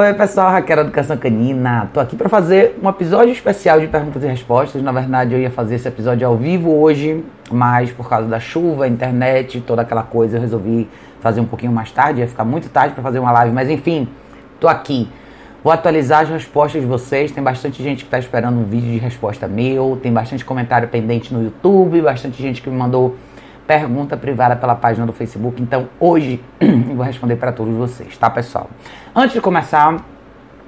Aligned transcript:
Oi, 0.00 0.14
pessoal, 0.14 0.52
Raquel 0.52 0.78
Educação 0.78 1.16
Canina. 1.16 1.90
Tô 1.92 1.98
aqui 1.98 2.14
para 2.14 2.28
fazer 2.28 2.78
um 2.80 2.88
episódio 2.88 3.32
especial 3.32 3.80
de 3.80 3.88
perguntas 3.88 4.22
e 4.22 4.28
respostas. 4.28 4.80
Na 4.80 4.92
verdade, 4.92 5.34
eu 5.34 5.40
ia 5.40 5.50
fazer 5.50 5.74
esse 5.74 5.88
episódio 5.88 6.24
ao 6.24 6.36
vivo 6.36 6.72
hoje, 6.72 7.24
mas 7.50 7.90
por 7.90 8.08
causa 8.08 8.28
da 8.28 8.38
chuva, 8.38 8.86
internet, 8.86 9.60
toda 9.60 9.82
aquela 9.82 10.04
coisa, 10.04 10.36
eu 10.36 10.40
resolvi 10.40 10.88
fazer 11.18 11.40
um 11.40 11.44
pouquinho 11.44 11.72
mais 11.72 11.90
tarde. 11.90 12.20
Ia 12.20 12.28
ficar 12.28 12.44
muito 12.44 12.68
tarde 12.68 12.94
para 12.94 13.02
fazer 13.02 13.18
uma 13.18 13.32
live, 13.32 13.52
mas 13.52 13.68
enfim, 13.68 14.06
tô 14.60 14.68
aqui. 14.68 15.10
Vou 15.64 15.72
atualizar 15.72 16.20
as 16.20 16.28
respostas 16.28 16.80
de 16.80 16.86
vocês. 16.86 17.32
Tem 17.32 17.42
bastante 17.42 17.82
gente 17.82 18.04
que 18.04 18.06
está 18.06 18.20
esperando 18.20 18.56
um 18.56 18.64
vídeo 18.64 18.92
de 18.92 18.98
resposta 18.98 19.48
meu. 19.48 19.98
Tem 20.00 20.12
bastante 20.12 20.44
comentário 20.44 20.86
pendente 20.86 21.34
no 21.34 21.42
YouTube. 21.42 22.02
Bastante 22.02 22.40
gente 22.40 22.62
que 22.62 22.70
me 22.70 22.76
mandou 22.76 23.16
pergunta 23.68 24.16
privada 24.16 24.56
pela 24.56 24.74
página 24.74 25.04
do 25.04 25.12
Facebook. 25.12 25.62
Então 25.62 25.90
hoje 26.00 26.42
eu 26.58 26.96
vou 26.96 27.04
responder 27.04 27.36
para 27.36 27.52
todos 27.52 27.76
vocês, 27.76 28.16
tá, 28.16 28.30
pessoal? 28.30 28.70
Antes 29.14 29.34
de 29.34 29.42
começar, 29.42 30.02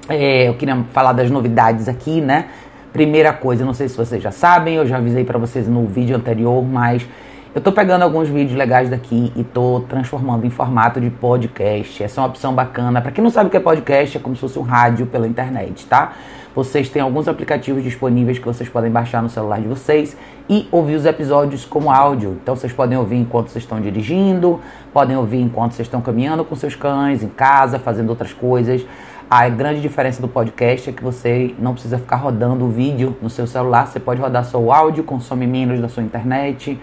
é, 0.07 0.47
eu 0.47 0.55
queria 0.55 0.77
falar 0.93 1.15
das 1.15 1.31
novidades 1.31 1.89
aqui, 1.89 2.21
né? 2.21 2.49
Primeira 2.93 3.33
coisa, 3.33 3.65
não 3.65 3.73
sei 3.73 3.89
se 3.89 3.97
vocês 3.97 4.23
já 4.23 4.31
sabem, 4.31 4.75
eu 4.75 4.87
já 4.87 4.99
avisei 4.99 5.25
para 5.25 5.39
vocês 5.39 5.67
no 5.67 5.87
vídeo 5.87 6.15
anterior, 6.15 6.63
mas 6.63 7.09
eu 7.53 7.61
tô 7.61 7.73
pegando 7.73 8.03
alguns 8.03 8.29
vídeos 8.29 8.57
legais 8.57 8.89
daqui 8.89 9.33
e 9.35 9.43
tô 9.43 9.81
transformando 9.89 10.47
em 10.47 10.51
formato 10.51 11.01
de 11.01 11.11
podcast. 11.11 12.01
Essa 12.01 12.21
é 12.21 12.23
uma 12.23 12.29
opção 12.29 12.55
bacana. 12.55 13.01
Para 13.01 13.11
quem 13.11 13.25
não 13.25 13.31
sabe 13.31 13.49
o 13.49 13.51
que 13.51 13.57
é 13.57 13.61
podcast, 13.61 14.17
é 14.17 14.21
como 14.21 14.37
se 14.37 14.41
fosse 14.41 14.57
um 14.57 14.63
rádio 14.63 15.05
pela 15.07 15.27
internet, 15.27 15.85
tá? 15.87 16.13
Vocês 16.55 16.89
têm 16.89 17.03
alguns 17.03 17.27
aplicativos 17.27 17.83
disponíveis 17.83 18.39
que 18.39 18.45
vocês 18.45 18.69
podem 18.69 18.89
baixar 18.89 19.21
no 19.21 19.29
celular 19.29 19.61
de 19.61 19.67
vocês 19.67 20.17
e 20.49 20.69
ouvir 20.71 20.95
os 20.95 21.05
episódios 21.05 21.65
como 21.65 21.91
áudio. 21.91 22.39
Então 22.41 22.55
vocês 22.55 22.73
podem 22.73 22.97
ouvir 22.97 23.17
enquanto 23.17 23.49
vocês 23.49 23.65
estão 23.65 23.81
dirigindo, 23.81 24.61
podem 24.93 25.17
ouvir 25.17 25.41
enquanto 25.41 25.73
vocês 25.73 25.87
estão 25.87 26.01
caminhando 26.01 26.45
com 26.45 26.55
seus 26.55 26.77
cães, 26.77 27.21
em 27.21 27.29
casa, 27.29 27.81
fazendo 27.81 28.11
outras 28.11 28.33
coisas. 28.33 28.87
A 29.29 29.49
grande 29.49 29.81
diferença 29.81 30.23
do 30.23 30.29
podcast 30.29 30.91
é 30.91 30.93
que 30.93 31.03
você 31.03 31.53
não 31.59 31.73
precisa 31.73 31.99
ficar 31.99 32.17
rodando 32.17 32.65
o 32.65 32.69
vídeo 32.69 33.17
no 33.21 33.31
seu 33.31 33.47
celular, 33.47 33.89
você 33.89 33.99
pode 33.99 34.21
rodar 34.21 34.45
só 34.45 34.59
o 34.59 34.73
áudio, 34.73 35.03
consome 35.03 35.47
menos 35.49 35.81
da 35.81 35.89
sua 35.89 36.03
internet, 36.03 36.79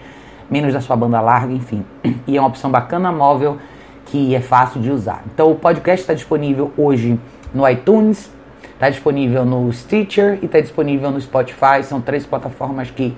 menos 0.50 0.72
da 0.72 0.80
sua 0.80 0.96
banda 0.96 1.20
larga, 1.20 1.52
enfim. 1.52 1.84
E 2.26 2.36
é 2.36 2.40
uma 2.40 2.48
opção 2.48 2.70
bacana 2.70 3.10
móvel 3.12 3.58
que 4.06 4.34
é 4.34 4.40
fácil 4.40 4.80
de 4.80 4.90
usar. 4.90 5.22
Então 5.32 5.50
o 5.50 5.54
podcast 5.54 6.00
está 6.02 6.14
disponível 6.14 6.72
hoje 6.76 7.18
no 7.52 7.68
iTunes, 7.68 8.30
Está 8.78 8.90
disponível 8.90 9.44
no 9.44 9.72
Stitcher 9.72 10.38
e 10.40 10.46
está 10.46 10.60
disponível 10.60 11.10
no 11.10 11.20
Spotify. 11.20 11.82
São 11.82 12.00
três 12.00 12.24
plataformas 12.24 12.92
que 12.92 13.12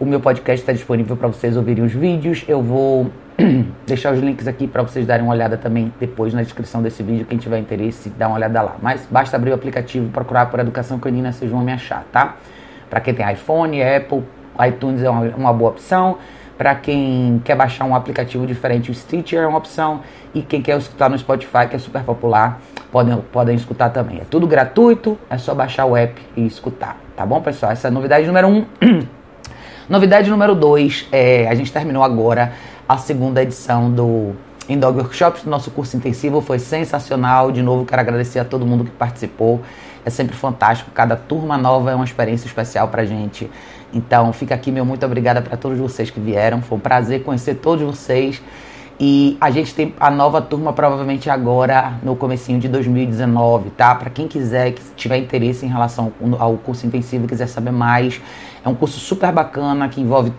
o 0.00 0.06
meu 0.06 0.18
podcast 0.20 0.62
está 0.62 0.72
disponível 0.72 1.14
para 1.18 1.28
vocês 1.28 1.54
ouvirem 1.54 1.84
os 1.84 1.92
vídeos. 1.92 2.46
Eu 2.48 2.62
vou 2.62 3.10
deixar 3.86 4.14
os 4.14 4.20
links 4.20 4.48
aqui 4.48 4.66
para 4.66 4.80
vocês 4.80 5.04
darem 5.06 5.22
uma 5.22 5.34
olhada 5.34 5.58
também 5.58 5.92
depois 6.00 6.32
na 6.32 6.42
descrição 6.42 6.80
desse 6.80 7.02
vídeo. 7.02 7.26
Quem 7.26 7.36
tiver 7.36 7.58
interesse, 7.58 8.08
dá 8.08 8.26
uma 8.26 8.36
olhada 8.36 8.62
lá. 8.62 8.76
Mas 8.80 9.06
basta 9.10 9.36
abrir 9.36 9.50
o 9.50 9.54
aplicativo, 9.54 10.08
procurar 10.08 10.46
por 10.46 10.60
Educação 10.60 10.98
Canina, 10.98 11.30
vocês 11.30 11.50
vão 11.50 11.60
me 11.60 11.72
achar, 11.72 12.02
tá? 12.10 12.36
Para 12.88 12.98
quem 12.98 13.12
tem 13.12 13.30
iPhone, 13.30 13.82
Apple, 13.82 14.22
iTunes 14.66 15.02
é 15.02 15.10
uma, 15.10 15.26
uma 15.36 15.52
boa 15.52 15.72
opção. 15.72 16.16
Para 16.56 16.74
quem 16.74 17.40
quer 17.44 17.54
baixar 17.54 17.84
um 17.84 17.94
aplicativo 17.94 18.46
diferente, 18.46 18.90
o 18.90 18.94
Stitcher 18.94 19.42
é 19.42 19.46
uma 19.46 19.58
opção. 19.58 20.00
E 20.34 20.40
quem 20.42 20.62
quer 20.62 20.76
escutar 20.78 21.10
no 21.10 21.18
Spotify, 21.18 21.66
que 21.68 21.76
é 21.76 21.78
super 21.78 22.02
popular, 22.02 22.60
podem, 22.90 23.16
podem 23.32 23.54
escutar 23.54 23.90
também. 23.90 24.18
É 24.18 24.24
tudo 24.24 24.46
gratuito, 24.46 25.18
é 25.28 25.36
só 25.36 25.54
baixar 25.54 25.84
o 25.84 25.96
app 25.96 26.20
e 26.36 26.46
escutar. 26.46 26.96
Tá 27.14 27.26
bom, 27.26 27.40
pessoal? 27.40 27.72
Essa 27.72 27.88
é 27.88 27.90
a 27.90 27.92
novidade 27.92 28.26
número 28.26 28.48
um. 28.48 28.64
novidade 29.88 30.30
número 30.30 30.54
dois, 30.54 31.06
é, 31.12 31.46
a 31.48 31.54
gente 31.54 31.70
terminou 31.72 32.02
agora 32.02 32.52
a 32.88 32.96
segunda 32.96 33.42
edição 33.42 33.90
do 33.90 34.34
Indog 34.68 34.98
Workshops, 34.98 35.42
do 35.42 35.50
nosso 35.50 35.70
curso 35.70 35.96
intensivo. 35.96 36.40
Foi 36.40 36.58
sensacional. 36.58 37.52
De 37.52 37.62
novo, 37.62 37.84
quero 37.84 38.00
agradecer 38.00 38.38
a 38.38 38.44
todo 38.44 38.64
mundo 38.64 38.84
que 38.84 38.90
participou. 38.90 39.60
É 40.04 40.10
sempre 40.10 40.36
fantástico. 40.36 40.90
Cada 40.92 41.16
turma 41.16 41.58
nova 41.58 41.90
é 41.90 41.94
uma 41.94 42.04
experiência 42.04 42.46
especial 42.46 42.88
pra 42.88 43.04
gente. 43.04 43.50
Então, 43.92 44.32
fica 44.32 44.54
aqui 44.54 44.70
meu 44.70 44.84
muito 44.84 45.04
obrigada 45.06 45.40
para 45.40 45.56
todos 45.56 45.78
vocês 45.78 46.10
que 46.10 46.20
vieram. 46.20 46.60
Foi 46.62 46.78
um 46.78 46.80
prazer 46.80 47.22
conhecer 47.22 47.56
todos 47.56 47.84
vocês. 47.84 48.42
E 48.98 49.36
a 49.38 49.50
gente 49.50 49.74
tem 49.74 49.94
a 50.00 50.10
nova 50.10 50.40
turma 50.40 50.72
provavelmente 50.72 51.28
agora 51.28 51.98
no 52.02 52.16
comecinho 52.16 52.58
de 52.58 52.66
2019, 52.66 53.68
tá? 53.70 53.94
Para 53.94 54.08
quem 54.08 54.26
quiser, 54.26 54.72
que 54.72 54.80
tiver 54.96 55.18
interesse 55.18 55.66
em 55.66 55.68
relação 55.68 56.12
ao 56.38 56.56
curso 56.56 56.86
intensivo, 56.86 57.26
quiser 57.26 57.46
saber 57.46 57.72
mais, 57.72 58.18
é 58.64 58.68
um 58.68 58.74
curso 58.74 58.98
super 58.98 59.30
bacana 59.32 59.86
que 59.90 60.00
envolve 60.00 60.32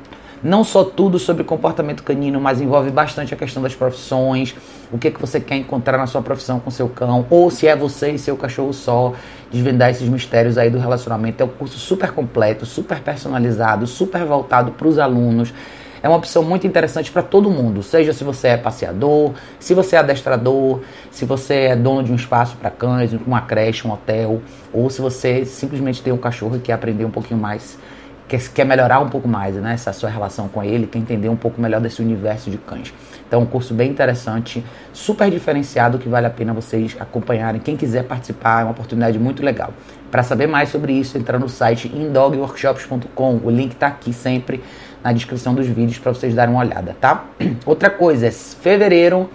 não 0.43 0.63
só 0.63 0.83
tudo 0.83 1.17
sobre 1.17 1.43
comportamento 1.43 2.03
canino, 2.03 2.39
mas 2.39 2.61
envolve 2.61 2.89
bastante 2.91 3.33
a 3.33 3.37
questão 3.37 3.61
das 3.61 3.75
profissões, 3.75 4.55
o 4.91 4.97
que, 4.97 5.11
que 5.11 5.19
você 5.19 5.39
quer 5.39 5.55
encontrar 5.55 5.97
na 5.97 6.07
sua 6.07 6.21
profissão 6.21 6.59
com 6.59 6.69
seu 6.69 6.87
cão, 6.87 7.25
ou 7.29 7.49
se 7.49 7.67
é 7.67 7.75
você 7.75 8.11
e 8.11 8.19
seu 8.19 8.37
cachorro 8.37 8.73
só, 8.73 9.13
desvendar 9.51 9.89
esses 9.89 10.07
mistérios 10.07 10.57
aí 10.57 10.69
do 10.69 10.77
relacionamento. 10.77 11.41
É 11.41 11.45
um 11.45 11.49
curso 11.49 11.77
super 11.77 12.11
completo, 12.11 12.65
super 12.65 12.99
personalizado, 12.99 13.87
super 13.87 14.23
voltado 14.25 14.71
para 14.71 14.87
os 14.87 14.99
alunos. 14.99 15.53
É 16.01 16.07
uma 16.07 16.17
opção 16.17 16.43
muito 16.43 16.67
interessante 16.67 17.11
para 17.11 17.23
todo 17.23 17.49
mundo, 17.49 17.81
seja 17.81 18.13
se 18.13 18.23
você 18.23 18.49
é 18.49 18.57
passeador, 18.57 19.33
se 19.59 19.73
você 19.73 19.95
é 19.95 19.99
adestrador, 19.99 20.81
se 21.09 21.25
você 21.25 21.53
é 21.53 21.75
dono 21.75 22.03
de 22.03 22.11
um 22.11 22.15
espaço 22.15 22.55
para 22.55 22.69
cães, 22.69 23.11
uma 23.25 23.41
creche, 23.41 23.87
um 23.87 23.91
hotel, 23.91 24.41
ou 24.71 24.89
se 24.91 25.01
você 25.01 25.43
simplesmente 25.43 26.01
tem 26.01 26.13
um 26.13 26.17
cachorro 26.17 26.57
e 26.57 26.59
quer 26.59 26.73
aprender 26.73 27.03
um 27.03 27.09
pouquinho 27.09 27.39
mais 27.39 27.79
quer, 28.27 28.39
quer 28.49 28.65
melhorar 28.65 28.99
um 28.99 29.09
pouco 29.09 29.27
mais 29.27 29.55
né, 29.55 29.73
essa 29.73 29.93
sua 29.93 30.09
relação 30.09 30.47
com 30.47 30.63
ele, 30.63 30.88
quer 30.88 30.99
entender 30.99 31.29
um 31.29 31.35
pouco 31.35 31.61
melhor 31.61 31.81
desse 31.81 32.01
universo 32.01 32.49
de 32.49 32.57
cães. 32.57 32.93
Então, 33.27 33.41
um 33.41 33.45
curso 33.45 33.73
bem 33.73 33.89
interessante, 33.89 34.63
super 34.93 35.29
diferenciado, 35.29 35.97
que 35.97 36.07
vale 36.07 36.27
a 36.27 36.29
pena 36.29 36.53
vocês 36.53 36.95
acompanharem. 36.99 37.59
Quem 37.59 37.75
quiser 37.75 38.03
participar, 38.03 38.61
é 38.61 38.63
uma 38.63 38.71
oportunidade 38.71 39.19
muito 39.19 39.43
legal. 39.43 39.73
Para 40.09 40.23
saber 40.23 40.47
mais 40.47 40.69
sobre 40.69 40.93
isso, 40.93 41.17
entra 41.17 41.37
no 41.37 41.49
site 41.49 41.87
indogworkshops.com. 41.93 43.41
O 43.43 43.49
link 43.49 43.73
está 43.73 43.87
aqui 43.87 44.13
sempre 44.13 44.63
na 45.03 45.11
descrição 45.11 45.53
dos 45.53 45.67
vídeos 45.67 45.99
para 45.99 46.13
vocês 46.13 46.33
darem 46.33 46.53
uma 46.53 46.63
olhada, 46.63 46.95
tá? 46.99 47.25
Outra 47.66 47.89
coisa, 47.89 48.27
é 48.27 48.31
fevereiro 48.31 49.29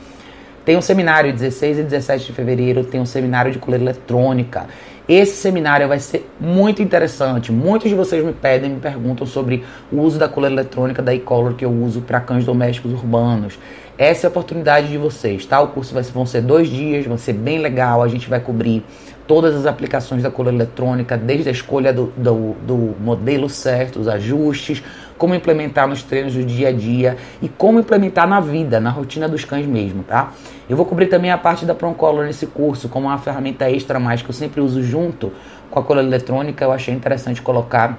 tem 0.65 0.77
um 0.77 0.81
seminário 0.81 1.33
16 1.33 1.81
e 1.81 1.83
17 1.83 2.27
de 2.27 2.33
fevereiro, 2.33 2.85
tem 2.85 3.01
um 3.01 3.07
seminário 3.07 3.51
de 3.51 3.59
coleira 3.59 3.85
eletrônica. 3.85 4.67
Esse 5.09 5.37
seminário 5.37 5.89
vai 5.89 5.99
ser 5.99 6.31
muito 6.39 6.81
interessante. 6.81 7.51
Muitos 7.51 7.89
de 7.89 7.95
vocês 7.95 8.25
me 8.25 8.33
pedem, 8.33 8.71
me 8.71 8.81
perguntam 8.81 9.27
sobre 9.27 9.65
o 9.91 10.01
uso 10.01 10.19
da 10.19 10.29
coleira 10.29 10.55
eletrônica 10.55 11.03
da 11.03 11.13
e-collar 11.13 11.55
que 11.55 11.65
eu 11.65 11.71
uso 11.71 12.03
para 12.03 12.21
cães 12.21 12.45
domésticos 12.45 12.93
urbanos. 12.93 13.59
Essa 13.99 14.27
é 14.27 14.29
a 14.29 14.31
oportunidade 14.31 14.89
de 14.89 14.97
vocês, 14.97 15.45
tá? 15.45 15.61
O 15.61 15.69
curso 15.69 15.93
vai, 15.93 16.03
vão 16.05 16.25
ser 16.25 16.41
dois 16.41 16.69
dias, 16.69 17.07
vai 17.07 17.19
ser 17.19 17.33
bem 17.33 17.59
legal. 17.59 18.03
A 18.03 18.09
gente 18.09 18.29
vai 18.29 18.41
cobrir 18.41 18.85
todas 19.27 19.55
as 19.55 19.67
aplicações 19.67 20.23
da 20.23 20.31
coleira 20.31 20.57
eletrônica, 20.57 21.17
desde 21.17 21.49
a 21.49 21.53
escolha 21.53 21.93
do, 21.93 22.13
do, 22.17 22.55
do 22.67 22.95
modelo 23.01 23.49
certo, 23.49 24.01
os 24.01 24.09
ajustes, 24.09 24.83
como 25.19 25.35
implementar 25.35 25.87
nos 25.87 26.03
treinos 26.03 26.35
do 26.35 26.45
dia 26.45 26.69
a 26.69 26.73
dia 26.73 27.17
e 27.41 27.49
como 27.49 27.81
implementar 27.81 28.29
na 28.29 28.41
vida, 28.41 28.81
na 28.81 28.91
rotina 28.91 29.29
dos 29.29 29.45
cães 29.45 29.67
mesmo, 29.67 30.03
tá? 30.03 30.33
Eu 30.69 30.77
vou 30.77 30.87
cobrir 30.87 31.07
também 31.07 31.31
a 31.31 31.39
parte 31.39 31.65
da 31.65 31.75
Proncolor 31.75 32.25
nesse 32.25 32.47
curso, 32.47 32.89
como 32.89 33.09
uma 33.09 33.19
ferramenta 33.19 33.71
extra 33.71 34.01
mais 34.01 34.23
que 34.23 34.29
eu 34.29 34.35
sempre 34.35 34.61
uso 34.61 34.83
junto 34.83 35.33
com 35.71 35.79
a 35.79 35.83
coleira 35.83 36.09
eletrônica, 36.09 36.65
eu 36.65 36.73
achei 36.73 36.95
interessante 36.95 37.41
colocar 37.41 37.99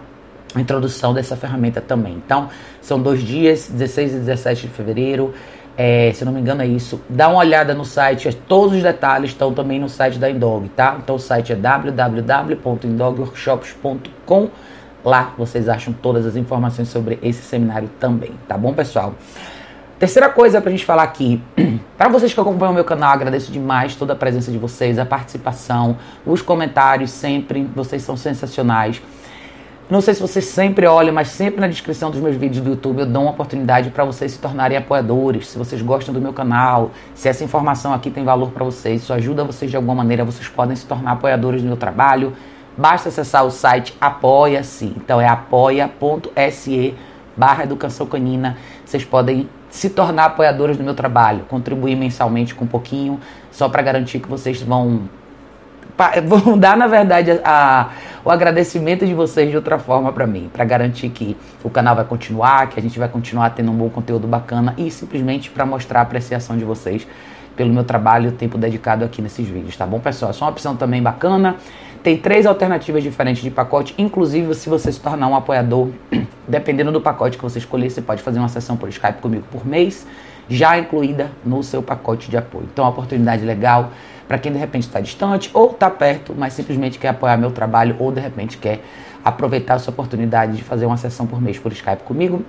a 0.54 0.62
introdução 0.62 1.14
dessa 1.14 1.36
ferramenta 1.36 1.82
também. 1.82 2.14
Então, 2.14 2.48
são 2.82 3.02
dois 3.02 3.22
dias, 3.22 3.68
16 3.68 4.14
e 4.14 4.20
17 4.20 4.68
de 4.68 4.74
fevereiro. 4.74 5.34
É, 5.76 6.12
se 6.14 6.24
não 6.24 6.32
me 6.32 6.40
engano 6.40 6.62
é 6.62 6.68
isso. 6.68 7.02
Dá 7.10 7.28
uma 7.28 7.40
olhada 7.40 7.74
no 7.74 7.84
site, 7.84 8.32
todos 8.48 8.76
os 8.76 8.84
detalhes 8.84 9.32
estão 9.32 9.52
também 9.54 9.80
no 9.80 9.90
site 9.90 10.20
da 10.20 10.30
Indog, 10.30 10.70
tá? 10.70 11.00
Então 11.04 11.16
o 11.16 11.20
site 11.20 11.52
é 11.52 11.56
www.indogworkshops.com 11.56 14.50
Lá 15.04 15.34
vocês 15.38 15.68
acham 15.68 15.94
todas 15.94 16.26
as 16.26 16.36
informações 16.36 16.88
sobre 16.88 17.20
esse 17.22 17.42
seminário 17.42 17.90
também, 18.00 18.32
tá 18.48 18.58
bom, 18.58 18.74
pessoal? 18.74 19.14
Terceira 20.00 20.30
coisa 20.30 20.62
pra 20.62 20.72
gente 20.72 20.86
falar 20.86 21.04
aqui, 21.04 21.42
para 21.98 22.10
vocês 22.10 22.34
que 22.34 22.40
acompanham 22.40 22.72
o 22.72 22.76
meu 22.76 22.84
canal, 22.84 23.12
agradeço 23.12 23.52
demais 23.52 23.96
toda 23.96 24.14
a 24.14 24.16
presença 24.16 24.52
de 24.52 24.58
vocês, 24.58 24.98
a 24.98 25.06
participação, 25.06 25.98
os 26.26 26.42
comentários 26.42 27.12
sempre, 27.12 27.70
vocês 27.76 28.02
são 28.02 28.16
sensacionais. 28.18 29.02
Não 29.90 30.00
sei 30.00 30.14
se 30.14 30.22
vocês 30.22 30.46
sempre 30.46 30.88
olham, 30.88 31.14
mas 31.14 31.28
sempre 31.28 31.60
na 31.60 31.68
descrição 31.68 32.10
dos 32.10 32.22
meus 32.22 32.36
vídeos 32.38 32.64
do 32.64 32.70
YouTube 32.72 33.02
eu 33.02 33.06
dou 33.06 33.24
uma 33.24 33.32
oportunidade 33.32 33.90
para 33.90 34.06
vocês 34.06 34.32
se 34.32 34.40
tornarem 34.40 34.78
apoiadores. 34.78 35.50
Se 35.50 35.58
vocês 35.58 35.82
gostam 35.82 36.14
do 36.14 36.22
meu 36.22 36.32
canal, 36.32 36.92
se 37.14 37.28
essa 37.28 37.44
informação 37.44 37.94
aqui 37.94 38.10
tem 38.10 38.24
valor 38.24 38.52
para 38.52 38.64
vocês, 38.64 39.04
isso 39.04 39.14
ajuda 39.14 39.44
vocês 39.44 39.70
de 39.70 39.76
alguma 39.76 39.96
maneira, 39.96 40.24
vocês 40.24 40.48
podem 40.48 40.76
se 40.76 40.86
tornar 40.86 41.12
apoiadores 41.12 41.62
do 41.62 41.68
meu 41.68 41.78
trabalho 41.78 42.34
Basta 42.78 43.10
acessar 43.10 43.46
o 43.46 43.52
site 43.52 43.96
Apoia-se. 44.00 44.86
Então 44.98 45.20
é 45.22 45.28
apoia.se 45.28 46.96
barra 47.36 47.64
educação 47.64 48.06
canina. 48.06 48.58
Vocês 48.86 49.04
podem 49.04 49.50
se 49.70 49.90
tornar 49.90 50.26
apoiadores 50.26 50.78
do 50.78 50.84
meu 50.84 50.94
trabalho, 50.94 51.46
contribuir 51.50 51.96
mensalmente 51.96 52.54
com 52.54 52.66
um 52.66 52.68
pouquinho, 52.68 53.20
só 53.52 53.68
para 53.68 53.82
garantir 53.82 54.20
que 54.20 54.30
vocês 54.30 54.62
vão 54.62 55.10
vão 56.26 56.58
dar 56.58 56.76
na 56.78 56.88
verdade 56.88 57.40
a, 57.44 57.90
o 58.24 58.32
agradecimento 58.32 59.06
de 59.06 59.14
vocês 59.14 59.50
de 59.50 59.56
outra 59.56 59.78
forma 59.78 60.12
para 60.12 60.26
mim, 60.26 60.50
para 60.52 60.64
garantir 60.66 61.10
que 61.10 61.38
o 61.64 61.70
canal 61.70 61.96
vai 61.96 62.06
continuar, 62.06 62.68
que 62.70 62.80
a 62.80 62.84
gente 62.84 62.98
vai 62.98 63.08
continuar 63.08 63.50
tendo 63.52 63.72
um 63.72 63.76
bom 63.76 63.90
conteúdo 63.90 64.28
bacana 64.28 64.74
e 64.78 64.90
simplesmente 64.90 65.50
para 65.50 65.66
mostrar 65.66 66.00
a 66.00 66.04
apreciação 66.04 66.58
de 66.58 66.64
vocês 66.64 67.08
pelo 67.56 67.72
meu 67.72 67.84
trabalho 67.84 68.26
e 68.26 68.30
o 68.30 68.32
tempo 68.32 68.58
dedicado 68.58 69.06
aqui 69.06 69.22
nesses 69.22 69.48
vídeos, 69.48 69.78
tá 69.78 69.86
bom, 69.86 70.00
pessoal? 70.00 70.32
É 70.32 70.34
só 70.34 70.46
uma 70.46 70.52
opção 70.52 70.76
também 70.76 71.02
bacana. 71.02 71.58
Tem 72.04 72.18
três 72.18 72.46
alternativas 72.46 73.02
diferentes 73.02 73.42
de 73.42 73.50
pacote, 73.50 73.96
inclusive 73.98 74.54
se 74.56 74.68
você 74.68 74.92
se 74.92 75.00
tornar 75.00 75.30
um 75.30 75.36
apoiador, 75.38 75.88
dependendo 76.46 76.92
do 76.92 77.00
pacote 77.00 77.38
que 77.38 77.44
você 77.44 77.60
escolher, 77.60 77.90
você 77.90 78.02
pode 78.02 78.22
fazer 78.22 78.40
uma 78.40 78.50
sessão 78.50 78.76
por 78.76 78.90
Skype 78.90 79.22
comigo 79.22 79.46
por 79.50 79.66
mês, 79.66 80.06
já 80.50 80.78
incluída 80.78 81.32
no 81.46 81.64
seu 81.64 81.82
pacote 81.82 82.30
de 82.30 82.36
apoio. 82.36 82.68
Então, 82.70 82.84
é 82.84 82.88
uma 82.88 82.92
oportunidade 82.92 83.46
legal 83.46 83.92
para 84.28 84.38
quem 84.38 84.52
de 84.52 84.58
repente 84.58 84.84
está 84.84 85.00
distante 85.00 85.50
ou 85.54 85.72
está 85.72 85.90
perto, 85.90 86.36
mas 86.38 86.52
simplesmente 86.52 87.00
quer 87.00 87.08
apoiar 87.08 87.38
meu 87.38 87.52
trabalho 87.52 87.96
ou 87.98 88.12
de 88.12 88.20
repente 88.20 88.58
quer 88.58 88.82
aproveitar 89.24 89.76
essa 89.76 89.90
oportunidade 89.90 90.58
de 90.58 90.64
fazer 90.64 90.86
uma 90.86 90.98
sessão 90.98 91.26
por 91.26 91.42
mês 91.42 91.58
por 91.58 91.72
Skype 91.72 92.04
comigo 92.04 92.44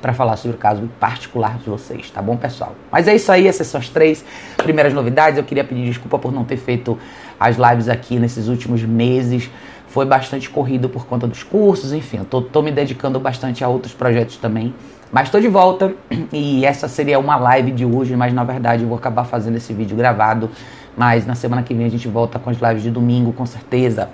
para 0.00 0.12
falar 0.12 0.36
sobre 0.36 0.56
o 0.56 0.60
caso 0.60 0.88
particular 1.00 1.58
de 1.58 1.68
vocês, 1.68 2.10
tá 2.10 2.22
bom, 2.22 2.36
pessoal? 2.36 2.74
Mas 2.92 3.08
é 3.08 3.16
isso 3.16 3.32
aí, 3.32 3.48
essas 3.48 3.66
são 3.66 3.80
as 3.80 3.88
três 3.88 4.24
primeiras 4.56 4.92
novidades. 4.92 5.38
Eu 5.38 5.44
queria 5.44 5.64
pedir 5.64 5.84
desculpa 5.84 6.18
por 6.18 6.32
não 6.32 6.44
ter 6.44 6.56
feito 6.56 6.98
as 7.38 7.56
lives 7.56 7.88
aqui 7.88 8.18
nesses 8.18 8.48
últimos 8.48 8.82
meses. 8.82 9.50
Foi 9.88 10.04
bastante 10.04 10.50
corrido 10.50 10.88
por 10.88 11.06
conta 11.06 11.26
dos 11.26 11.42
cursos, 11.42 11.92
enfim, 11.92 12.22
tô, 12.24 12.42
tô 12.42 12.60
me 12.60 12.70
dedicando 12.70 13.18
bastante 13.18 13.64
a 13.64 13.68
outros 13.68 13.94
projetos 13.94 14.36
também. 14.36 14.74
Mas 15.10 15.28
estou 15.28 15.40
de 15.40 15.48
volta 15.48 15.94
e 16.32 16.64
essa 16.64 16.88
seria 16.88 17.18
uma 17.18 17.36
live 17.36 17.70
de 17.70 17.84
hoje, 17.84 18.16
mas 18.16 18.32
na 18.32 18.44
verdade 18.44 18.82
eu 18.82 18.88
vou 18.88 18.98
acabar 18.98 19.24
fazendo 19.24 19.56
esse 19.56 19.72
vídeo 19.72 19.96
gravado. 19.96 20.50
Mas 20.96 21.26
na 21.26 21.34
semana 21.34 21.62
que 21.62 21.74
vem 21.74 21.86
a 21.86 21.90
gente 21.90 22.08
volta 22.08 22.38
com 22.38 22.50
as 22.50 22.58
lives 22.58 22.82
de 22.82 22.90
domingo, 22.90 23.32
com 23.32 23.46
certeza. 23.46 24.08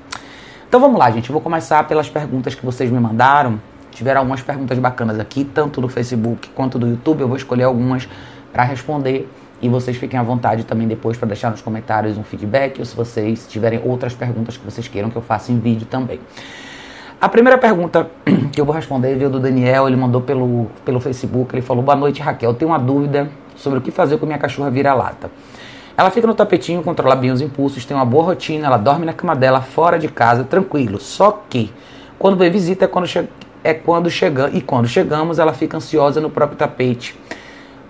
Então 0.68 0.80
vamos 0.80 0.98
lá, 0.98 1.10
gente. 1.10 1.28
Eu 1.28 1.32
vou 1.32 1.40
começar 1.40 1.84
pelas 1.86 2.08
perguntas 2.08 2.54
que 2.54 2.64
vocês 2.64 2.90
me 2.90 2.98
mandaram. 2.98 3.60
Tiveram 3.90 4.20
algumas 4.20 4.40
perguntas 4.40 4.78
bacanas 4.78 5.20
aqui, 5.20 5.44
tanto 5.44 5.80
no 5.80 5.88
Facebook 5.88 6.48
quanto 6.50 6.78
no 6.78 6.88
YouTube. 6.88 7.20
Eu 7.20 7.28
vou 7.28 7.36
escolher 7.36 7.64
algumas 7.64 8.08
para 8.52 8.64
responder 8.64 9.28
e 9.62 9.68
vocês 9.68 9.96
fiquem 9.96 10.18
à 10.18 10.22
vontade 10.22 10.64
também 10.64 10.88
depois 10.88 11.16
para 11.16 11.28
deixar 11.28 11.50
nos 11.50 11.62
comentários 11.62 12.18
um 12.18 12.24
feedback 12.24 12.80
ou 12.80 12.84
se 12.84 12.96
vocês 12.96 13.46
tiverem 13.48 13.80
outras 13.84 14.12
perguntas 14.12 14.56
que 14.56 14.64
vocês 14.64 14.88
queiram 14.88 15.08
que 15.08 15.16
eu 15.16 15.22
faça 15.22 15.52
em 15.52 15.58
vídeo 15.58 15.86
também. 15.86 16.18
A 17.20 17.28
primeira 17.28 17.56
pergunta 17.56 18.10
que 18.52 18.60
eu 18.60 18.64
vou 18.64 18.74
responder 18.74 19.14
veio 19.14 19.30
do 19.30 19.38
Daniel, 19.38 19.86
ele 19.86 19.96
mandou 19.96 20.20
pelo, 20.20 20.66
pelo 20.84 20.98
Facebook, 20.98 21.54
ele 21.54 21.62
falou, 21.62 21.82
boa 21.82 21.96
noite 21.96 22.20
Raquel, 22.20 22.52
tenho 22.54 22.72
uma 22.72 22.78
dúvida 22.78 23.30
sobre 23.54 23.78
o 23.78 23.82
que 23.82 23.92
fazer 23.92 24.18
com 24.18 24.26
minha 24.26 24.38
cachorra 24.38 24.68
vira-lata. 24.68 25.30
Ela 25.96 26.10
fica 26.10 26.26
no 26.26 26.34
tapetinho, 26.34 26.82
controla 26.82 27.14
bem 27.14 27.30
os 27.30 27.40
impulsos, 27.40 27.84
tem 27.84 27.96
uma 27.96 28.04
boa 28.04 28.24
rotina, 28.24 28.66
ela 28.66 28.78
dorme 28.78 29.06
na 29.06 29.12
cama 29.12 29.36
dela, 29.36 29.60
fora 29.60 29.98
de 29.98 30.08
casa, 30.08 30.42
tranquilo. 30.42 30.98
Só 30.98 31.44
que, 31.48 31.70
quando 32.18 32.36
vem 32.36 32.50
visita 32.50 32.86
é 32.86 32.88
quando, 32.88 33.06
che 33.06 33.28
é 33.62 33.74
quando 33.74 34.10
chegamos, 34.10 34.56
e 34.56 34.60
quando 34.60 34.88
chegamos 34.88 35.38
ela 35.38 35.52
fica 35.52 35.76
ansiosa 35.76 36.20
no 36.20 36.30
próprio 36.30 36.58
tapete. 36.58 37.14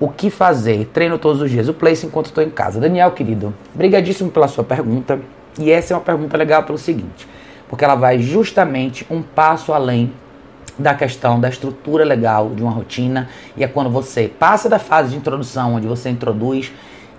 O 0.01 0.09
que 0.09 0.31
fazer? 0.31 0.91
Treino 0.93 1.19
todos 1.19 1.41
os 1.41 1.51
dias. 1.51 1.69
O 1.69 1.75
place 1.75 2.07
enquanto 2.07 2.27
estou 2.27 2.43
em 2.43 2.51
casa. 2.51 2.81
Daniel, 2.81 3.11
querido, 3.13 3.55
brigadíssimo 3.75 4.31
pela 4.31 4.49
sua 4.49 4.65
pergunta. 4.65 5.21
E 5.59 5.71
essa 5.71 5.93
é 5.93 5.97
uma 5.97 6.03
pergunta 6.03 6.37
legal 6.37 6.63
pelo 6.63 6.79
seguinte, 6.79 7.29
porque 7.69 7.85
ela 7.85 7.95
vai 7.95 8.19
justamente 8.19 9.07
um 9.11 9.21
passo 9.21 9.73
além 9.73 10.13
da 10.79 10.95
questão 10.95 11.39
da 11.39 11.49
estrutura 11.49 12.05
legal 12.05 12.51
de 12.51 12.63
uma 12.63 12.73
rotina 12.73 13.29
e 13.57 13.63
é 13.63 13.69
quando 13.69 13.91
você 13.91 14.29
passa 14.29 14.69
da 14.69 14.79
fase 14.79 15.11
de 15.11 15.17
introdução, 15.17 15.75
onde 15.75 15.87
você 15.87 16.09
introduz 16.09 16.73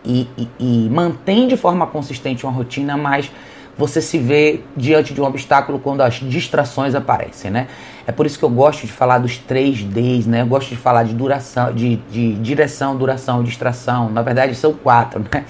e, 0.03 0.27
e, 0.35 0.49
e 0.59 0.89
mantém 0.89 1.47
de 1.47 1.55
forma 1.55 1.85
consistente 1.85 2.45
uma 2.45 2.51
rotina, 2.51 2.97
mas 2.97 3.31
você 3.77 4.01
se 4.01 4.17
vê 4.17 4.61
diante 4.75 5.13
de 5.13 5.21
um 5.21 5.25
obstáculo 5.25 5.79
quando 5.79 6.01
as 6.01 6.15
distrações 6.15 6.93
aparecem, 6.93 7.49
né? 7.49 7.67
É 8.05 8.11
por 8.11 8.25
isso 8.25 8.37
que 8.37 8.45
eu 8.45 8.49
gosto 8.49 8.85
de 8.85 8.91
falar 8.91 9.17
dos 9.17 9.39
3Ds, 9.39 10.25
né? 10.27 10.41
Eu 10.41 10.47
gosto 10.47 10.69
de 10.69 10.75
falar 10.75 11.03
de 11.03 11.13
duração, 11.13 11.73
de, 11.73 11.95
de 12.11 12.35
direção, 12.35 12.95
duração, 12.95 13.41
distração. 13.43 14.09
Na 14.09 14.21
verdade, 14.21 14.53
são 14.55 14.73
quatro, 14.73 15.21
né? 15.31 15.45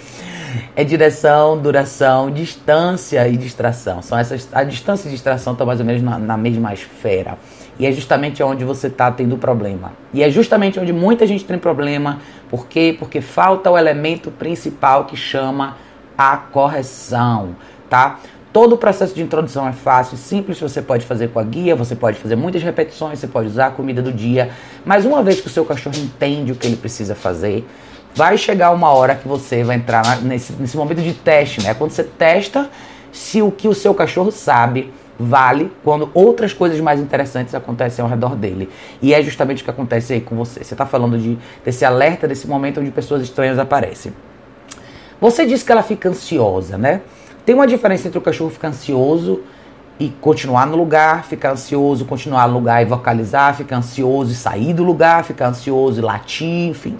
É 0.75 0.84
direção, 0.84 1.58
duração, 1.58 2.30
distância 2.30 3.28
e 3.28 3.36
distração. 3.36 4.02
São 4.04 4.18
essas. 4.18 4.48
A 4.54 4.64
distância 4.64 5.08
e 5.08 5.12
distração 5.12 5.54
estão 5.54 5.66
mais 5.66 5.80
ou 5.80 5.86
menos 5.86 6.02
na, 6.02 6.19
na 6.19 6.38
mesma 6.38 6.74
esfera. 6.74 7.38
E 7.80 7.88
é 7.88 7.92
justamente 7.92 8.44
onde 8.44 8.64
você 8.64 8.86
está 8.86 9.12
tendo 9.12 9.36
problema. 9.36 9.94
E 10.14 10.22
é 10.22 10.30
justamente 10.30 10.80
onde 10.80 10.94
muita 10.94 11.26
gente 11.26 11.44
tem 11.44 11.58
problema. 11.58 12.19
Por 12.50 12.68
quê? 12.68 12.96
Porque 12.98 13.19
falta 13.19 13.72
o 13.72 13.78
elemento 13.78 14.30
principal 14.30 15.06
que 15.06 15.18
chama 15.18 15.76
a 16.18 16.38
correção, 16.38 17.56
tá? 17.94 18.19
Todo 18.51 18.74
o 18.74 18.78
processo 18.78 19.13
de 19.13 19.22
introdução 19.22 19.68
é 19.68 19.72
fácil, 19.72 20.18
simples, 20.18 20.60
você 20.60 20.81
pode 20.81 21.06
fazer 21.06 21.30
com 21.30 21.38
a 21.38 21.44
guia, 21.44 21.75
você 21.75 21.95
pode 21.95 22.18
fazer 22.18 22.36
muitas 22.36 22.63
repetições, 22.63 23.19
você 23.19 23.28
pode 23.28 23.50
usar 23.50 23.68
a 23.68 23.69
comida 23.69 24.01
do 24.01 24.12
dia, 24.12 24.50
mas 24.84 25.06
uma 25.06 25.22
vez 25.22 25.40
que 25.40 25.45
o 25.45 25.50
seu 25.50 25.63
cachorro 25.63 25.95
entende 25.95 26.51
o 26.51 26.56
que 26.56 26.66
ele 26.66 26.75
precisa 26.75 27.13
fazer, 27.13 27.68
vai 28.16 28.36
chegar 28.36 28.72
uma 28.72 28.90
hora 28.90 29.13
que 29.13 29.28
você 29.28 29.63
vai 29.63 29.75
entrar 29.75 30.24
nesse, 30.24 30.54
nesse 30.54 30.75
momento 30.75 31.04
de 31.04 31.13
teste, 31.13 31.62
né? 31.62 31.75
Quando 31.75 31.92
você 31.92 32.04
testa 32.04 32.68
se 33.12 33.44
o 33.44 33.51
que 33.51 33.68
o 33.68 33.75
seu 33.75 33.94
cachorro 33.94 34.31
sabe 34.31 34.92
vale 35.19 35.72
quando 35.84 36.10
outras 36.16 36.51
coisas 36.51 36.80
mais 36.80 37.00
interessantes 37.00 37.54
acontecem 37.54 38.01
ao 38.01 38.10
redor 38.10 38.36
dele. 38.36 38.72
E 39.04 39.13
é 39.13 39.22
justamente 39.22 39.62
o 39.62 39.66
que 39.66 39.69
acontece 39.69 40.13
aí 40.13 40.22
com 40.22 40.36
você. 40.36 40.63
Você 40.63 40.74
está 40.74 40.88
falando 40.88 41.16
de, 41.16 41.38
desse 41.63 41.86
alerta, 41.86 42.28
desse 42.28 42.48
momento 42.48 42.80
onde 42.80 42.90
pessoas 42.90 43.22
estranhas 43.22 43.60
aparecem. 43.60 44.12
Você 45.22 45.45
disse 45.45 45.63
que 45.63 45.72
ela 45.72 45.84
fica 45.84 46.10
ansiosa, 46.10 46.75
né? 46.75 47.01
Tem 47.45 47.54
uma 47.54 47.68
diferença 47.68 48.07
entre 48.07 48.18
o 48.18 48.22
cachorro 48.22 48.50
ficar 48.50 48.69
ansioso 48.69 49.42
e 50.00 50.10
continuar 50.10 50.66
no 50.66 50.78
lugar, 50.78 51.25
ficar 51.25 51.51
ansioso, 51.51 52.06
continuar 52.06 52.48
no 52.48 52.54
lugar 52.54 52.81
e 52.81 52.86
vocalizar, 52.86 53.56
ficar 53.56 53.78
ansioso 53.78 54.31
e 54.31 54.36
sair 54.36 54.74
do 54.74 54.84
lugar, 54.84 55.24
ficar 55.24 55.48
ansioso 55.48 56.00
e 56.00 56.01
latir, 56.01 56.69
enfim. 56.69 56.98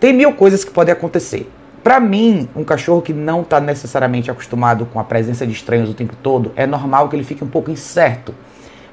Tem 0.00 0.12
mil 0.12 0.32
coisas 0.32 0.64
que 0.64 0.70
podem 0.70 0.92
acontecer. 0.92 1.50
Para 1.84 2.00
mim, 2.00 2.48
um 2.56 2.64
cachorro 2.64 3.00
que 3.00 3.12
não 3.12 3.42
está 3.42 3.60
necessariamente 3.60 4.30
acostumado 4.30 4.86
com 4.86 4.98
a 4.98 5.04
presença 5.04 5.46
de 5.46 5.52
estranhos 5.52 5.88
o 5.88 5.94
tempo 5.94 6.16
todo, 6.20 6.52
é 6.56 6.66
normal 6.66 7.08
que 7.08 7.14
ele 7.14 7.22
fique 7.22 7.44
um 7.44 7.48
pouco 7.48 7.70
incerto. 7.70 8.34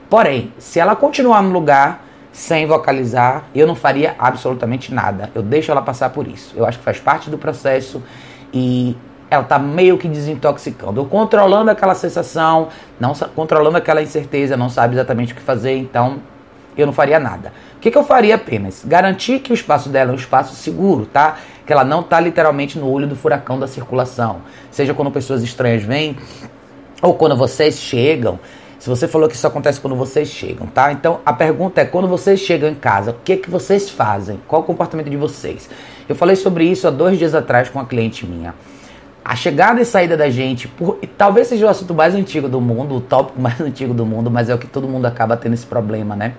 Porém, 0.10 0.54
se 0.60 0.80
ela 0.80 0.96
continuar 0.96 1.42
no 1.42 1.52
lugar 1.52 2.06
sem 2.32 2.68
vocalizar, 2.68 3.46
eu 3.56 3.66
não 3.66 3.74
faria 3.74 4.16
absolutamente 4.20 4.94
nada. 4.94 5.32
Eu 5.34 5.42
deixo 5.42 5.72
ela 5.72 5.82
passar 5.82 6.10
por 6.12 6.28
isso. 6.28 6.54
Eu 6.56 6.66
acho 6.66 6.78
que 6.78 6.84
faz 6.84 7.00
parte 7.00 7.30
do 7.30 7.38
processo 7.38 8.04
e 8.54 8.96
ela 9.34 9.44
está 9.44 9.60
meio 9.60 9.98
que 9.98 10.08
desintoxicando, 10.08 11.02
ou 11.02 11.08
controlando 11.08 11.72
aquela 11.72 11.96
sensação, 11.96 12.70
não 13.00 13.14
controlando 13.36 13.78
aquela 13.78 14.02
incerteza, 14.02 14.56
não 14.56 14.70
sabe 14.70 14.96
exatamente 14.96 15.34
o 15.34 15.36
que 15.36 15.42
fazer, 15.42 15.78
então 15.78 16.18
eu 16.78 16.86
não 16.86 16.94
faria 16.94 17.20
nada. 17.20 17.54
O 17.76 17.80
que, 17.80 17.92
que 17.92 17.98
eu 17.98 18.04
faria 18.04 18.36
apenas? 18.36 18.84
Garantir 18.86 19.40
que 19.40 19.52
o 19.52 19.54
espaço 19.54 19.90
dela 19.90 20.12
é 20.12 20.14
um 20.14 20.18
espaço 20.18 20.56
seguro, 20.56 21.06
tá? 21.06 21.38
que 21.66 21.72
ela 21.72 21.84
não 21.84 22.02
está 22.02 22.20
literalmente 22.20 22.78
no 22.78 22.90
olho 22.90 23.08
do 23.08 23.16
furacão 23.16 23.60
da 23.60 23.68
circulação. 23.68 24.42
Seja 24.72 24.94
quando 24.94 25.12
pessoas 25.12 25.44
estranhas 25.44 25.84
vêm 25.84 26.18
ou 27.02 27.14
quando 27.14 27.36
vocês 27.36 27.78
chegam. 27.78 28.40
Se 28.80 28.90
você 28.90 29.08
falou 29.08 29.30
que 29.30 29.36
isso 29.36 29.48
acontece 29.48 29.80
quando 29.80 29.96
vocês 29.96 30.28
chegam, 30.28 30.68
tá? 30.68 30.92
Então 30.92 31.22
a 31.26 31.32
pergunta 31.32 31.80
é: 31.82 31.86
quando 31.86 32.08
vocês 32.08 32.40
chegam 32.40 32.70
em 32.70 32.76
casa, 32.76 33.12
o 33.12 33.16
que, 33.24 33.38
que 33.38 33.50
vocês 33.50 33.90
fazem? 33.90 34.42
Qual 34.48 34.62
o 34.62 34.66
comportamento 34.66 35.10
de 35.10 35.16
vocês? 35.16 35.70
Eu 36.08 36.16
falei 36.16 36.36
sobre 36.36 36.66
isso 36.66 36.86
há 36.88 36.92
dois 36.92 37.18
dias 37.18 37.34
atrás 37.34 37.70
com 37.70 37.80
uma 37.80 37.86
cliente 37.86 38.26
minha. 38.26 38.54
A 39.26 39.36
chegada 39.36 39.80
e 39.80 39.86
saída 39.86 40.18
da 40.18 40.30
gente, 40.30 40.68
por, 40.68 41.00
talvez 41.18 41.48
seja 41.48 41.66
o 41.66 41.70
assunto 41.70 41.94
mais 41.94 42.14
antigo 42.14 42.50
do 42.50 42.60
mundo, 42.60 42.96
o 42.96 43.02
tópico 43.02 43.40
mais 43.42 43.60
antigo 43.62 43.94
do 43.94 44.06
mundo, 44.06 44.30
mas 44.30 44.50
é 44.50 44.56
o 44.56 44.58
que 44.58 44.68
todo 44.68 44.88
mundo 44.88 45.06
acaba 45.06 45.38
tendo 45.38 45.54
esse 45.54 45.66
problema, 45.66 46.16
né? 46.16 46.34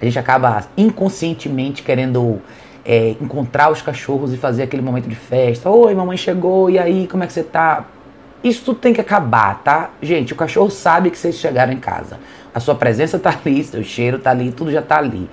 A 0.00 0.04
gente 0.04 0.18
acaba 0.18 0.64
inconscientemente 0.76 1.82
querendo 1.82 2.40
é, 2.84 3.10
encontrar 3.20 3.70
os 3.70 3.82
cachorros 3.82 4.32
e 4.32 4.36
fazer 4.36 4.64
aquele 4.64 4.82
momento 4.82 5.08
de 5.08 5.14
festa. 5.14 5.70
Oi, 5.70 5.94
mamãe 5.94 6.16
chegou, 6.16 6.70
e 6.70 6.78
aí, 6.78 7.08
como 7.08 7.24
é 7.24 7.26
que 7.26 7.32
você 7.32 7.42
tá? 7.42 7.86
Isso 8.42 8.64
tudo 8.64 8.78
tem 8.78 8.92
que 8.92 9.00
acabar, 9.00 9.62
tá? 9.62 9.90
Gente, 10.00 10.32
o 10.32 10.36
cachorro 10.36 10.70
sabe 10.70 11.10
que 11.10 11.18
vocês 11.18 11.36
chegaram 11.36 11.72
em 11.72 11.78
casa. 11.78 12.18
A 12.54 12.60
sua 12.60 12.74
presença 12.74 13.18
tá 13.18 13.30
ali, 13.30 13.62
seu 13.62 13.82
cheiro 13.82 14.18
tá 14.18 14.30
ali, 14.30 14.50
tudo 14.50 14.70
já 14.70 14.82
tá 14.82 14.98
ali. 14.98 15.28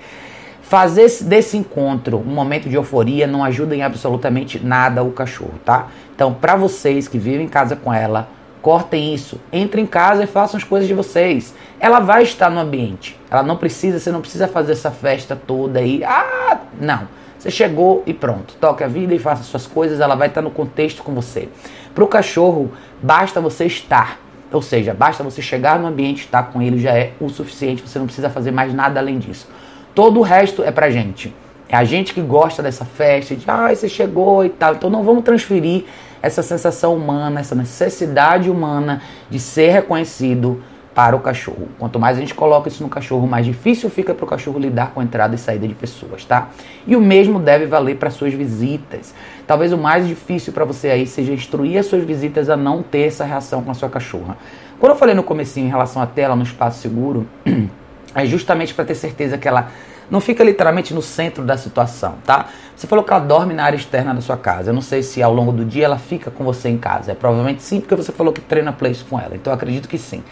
Fazer 0.70 1.10
desse 1.22 1.56
encontro 1.56 2.18
um 2.18 2.32
momento 2.32 2.68
de 2.68 2.76
euforia 2.76 3.26
não 3.26 3.42
ajuda 3.42 3.74
em 3.74 3.82
absolutamente 3.82 4.64
nada 4.64 5.02
o 5.02 5.10
cachorro, 5.10 5.54
tá? 5.64 5.88
Então, 6.14 6.32
para 6.32 6.54
vocês 6.54 7.08
que 7.08 7.18
vivem 7.18 7.46
em 7.46 7.48
casa 7.48 7.74
com 7.74 7.92
ela, 7.92 8.28
cortem 8.62 9.12
isso. 9.12 9.40
Entrem 9.52 9.82
em 9.82 9.86
casa 9.88 10.22
e 10.22 10.28
façam 10.28 10.58
as 10.58 10.62
coisas 10.62 10.86
de 10.86 10.94
vocês. 10.94 11.52
Ela 11.80 11.98
vai 11.98 12.22
estar 12.22 12.48
no 12.50 12.60
ambiente. 12.60 13.18
Ela 13.28 13.42
não 13.42 13.56
precisa, 13.56 13.98
você 13.98 14.12
não 14.12 14.20
precisa 14.20 14.46
fazer 14.46 14.70
essa 14.70 14.92
festa 14.92 15.34
toda 15.34 15.80
aí. 15.80 16.04
Ah, 16.04 16.60
não. 16.80 17.08
Você 17.36 17.50
chegou 17.50 18.04
e 18.06 18.14
pronto. 18.14 18.54
Toque 18.60 18.84
a 18.84 18.86
vida 18.86 19.12
e 19.12 19.18
faça 19.18 19.42
suas 19.42 19.66
coisas, 19.66 19.98
ela 19.98 20.14
vai 20.14 20.28
estar 20.28 20.40
no 20.40 20.52
contexto 20.52 21.02
com 21.02 21.12
você. 21.12 21.48
Para 21.92 22.04
o 22.04 22.06
cachorro, 22.06 22.70
basta 23.02 23.40
você 23.40 23.64
estar. 23.64 24.20
Ou 24.52 24.62
seja, 24.62 24.94
basta 24.94 25.24
você 25.24 25.42
chegar 25.42 25.80
no 25.80 25.88
ambiente, 25.88 26.20
estar 26.20 26.44
com 26.44 26.62
ele 26.62 26.78
já 26.78 26.96
é 26.96 27.12
o 27.20 27.28
suficiente, 27.28 27.82
você 27.82 27.98
não 27.98 28.06
precisa 28.06 28.30
fazer 28.30 28.52
mais 28.52 28.72
nada 28.72 29.00
além 29.00 29.18
disso. 29.18 29.48
Todo 29.94 30.20
o 30.20 30.22
resto 30.22 30.62
é 30.62 30.70
pra 30.70 30.90
gente. 30.90 31.34
É 31.68 31.76
a 31.76 31.84
gente 31.84 32.12
que 32.12 32.20
gosta 32.20 32.62
dessa 32.62 32.84
festa, 32.84 33.34
de 33.34 33.44
ah, 33.48 33.74
você 33.74 33.88
chegou 33.88 34.44
e 34.44 34.48
tal. 34.48 34.74
Então 34.74 34.90
não 34.90 35.02
vamos 35.02 35.22
transferir 35.22 35.84
essa 36.22 36.42
sensação 36.42 36.94
humana, 36.94 37.40
essa 37.40 37.54
necessidade 37.54 38.50
humana 38.50 39.02
de 39.30 39.38
ser 39.38 39.70
reconhecido 39.70 40.62
para 40.94 41.14
o 41.14 41.20
cachorro. 41.20 41.68
Quanto 41.78 41.98
mais 41.98 42.16
a 42.16 42.20
gente 42.20 42.34
coloca 42.34 42.68
isso 42.68 42.82
no 42.82 42.88
cachorro, 42.88 43.26
mais 43.26 43.46
difícil 43.46 43.88
fica 43.88 44.12
para 44.12 44.24
o 44.24 44.28
cachorro 44.28 44.58
lidar 44.58 44.90
com 44.92 45.00
a 45.00 45.04
entrada 45.04 45.34
e 45.34 45.38
saída 45.38 45.66
de 45.66 45.74
pessoas, 45.74 46.24
tá? 46.24 46.48
E 46.86 46.96
o 46.96 47.00
mesmo 47.00 47.38
deve 47.38 47.66
valer 47.66 47.96
para 47.96 48.10
suas 48.10 48.34
visitas. 48.34 49.14
Talvez 49.46 49.72
o 49.72 49.78
mais 49.78 50.06
difícil 50.06 50.52
para 50.52 50.64
você 50.64 50.88
aí 50.88 51.06
seja 51.06 51.32
instruir 51.32 51.78
as 51.78 51.86
suas 51.86 52.02
visitas 52.02 52.50
a 52.50 52.56
não 52.56 52.82
ter 52.82 53.06
essa 53.06 53.24
reação 53.24 53.62
com 53.62 53.70
a 53.70 53.74
sua 53.74 53.88
cachorra. 53.88 54.36
Quando 54.78 54.92
eu 54.92 54.98
falei 54.98 55.14
no 55.14 55.22
comecinho 55.22 55.66
em 55.66 55.70
relação 55.70 56.02
à 56.02 56.06
tela 56.06 56.34
no 56.34 56.42
espaço 56.42 56.80
seguro, 56.80 57.26
é 58.14 58.26
justamente 58.26 58.74
para 58.74 58.84
ter 58.84 58.94
certeza 58.94 59.38
que 59.38 59.46
ela 59.46 59.70
não 60.10 60.20
fica 60.20 60.42
literalmente 60.42 60.92
no 60.92 61.00
centro 61.00 61.44
da 61.44 61.56
situação, 61.56 62.16
tá? 62.24 62.46
Você 62.74 62.86
falou 62.86 63.04
que 63.04 63.12
ela 63.12 63.20
dorme 63.20 63.54
na 63.54 63.64
área 63.64 63.76
externa 63.76 64.12
da 64.12 64.20
sua 64.20 64.36
casa. 64.36 64.70
Eu 64.70 64.74
não 64.74 64.80
sei 64.80 65.02
se 65.02 65.22
ao 65.22 65.32
longo 65.32 65.52
do 65.52 65.64
dia 65.64 65.84
ela 65.84 65.98
fica 65.98 66.30
com 66.30 66.42
você 66.42 66.68
em 66.68 66.78
casa. 66.78 67.12
É 67.12 67.14
provavelmente 67.14 67.62
sim, 67.62 67.80
porque 67.80 67.94
você 67.94 68.10
falou 68.10 68.32
que 68.32 68.40
treina 68.40 68.72
place 68.72 69.04
com 69.04 69.20
ela. 69.20 69.36
Então 69.36 69.52
acredito 69.52 69.88
que 69.88 69.98
sim. 69.98 70.24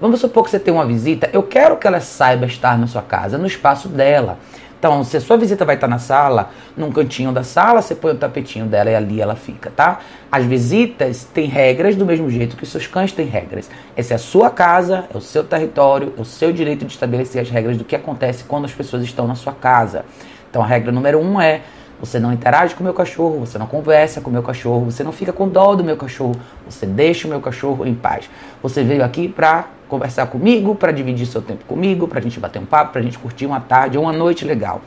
Vamos 0.00 0.20
supor 0.20 0.44
que 0.44 0.50
você 0.50 0.58
tem 0.58 0.72
uma 0.72 0.86
visita. 0.86 1.28
Eu 1.32 1.42
quero 1.42 1.76
que 1.76 1.86
ela 1.86 2.00
saiba 2.00 2.46
estar 2.46 2.78
na 2.78 2.86
sua 2.86 3.02
casa, 3.02 3.36
no 3.36 3.46
espaço 3.46 3.88
dela. 3.88 4.38
Então, 4.86 5.02
se 5.02 5.16
a 5.16 5.20
sua 5.20 5.36
visita 5.36 5.64
vai 5.64 5.74
estar 5.74 5.88
na 5.88 5.98
sala, 5.98 6.50
num 6.76 6.92
cantinho 6.92 7.32
da 7.32 7.42
sala, 7.42 7.82
você 7.82 7.92
põe 7.92 8.12
o 8.12 8.16
tapetinho 8.16 8.66
dela 8.66 8.88
e 8.88 8.94
ali 8.94 9.20
ela 9.20 9.34
fica, 9.34 9.68
tá? 9.68 9.98
As 10.30 10.44
visitas 10.44 11.24
têm 11.24 11.46
regras 11.46 11.96
do 11.96 12.06
mesmo 12.06 12.30
jeito 12.30 12.56
que 12.56 12.62
os 12.62 12.70
seus 12.70 12.86
cães 12.86 13.10
têm 13.10 13.26
regras. 13.26 13.68
Essa 13.96 14.14
é 14.14 14.16
a 14.16 14.18
sua 14.18 14.48
casa, 14.48 15.04
é 15.12 15.18
o 15.18 15.20
seu 15.20 15.42
território, 15.42 16.14
é 16.16 16.20
o 16.20 16.24
seu 16.24 16.52
direito 16.52 16.84
de 16.84 16.92
estabelecer 16.92 17.42
as 17.42 17.50
regras 17.50 17.76
do 17.76 17.82
que 17.82 17.96
acontece 17.96 18.44
quando 18.44 18.66
as 18.66 18.72
pessoas 18.72 19.02
estão 19.02 19.26
na 19.26 19.34
sua 19.34 19.52
casa. 19.52 20.04
Então, 20.48 20.62
a 20.62 20.66
regra 20.66 20.92
número 20.92 21.18
um 21.18 21.40
é 21.40 21.62
você 21.98 22.18
não 22.18 22.32
interage 22.32 22.74
com 22.74 22.80
o 22.80 22.84
meu 22.84 22.92
cachorro, 22.92 23.40
você 23.40 23.58
não 23.58 23.66
conversa 23.66 24.20
com 24.20 24.28
o 24.28 24.32
meu 24.32 24.42
cachorro, 24.42 24.86
você 24.86 25.02
não 25.02 25.12
fica 25.12 25.32
com 25.32 25.48
dó 25.48 25.74
do 25.74 25.82
meu 25.82 25.96
cachorro, 25.96 26.36
você 26.68 26.84
deixa 26.84 27.26
o 27.26 27.30
meu 27.30 27.40
cachorro 27.40 27.86
em 27.86 27.94
paz. 27.94 28.28
Você 28.62 28.82
veio 28.82 29.02
aqui 29.02 29.28
para 29.28 29.66
conversar 29.88 30.26
comigo, 30.26 30.74
para 30.74 30.92
dividir 30.92 31.26
seu 31.26 31.40
tempo 31.40 31.64
comigo, 31.64 32.06
para 32.06 32.18
a 32.18 32.22
gente 32.22 32.38
bater 32.38 32.60
um 32.60 32.66
papo, 32.66 32.92
para 32.92 33.00
a 33.00 33.04
gente 33.04 33.18
curtir 33.18 33.46
uma 33.46 33.60
tarde 33.60 33.96
ou 33.96 34.04
uma 34.04 34.12
noite 34.12 34.44
legal, 34.44 34.82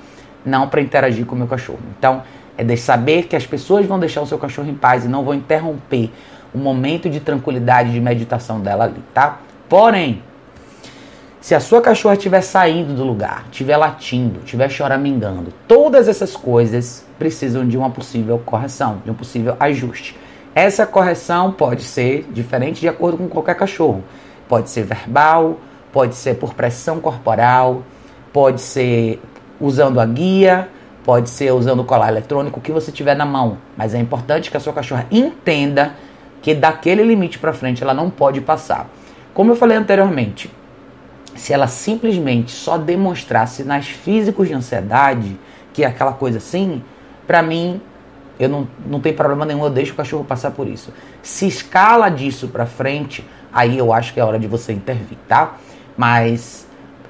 não 0.46 0.68
para 0.68 0.82
interagir 0.82 1.26
com 1.26 1.36
o 1.36 1.38
meu 1.38 1.48
cachorro. 1.48 1.80
Então, 1.98 2.22
é 2.58 2.64
de 2.64 2.76
saber 2.76 3.24
que 3.24 3.36
as 3.36 3.46
pessoas 3.46 3.86
vão 3.86 3.98
deixar 3.98 4.22
o 4.22 4.28
seu 4.28 4.38
cachorro 4.38 4.70
em 4.70 4.76
paz 4.76 5.06
e 5.06 5.08
não 5.08 5.24
vão 5.24 5.34
interromper 5.34 6.12
o 6.54 6.58
momento 6.58 7.10
de 7.10 7.20
tranquilidade, 7.20 7.92
de 7.92 8.02
meditação 8.02 8.60
dela 8.60 8.86
ali, 8.86 9.02
tá? 9.14 9.40
Porém, 9.68 10.22
se 11.42 11.56
a 11.56 11.60
sua 11.60 11.82
cachorra 11.82 12.16
estiver 12.16 12.42
saindo 12.42 12.94
do 12.94 13.04
lugar, 13.04 13.46
estiver 13.50 13.78
latindo, 13.78 14.42
estiver 14.44 14.70
choramingando, 14.70 15.54
todas 15.68 16.08
essas 16.08 16.36
coisas 16.36 17.06
precisam 17.18 17.66
de 17.66 17.78
uma 17.78 17.90
possível 17.90 18.38
correção, 18.46 19.02
de 19.06 19.12
um 19.12 19.14
possível 19.14 19.56
ajuste. 19.60 20.18
Essa 20.54 20.86
correção 20.86 21.52
pode 21.54 21.84
ser 21.84 22.28
diferente 22.32 22.82
de 22.82 22.90
acordo 22.90 23.18
com 23.18 23.30
qualquer 23.30 23.56
cachorro. 23.56 24.04
Pode 24.48 24.70
ser 24.70 24.84
verbal, 24.84 25.58
pode 25.94 26.16
ser 26.16 26.36
por 26.36 26.54
pressão 26.54 27.00
corporal, 27.00 27.84
pode 28.34 28.60
ser 28.60 29.22
usando 29.62 30.02
a 30.02 30.06
guia, 30.06 30.68
pode 31.06 31.30
ser 31.30 31.54
usando 31.54 31.80
o 31.80 31.86
colar 31.86 32.10
eletrônico, 32.10 32.60
o 32.60 32.62
que 32.62 32.72
você 32.72 32.92
tiver 32.92 33.16
na 33.16 33.26
mão. 33.26 33.58
Mas 33.78 33.94
é 33.94 34.00
importante 34.00 34.52
que 34.52 34.58
a 34.58 34.60
sua 34.60 34.74
cachorra 34.74 35.06
entenda 35.10 35.94
que 36.42 36.54
daquele 36.54 37.04
limite 37.04 37.40
para 37.40 37.54
frente 37.54 37.82
ela 37.82 37.94
não 37.94 38.10
pode 38.10 38.42
passar. 38.42 38.90
Como 39.34 39.52
eu 39.52 39.56
falei 39.56 39.78
anteriormente, 39.78 40.52
se 41.40 41.54
ela 41.54 41.68
simplesmente 41.68 42.52
só 42.52 42.78
demonstrar 42.78 43.48
sinais 43.48 43.88
físicos 43.88 44.48
de 44.48 44.54
ansiedade, 44.54 45.40
que 45.74 45.84
é 45.84 45.88
aquela 45.88 46.12
coisa 46.12 46.38
assim, 46.38 46.84
para 47.26 47.42
mim, 47.42 47.82
eu 48.38 48.50
não, 48.50 48.68
não 48.86 49.00
tem 49.00 49.14
problema 49.14 49.46
nenhum, 49.46 49.64
eu 49.64 49.70
deixo 49.70 49.94
o 49.94 49.96
cachorro 49.96 50.26
passar 50.26 50.52
por 50.52 50.68
isso. 50.68 50.94
Se 51.24 51.48
escala 51.48 52.10
disso 52.10 52.50
para 52.50 52.66
frente, 52.66 53.26
aí 53.54 53.78
eu 53.78 53.94
acho 53.94 54.14
que 54.14 54.20
é 54.20 54.24
hora 54.24 54.38
de 54.38 54.48
você 54.48 54.74
intervir, 54.74 55.18
tá? 55.30 55.56
Mas 55.96 56.68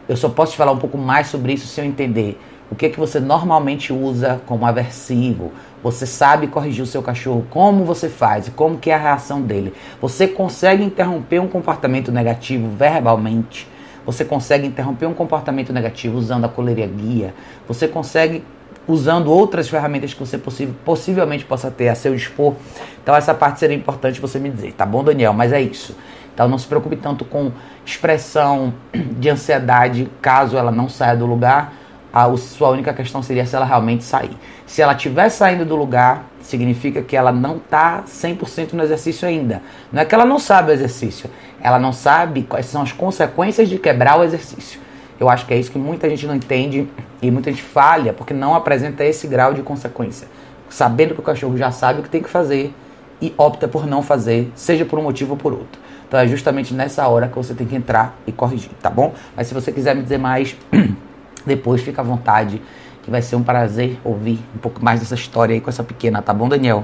eu 0.07 0.15
só 0.15 0.29
posso 0.29 0.51
te 0.51 0.57
falar 0.57 0.73
um 0.73 0.77
pouco 0.77 0.97
mais 0.97 1.27
sobre 1.27 1.53
isso 1.53 1.65
se 1.65 1.81
eu 1.81 1.85
entender 1.85 2.39
o 2.69 2.75
que, 2.75 2.85
é 2.85 2.89
que 2.89 2.99
você 2.99 3.19
normalmente 3.19 3.91
usa 3.91 4.39
como 4.45 4.63
aversivo. 4.63 5.51
Você 5.81 6.05
sabe 6.05 6.45
corrigir 6.45 6.83
o 6.83 6.87
seu 6.87 7.01
cachorro, 7.01 7.47
como 7.49 7.83
você 7.83 8.09
faz, 8.09 8.47
como 8.55 8.77
que 8.77 8.91
é 8.91 8.93
a 8.93 8.97
reação 8.97 9.41
dele. 9.41 9.73
Você 9.99 10.27
consegue 10.27 10.83
interromper 10.83 11.39
um 11.39 11.47
comportamento 11.47 12.11
negativo 12.11 12.69
verbalmente 12.69 13.67
você 14.05 14.25
consegue 14.25 14.65
interromper 14.65 15.05
um 15.05 15.13
comportamento 15.13 15.71
negativo 15.73 16.17
usando 16.17 16.45
a 16.45 16.49
coleria 16.49 16.87
guia. 16.87 17.33
Você 17.67 17.87
consegue 17.87 18.43
usando 18.87 19.31
outras 19.31 19.69
ferramentas 19.69 20.13
que 20.13 20.19
você 20.19 20.39
possivelmente 20.83 21.45
possa 21.45 21.69
ter 21.69 21.89
a 21.89 21.95
seu 21.95 22.15
dispor. 22.15 22.55
Então 23.03 23.15
essa 23.15 23.33
parte 23.33 23.59
seria 23.59 23.75
importante 23.75 24.19
você 24.19 24.39
me 24.39 24.49
dizer, 24.49 24.73
tá 24.73 24.85
bom, 24.85 25.03
Daniel? 25.03 25.33
Mas 25.33 25.53
é 25.53 25.61
isso. 25.61 25.95
Então 26.33 26.47
não 26.47 26.57
se 26.57 26.65
preocupe 26.65 26.95
tanto 26.95 27.25
com 27.25 27.51
expressão 27.85 28.73
de 28.93 29.29
ansiedade 29.29 30.09
caso 30.21 30.57
ela 30.57 30.71
não 30.71 30.87
saia 30.89 31.15
do 31.15 31.25
lugar. 31.25 31.73
A 32.11 32.35
sua 32.37 32.69
única 32.69 32.91
questão 32.93 33.21
seria 33.21 33.45
se 33.45 33.55
ela 33.55 33.65
realmente 33.65 34.03
sair. 34.03 34.35
Se 34.65 34.81
ela 34.81 34.93
estiver 34.93 35.29
saindo 35.29 35.63
do 35.65 35.75
lugar, 35.75 36.28
significa 36.49 37.01
que 37.01 37.15
ela 37.15 37.31
não 37.31 37.57
está 37.57 38.03
100% 38.03 38.73
no 38.73 38.83
exercício 38.83 39.27
ainda. 39.27 39.61
Não 39.91 40.01
é 40.01 40.05
que 40.05 40.15
ela 40.15 40.25
não 40.25 40.39
sabe 40.39 40.71
o 40.71 40.73
exercício, 40.73 41.29
ela 41.61 41.79
não 41.79 41.93
sabe 41.93 42.43
quais 42.43 42.65
são 42.65 42.81
as 42.81 42.91
consequências 42.91 43.69
de 43.69 43.77
quebrar 43.77 44.19
o 44.19 44.23
exercício. 44.23 44.79
Eu 45.19 45.29
acho 45.29 45.45
que 45.45 45.53
é 45.53 45.57
isso 45.57 45.71
que 45.71 45.77
muita 45.77 46.09
gente 46.09 46.25
não 46.25 46.35
entende 46.35 46.87
e 47.21 47.29
muita 47.29 47.51
gente 47.51 47.61
falha 47.61 48.13
porque 48.13 48.33
não 48.33 48.55
apresenta 48.55 49.03
esse 49.03 49.27
grau 49.27 49.53
de 49.53 49.61
consequência. 49.61 50.27
Sabendo 50.69 51.13
que 51.13 51.19
o 51.19 51.23
cachorro 51.23 51.57
já 51.57 51.71
sabe 51.71 51.99
o 51.99 52.03
que 52.03 52.09
tem 52.09 52.21
que 52.21 52.29
fazer 52.29 52.73
e 53.21 53.33
opta 53.37 53.67
por 53.67 53.85
não 53.85 54.01
fazer, 54.01 54.51
seja 54.55 54.85
por 54.85 54.97
um 54.97 55.03
motivo 55.03 55.31
ou 55.31 55.37
por 55.37 55.51
outro. 55.51 55.79
Então 56.07 56.19
é 56.19 56.27
justamente 56.27 56.73
nessa 56.73 57.07
hora 57.07 57.27
que 57.27 57.35
você 57.35 57.53
tem 57.53 57.67
que 57.67 57.75
entrar 57.75 58.17
e 58.25 58.31
corrigir, 58.31 58.71
tá 58.81 58.89
bom? 58.89 59.13
Mas 59.35 59.47
se 59.47 59.53
você 59.53 59.71
quiser 59.71 59.95
me 59.95 60.01
dizer 60.01 60.17
mais, 60.17 60.55
depois 61.45 61.81
fica 61.81 62.01
à 62.01 62.03
vontade 62.03 62.61
que 63.09 63.11
vai 63.11 63.23
ser 63.23 63.35
um 63.35 63.43
prazer 63.43 63.99
ouvir 64.03 64.39
um 64.55 64.59
pouco 64.59 64.85
mais 64.85 64.99
dessa 64.99 65.15
história 65.15 65.55
aí 65.55 65.59
com 65.59 65.69
essa 65.69 65.83
pequena, 65.83 66.21
tá 66.21 66.31
bom, 66.31 66.47
Daniel? 66.47 66.83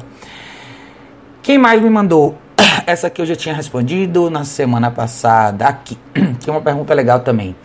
Quem 1.43 1.59
mais 1.59 1.79
me 1.79 1.89
mandou? 1.89 2.35
Essa 2.87 3.07
aqui 3.07 3.21
eu 3.21 3.25
já 3.27 3.35
tinha 3.35 3.53
respondido 3.53 4.31
na 4.31 4.43
semana 4.43 4.89
passada 4.89 5.67
aqui, 5.67 5.95
que 6.41 6.49
é 6.49 6.51
uma 6.51 6.61
pergunta 6.61 6.93
legal 6.95 7.19
também. 7.19 7.55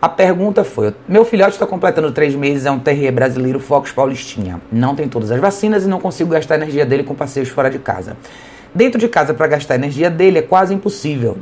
A 0.00 0.08
pergunta 0.08 0.64
foi: 0.64 0.94
Meu 1.06 1.24
filhote 1.24 1.52
está 1.52 1.66
completando 1.66 2.10
três 2.12 2.34
meses, 2.34 2.64
é 2.64 2.70
um 2.70 2.78
terrier 2.78 3.12
brasileiro 3.12 3.60
Fox 3.60 3.92
Paulistinha. 3.92 4.60
Não 4.72 4.96
tem 4.96 5.06
todas 5.06 5.30
as 5.30 5.38
vacinas 5.38 5.84
e 5.84 5.86
não 5.86 6.00
consigo 6.00 6.30
gastar 6.30 6.54
a 6.54 6.56
energia 6.56 6.86
dele 6.86 7.04
com 7.04 7.14
passeios 7.14 7.50
fora 7.50 7.68
de 7.68 7.78
casa. 7.78 8.16
Dentro 8.74 8.98
de 8.98 9.06
casa, 9.06 9.34
para 9.34 9.46
gastar 9.46 9.74
a 9.74 9.76
energia 9.76 10.08
dele 10.08 10.38
é 10.38 10.42
quase 10.42 10.72
impossível. 10.72 11.36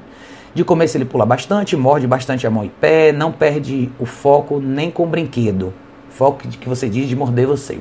De 0.53 0.65
começo, 0.65 0.97
ele 0.97 1.05
pula 1.05 1.25
bastante, 1.25 1.77
morde 1.77 2.09
bastante 2.09 2.45
a 2.45 2.51
mão 2.51 2.65
e 2.65 2.69
pé, 2.69 3.13
não 3.13 3.31
perde 3.31 3.89
o 4.01 4.05
foco 4.05 4.59
nem 4.59 4.91
com 4.91 5.07
brinquedo 5.07 5.73
foco 6.21 6.47
que 6.47 6.69
você 6.69 6.87
diz 6.87 7.09
de 7.09 7.17
morder 7.17 7.47
você. 7.47 7.79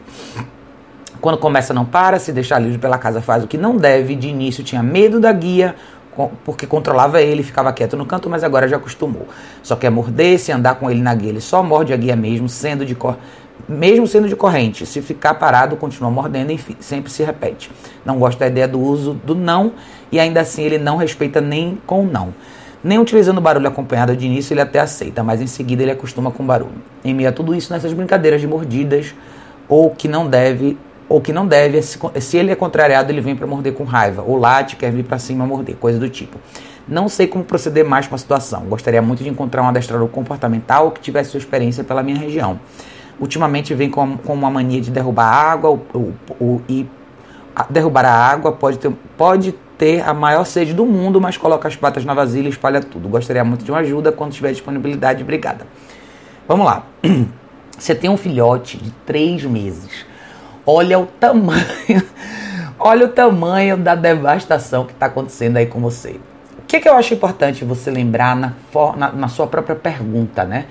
Quando 1.20 1.38
começa, 1.38 1.74
não 1.74 1.84
para, 1.84 2.18
se 2.20 2.32
deixar 2.32 2.58
livre 2.58 2.78
pela 2.78 2.98
casa, 2.98 3.20
faz 3.20 3.44
o 3.44 3.48
que 3.48 3.58
não 3.58 3.76
deve. 3.76 4.16
De 4.16 4.30
início 4.30 4.64
tinha 4.64 4.82
medo 4.82 5.20
da 5.20 5.30
guia, 5.34 5.76
porque 6.46 6.66
controlava 6.66 7.22
ele, 7.22 7.44
ficava 7.44 7.74
quieto 7.74 7.98
no 7.98 8.06
canto, 8.06 8.30
mas 8.30 8.42
agora 8.42 8.66
já 8.66 8.78
acostumou. 8.78 9.28
Só 9.62 9.76
quer 9.76 9.90
morder, 9.90 10.40
se 10.40 10.54
andar 10.54 10.76
com 10.76 10.90
ele 10.90 11.02
na 11.02 11.14
guia, 11.14 11.32
ele 11.32 11.42
só 11.42 11.62
morde 11.62 11.92
a 11.92 11.98
guia 11.98 12.16
mesmo, 12.16 12.48
sendo 12.48 12.86
de 12.86 12.96
cor... 12.96 13.18
mesmo 13.68 14.08
sendo 14.08 14.30
de 14.30 14.38
corrente. 14.38 14.86
Se 14.86 15.02
ficar 15.02 15.34
parado, 15.34 15.76
continua 15.76 16.10
mordendo, 16.10 16.54
enfim, 16.54 16.78
sempre 16.80 17.12
se 17.12 17.22
repete. 17.24 17.70
Não 18.06 18.18
gosta 18.18 18.40
da 18.40 18.48
ideia 18.48 18.70
do 18.70 18.80
uso 18.80 19.16
do 19.16 19.36
não 19.36 19.74
e 20.10 20.18
ainda 20.18 20.40
assim 20.40 20.64
ele 20.64 20.78
não 20.78 20.96
respeita 20.96 21.42
nem 21.42 21.78
com 21.86 22.06
não. 22.06 22.34
Nem 22.84 22.98
utilizando 22.98 23.42
barulho 23.42 23.68
acompanhado 23.68 24.16
de 24.16 24.26
início 24.26 24.54
ele 24.54 24.62
até 24.62 24.80
aceita, 24.80 25.22
mas 25.22 25.42
em 25.42 25.48
seguida 25.48 25.84
ele 25.84 25.92
acostuma 25.92 26.32
com 26.32 26.46
barulho. 26.46 26.82
Em 27.04 27.14
meio 27.14 27.30
a 27.30 27.32
tudo 27.32 27.54
isso, 27.54 27.74
nessas 27.74 27.92
brincadeiras 27.92 28.40
de 28.40 28.48
mordidas, 28.48 29.14
ou 29.68 29.92
que 29.92 30.08
não 30.08 30.28
deve, 30.28 30.78
ou 31.10 31.20
que 31.20 31.34
não 31.34 31.46
deve, 31.46 31.82
se 31.82 32.38
ele 32.38 32.52
é 32.52 32.56
contrariado, 32.56 33.12
ele 33.12 33.20
vem 33.20 33.36
para 33.36 33.46
morder 33.46 33.74
com 33.74 33.84
raiva, 33.84 34.24
ou 34.26 34.38
late, 34.38 34.78
quer 34.78 34.92
vir 34.92 35.04
para 35.04 35.20
cima 35.20 35.46
morder, 35.46 35.76
coisa 35.76 36.00
do 36.00 36.08
tipo. 36.08 36.38
Não 36.88 37.08
sei 37.08 37.28
como 37.28 37.44
proceder 37.44 37.86
mais 37.86 38.08
com 38.08 38.16
a 38.16 38.18
situação. 38.18 38.62
Gostaria 38.62 39.02
muito 39.02 39.24
de 39.24 39.30
encontrar 39.30 39.62
um 39.62 39.68
adestrador 39.68 40.08
comportamental 40.08 40.90
que 40.90 41.00
tivesse 41.00 41.30
sua 41.30 41.38
experiência 41.38 41.84
pela 41.84 42.02
minha 42.02 42.18
região. 42.18 42.60
Ultimamente 43.20 43.76
vem 43.76 43.92
com, 43.92 44.18
com 44.18 44.34
uma 44.34 44.50
mania 44.50 44.82
de 44.82 44.90
derrubar 44.90 45.28
água 45.28 45.70
o, 45.70 45.80
o, 45.94 46.14
o, 46.40 46.62
e 46.68 46.88
derrubar 47.70 48.06
a 48.06 48.12
água 48.12 48.52
pode 48.54 48.80
ter, 48.80 48.92
pode 49.16 49.54
ter 49.80 50.08
a 50.08 50.14
maior 50.14 50.44
sede 50.44 50.74
do 50.74 50.86
mundo, 50.86 51.22
mas 51.22 51.38
coloca 51.38 51.68
as 51.68 51.76
patas 51.76 52.04
na 52.04 52.14
vasilha 52.14 52.48
e 52.48 52.52
espalha 52.52 52.82
tudo. 52.82 53.08
Gostaria 53.08 53.44
muito 53.46 53.64
de 53.64 53.72
uma 53.72 53.80
ajuda 53.80 54.12
quando 54.12 54.34
tiver 54.34 54.52
disponibilidade. 54.52 55.24
Obrigada. 55.24 55.66
Vamos 56.46 56.66
lá. 56.66 56.84
Você 57.80 57.96
tem 57.96 58.10
um 58.10 58.18
filhote 58.18 58.78
de 58.78 58.92
três 59.06 59.44
meses. 59.46 60.06
Olha 60.66 61.00
o 61.00 61.06
tamanho. 61.06 61.64
Olha 62.78 63.06
o 63.06 63.10
tamanho 63.10 63.78
da 63.78 63.96
devastação 63.96 64.86
que 64.86 64.92
está 64.92 65.08
acontecendo 65.08 65.58
aí 65.58 65.66
com 65.66 65.82
você. 65.82 66.12
O 66.58 66.62
que, 66.66 66.80
que 66.80 66.88
eu 66.88 66.96
acho 66.96 67.14
importante 67.14 67.66
você 67.66 67.92
lembrar 67.92 68.38
na, 68.38 68.54
na, 68.96 69.12
na 69.12 69.28
sua 69.28 69.48
própria 69.48 69.76
pergunta, 69.76 70.46
né? 70.46 70.66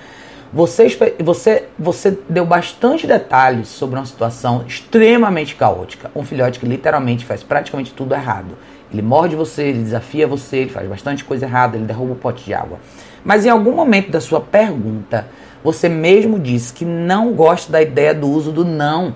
Você, 0.50 0.86
você, 1.18 1.68
você 1.78 2.18
deu 2.26 2.46
bastante 2.46 3.06
detalhes 3.06 3.68
sobre 3.68 3.98
uma 3.98 4.06
situação 4.06 4.64
extremamente 4.66 5.54
caótica. 5.54 6.10
Um 6.16 6.24
filhote 6.24 6.58
que 6.58 6.66
literalmente 6.66 7.26
faz 7.26 7.42
praticamente 7.42 7.92
tudo 7.92 8.14
errado. 8.14 8.56
Ele 8.92 9.02
morde 9.02 9.36
você, 9.36 9.64
ele 9.64 9.82
desafia 9.82 10.26
você, 10.26 10.58
ele 10.58 10.70
faz 10.70 10.88
bastante 10.88 11.24
coisa 11.24 11.46
errada, 11.46 11.76
ele 11.76 11.84
derruba 11.84 12.12
o 12.12 12.16
pote 12.16 12.44
de 12.44 12.54
água. 12.54 12.78
Mas 13.24 13.44
em 13.44 13.50
algum 13.50 13.72
momento 13.72 14.10
da 14.10 14.20
sua 14.20 14.40
pergunta, 14.40 15.26
você 15.62 15.88
mesmo 15.88 16.38
disse 16.38 16.72
que 16.72 16.84
não 16.84 17.32
gosta 17.32 17.70
da 17.70 17.82
ideia 17.82 18.14
do 18.14 18.28
uso 18.28 18.52
do 18.52 18.64
não. 18.64 19.14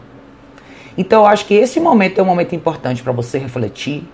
Então 0.97 1.23
eu 1.23 1.27
acho 1.27 1.47
que 1.47 1.55
esse 1.55 1.81
momento 1.81 2.19
é 2.19 2.23
um 2.23 2.27
momento 2.27 2.55
importante 2.55 3.03
para 3.03 3.13
você 3.13 3.39
refletir. 3.39 4.05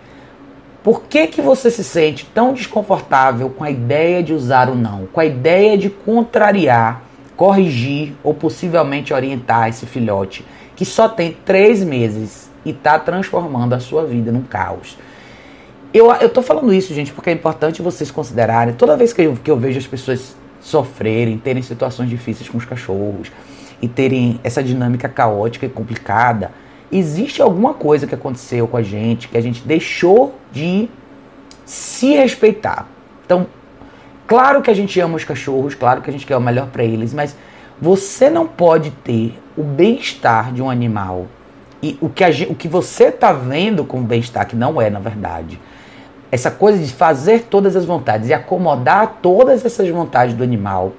Por 0.82 1.02
que, 1.02 1.26
que 1.26 1.42
você 1.42 1.70
se 1.70 1.82
sente 1.82 2.24
tão 2.26 2.52
desconfortável 2.52 3.50
com 3.50 3.64
a 3.64 3.70
ideia 3.70 4.22
de 4.22 4.32
usar 4.32 4.68
o 4.68 4.76
não? 4.76 5.06
Com 5.12 5.20
a 5.20 5.24
ideia 5.24 5.76
de 5.76 5.90
contrariar, 5.90 7.02
corrigir 7.36 8.14
ou 8.22 8.32
possivelmente 8.32 9.12
orientar 9.12 9.68
esse 9.68 9.86
filhote 9.86 10.44
que 10.76 10.84
só 10.84 11.08
tem 11.08 11.36
três 11.44 11.82
meses 11.82 12.48
e 12.64 12.70
está 12.70 12.98
transformando 13.00 13.74
a 13.74 13.80
sua 13.80 14.04
vida 14.04 14.30
num 14.30 14.42
caos. 14.42 14.96
Eu, 15.92 16.12
eu 16.12 16.28
tô 16.28 16.42
falando 16.42 16.72
isso, 16.72 16.92
gente, 16.92 17.12
porque 17.12 17.30
é 17.30 17.32
importante 17.32 17.80
vocês 17.80 18.10
considerarem. 18.10 18.74
Toda 18.74 18.96
vez 18.96 19.12
que 19.12 19.22
eu, 19.22 19.36
que 19.42 19.50
eu 19.50 19.56
vejo 19.56 19.78
as 19.78 19.86
pessoas 19.86 20.36
sofrerem, 20.60 21.38
terem 21.38 21.62
situações 21.62 22.10
difíceis 22.10 22.48
com 22.48 22.58
os 22.58 22.64
cachorros 22.64 23.32
e 23.80 23.88
terem 23.88 24.38
essa 24.44 24.62
dinâmica 24.62 25.08
caótica 25.08 25.64
e 25.64 25.68
complicada, 25.68 26.50
existe 26.92 27.40
alguma 27.40 27.72
coisa 27.72 28.06
que 28.06 28.14
aconteceu 28.14 28.66
com 28.68 28.76
a 28.76 28.82
gente 28.82 29.28
que 29.28 29.36
a 29.36 29.40
gente 29.40 29.62
deixou 29.62 30.38
de 30.52 30.88
se 31.64 32.14
respeitar. 32.14 32.86
Então, 33.24 33.46
claro 34.26 34.60
que 34.60 34.70
a 34.70 34.74
gente 34.74 34.98
ama 35.00 35.16
os 35.16 35.24
cachorros, 35.24 35.74
claro 35.74 36.02
que 36.02 36.10
a 36.10 36.12
gente 36.12 36.26
quer 36.26 36.36
o 36.36 36.40
melhor 36.40 36.66
para 36.68 36.84
eles, 36.84 37.14
mas 37.14 37.34
você 37.80 38.28
não 38.28 38.46
pode 38.46 38.90
ter 38.90 39.38
o 39.56 39.62
bem-estar 39.62 40.52
de 40.52 40.60
um 40.60 40.68
animal 40.68 41.26
e 41.82 41.96
o 42.00 42.08
que, 42.08 42.24
a, 42.24 42.28
o 42.48 42.54
que 42.54 42.68
você 42.68 43.04
está 43.04 43.32
vendo 43.32 43.84
como 43.84 44.02
bem-estar, 44.02 44.46
que 44.46 44.56
não 44.56 44.80
é 44.82 44.90
na 44.90 44.98
verdade, 44.98 45.60
essa 46.30 46.50
coisa 46.50 46.78
de 46.78 46.92
fazer 46.92 47.44
todas 47.44 47.74
as 47.74 47.84
vontades 47.84 48.28
e 48.28 48.34
acomodar 48.34 49.18
todas 49.22 49.64
essas 49.64 49.88
vontades 49.88 50.34
do 50.34 50.42
animal 50.42 50.92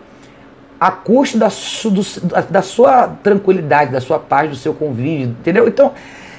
a 0.79 0.91
custo 0.91 1.37
da, 1.37 1.49
su, 1.49 1.91
do, 1.91 2.01
da 2.49 2.61
sua 2.61 3.07
tranquilidade, 3.21 3.91
da 3.91 3.99
sua 3.99 4.17
paz, 4.17 4.49
do 4.49 4.55
seu 4.55 4.73
convívio, 4.73 5.27
entendeu? 5.27 5.67
Então, 5.67 5.91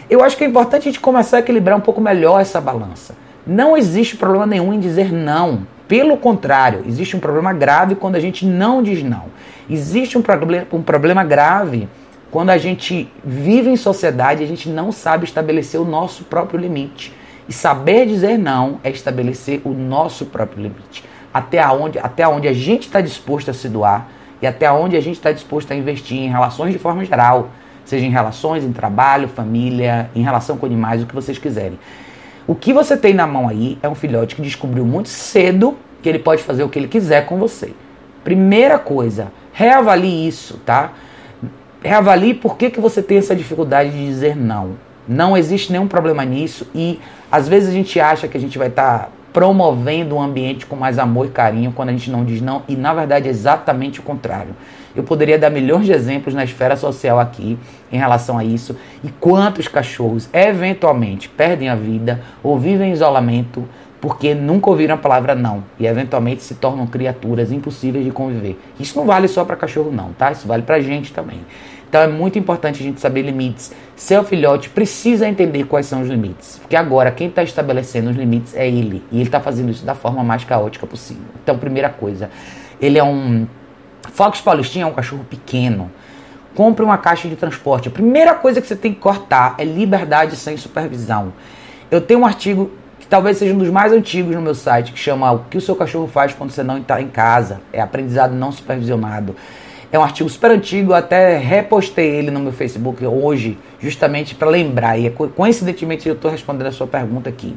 eu 0.08 0.24
acho 0.24 0.36
que 0.36 0.44
é 0.44 0.46
importante 0.46 0.88
a 0.88 0.90
gente 0.90 1.00
começar 1.00 1.36
a 1.36 1.40
equilibrar 1.40 1.76
um 1.76 1.80
pouco 1.80 2.00
melhor 2.00 2.40
essa 2.40 2.60
balança. 2.60 3.14
Não 3.46 3.76
existe 3.76 4.16
problema 4.16 4.46
nenhum 4.46 4.72
em 4.72 4.80
dizer 4.80 5.12
não. 5.12 5.66
Pelo 5.86 6.16
contrário, 6.16 6.84
existe 6.86 7.16
um 7.16 7.20
problema 7.20 7.52
grave 7.52 7.94
quando 7.94 8.16
a 8.16 8.20
gente 8.20 8.46
não 8.46 8.82
diz 8.82 9.02
não. 9.02 9.24
Existe 9.68 10.16
um 10.16 10.22
problema, 10.22 10.66
um 10.72 10.82
problema 10.82 11.22
grave 11.22 11.88
quando 12.30 12.50
a 12.50 12.58
gente 12.58 13.12
vive 13.24 13.68
em 13.68 13.76
sociedade 13.76 14.40
e 14.40 14.44
a 14.44 14.48
gente 14.48 14.68
não 14.68 14.90
sabe 14.90 15.24
estabelecer 15.24 15.80
o 15.80 15.84
nosso 15.84 16.24
próprio 16.24 16.58
limite. 16.58 17.12
E 17.50 17.52
saber 17.52 18.06
dizer 18.06 18.38
não 18.38 18.78
é 18.84 18.90
estabelecer 18.90 19.60
o 19.64 19.70
nosso 19.70 20.26
próprio 20.26 20.62
limite. 20.62 21.04
Até 21.34 21.66
onde, 21.66 21.98
até 21.98 22.26
onde 22.28 22.46
a 22.46 22.52
gente 22.52 22.82
está 22.82 23.00
disposto 23.00 23.50
a 23.50 23.52
se 23.52 23.68
doar 23.68 24.06
e 24.40 24.46
até 24.46 24.70
onde 24.70 24.96
a 24.96 25.00
gente 25.00 25.16
está 25.16 25.32
disposto 25.32 25.72
a 25.72 25.74
investir 25.74 26.16
em 26.16 26.28
relações 26.28 26.72
de 26.72 26.78
forma 26.78 27.04
geral. 27.04 27.48
Seja 27.84 28.06
em 28.06 28.10
relações, 28.10 28.62
em 28.62 28.72
trabalho, 28.72 29.26
família, 29.26 30.08
em 30.14 30.22
relação 30.22 30.56
com 30.56 30.64
animais, 30.64 31.02
o 31.02 31.06
que 31.06 31.14
vocês 31.14 31.38
quiserem. 31.38 31.76
O 32.46 32.54
que 32.54 32.72
você 32.72 32.96
tem 32.96 33.12
na 33.12 33.26
mão 33.26 33.48
aí 33.48 33.76
é 33.82 33.88
um 33.88 33.96
filhote 33.96 34.36
que 34.36 34.42
descobriu 34.42 34.86
muito 34.86 35.08
cedo 35.08 35.76
que 36.00 36.08
ele 36.08 36.20
pode 36.20 36.44
fazer 36.44 36.62
o 36.62 36.68
que 36.68 36.78
ele 36.78 36.86
quiser 36.86 37.26
com 37.26 37.36
você. 37.36 37.74
Primeira 38.22 38.78
coisa, 38.78 39.32
reavalie 39.52 40.28
isso, 40.28 40.56
tá? 40.64 40.92
Reavalie 41.82 42.32
por 42.32 42.56
que, 42.56 42.70
que 42.70 42.80
você 42.80 43.02
tem 43.02 43.18
essa 43.18 43.34
dificuldade 43.34 43.90
de 43.90 44.06
dizer 44.06 44.36
não. 44.36 44.76
Não 45.08 45.36
existe 45.36 45.72
nenhum 45.72 45.88
problema 45.88 46.24
nisso 46.24 46.66
e 46.74 47.00
às 47.30 47.48
vezes 47.48 47.68
a 47.68 47.72
gente 47.72 47.98
acha 47.98 48.28
que 48.28 48.36
a 48.36 48.40
gente 48.40 48.58
vai 48.58 48.68
estar 48.68 48.98
tá 48.98 49.08
promovendo 49.32 50.16
um 50.16 50.22
ambiente 50.22 50.66
com 50.66 50.76
mais 50.76 50.98
amor 50.98 51.26
e 51.26 51.30
carinho 51.30 51.72
quando 51.72 51.90
a 51.90 51.92
gente 51.92 52.10
não 52.10 52.24
diz 52.24 52.40
não 52.40 52.62
e 52.68 52.74
na 52.74 52.92
verdade 52.92 53.28
é 53.28 53.30
exatamente 53.30 54.00
o 54.00 54.02
contrário. 54.02 54.54
Eu 54.94 55.04
poderia 55.04 55.38
dar 55.38 55.50
milhões 55.50 55.86
de 55.86 55.92
exemplos 55.92 56.34
na 56.34 56.42
esfera 56.42 56.76
social 56.76 57.20
aqui 57.20 57.56
em 57.92 57.98
relação 57.98 58.36
a 58.36 58.44
isso 58.44 58.76
e 59.04 59.08
quantos 59.08 59.68
cachorros 59.68 60.28
eventualmente 60.32 61.28
perdem 61.28 61.68
a 61.68 61.76
vida 61.76 62.20
ou 62.42 62.58
vivem 62.58 62.90
em 62.90 62.92
isolamento 62.92 63.64
porque 64.00 64.34
nunca 64.34 64.70
ouviram 64.70 64.94
a 64.94 64.98
palavra 64.98 65.34
não 65.34 65.62
e 65.78 65.86
eventualmente 65.86 66.42
se 66.42 66.54
tornam 66.54 66.86
criaturas 66.86 67.52
impossíveis 67.52 68.04
de 68.04 68.10
conviver. 68.10 68.58
Isso 68.80 68.98
não 68.98 69.06
vale 69.06 69.28
só 69.28 69.44
para 69.44 69.56
cachorro 69.56 69.92
não, 69.92 70.12
tá? 70.12 70.32
Isso 70.32 70.48
vale 70.48 70.62
para 70.62 70.80
gente 70.80 71.12
também. 71.12 71.40
Então 71.90 72.00
é 72.00 72.06
muito 72.06 72.38
importante 72.38 72.80
a 72.80 72.84
gente 72.84 73.00
saber 73.00 73.22
limites. 73.22 73.72
Seu 73.96 74.22
filhote 74.22 74.70
precisa 74.70 75.28
entender 75.28 75.64
quais 75.64 75.86
são 75.86 76.02
os 76.02 76.08
limites. 76.08 76.56
Porque 76.60 76.76
agora 76.76 77.10
quem 77.10 77.26
está 77.26 77.42
estabelecendo 77.42 78.10
os 78.10 78.16
limites 78.16 78.54
é 78.54 78.66
ele. 78.66 79.02
E 79.10 79.16
ele 79.16 79.24
está 79.24 79.40
fazendo 79.40 79.72
isso 79.72 79.84
da 79.84 79.96
forma 79.96 80.22
mais 80.22 80.44
caótica 80.44 80.86
possível. 80.86 81.24
Então, 81.42 81.58
primeira 81.58 81.88
coisa, 81.88 82.30
ele 82.80 82.96
é 82.96 83.02
um. 83.02 83.44
Fox 84.12 84.40
Paulistinha 84.40 84.84
é 84.84 84.86
um 84.86 84.92
cachorro 84.92 85.24
pequeno. 85.28 85.90
Compre 86.54 86.84
uma 86.84 86.96
caixa 86.96 87.28
de 87.28 87.34
transporte. 87.34 87.88
A 87.88 87.90
primeira 87.90 88.34
coisa 88.34 88.60
que 88.60 88.68
você 88.68 88.76
tem 88.76 88.94
que 88.94 89.00
cortar 89.00 89.56
é 89.58 89.64
liberdade 89.64 90.36
sem 90.36 90.56
supervisão. 90.56 91.32
Eu 91.90 92.00
tenho 92.00 92.20
um 92.20 92.26
artigo 92.26 92.70
que 93.00 93.06
talvez 93.08 93.36
seja 93.36 93.52
um 93.52 93.58
dos 93.58 93.68
mais 93.68 93.92
antigos 93.92 94.32
no 94.32 94.40
meu 94.40 94.54
site, 94.54 94.92
que 94.92 94.98
chama 94.98 95.32
O 95.32 95.40
que 95.50 95.58
o 95.58 95.60
seu 95.60 95.74
cachorro 95.74 96.06
faz 96.06 96.32
quando 96.32 96.50
você 96.50 96.62
não 96.62 96.78
está 96.78 97.02
em 97.02 97.08
casa. 97.08 97.60
É 97.72 97.80
aprendizado 97.80 98.32
não 98.32 98.52
supervisionado. 98.52 99.34
É 99.92 99.98
um 99.98 100.04
artigo 100.04 100.28
super 100.28 100.52
antigo, 100.52 100.94
até 100.94 101.36
repostei 101.36 102.06
ele 102.06 102.30
no 102.30 102.38
meu 102.38 102.52
Facebook 102.52 103.04
hoje, 103.04 103.58
justamente 103.80 104.36
para 104.36 104.48
lembrar. 104.48 104.96
E 104.96 105.08
é 105.08 105.10
coincidentemente 105.10 106.08
eu 106.08 106.14
estou 106.14 106.30
respondendo 106.30 106.68
a 106.68 106.72
sua 106.72 106.86
pergunta 106.86 107.28
aqui. 107.28 107.56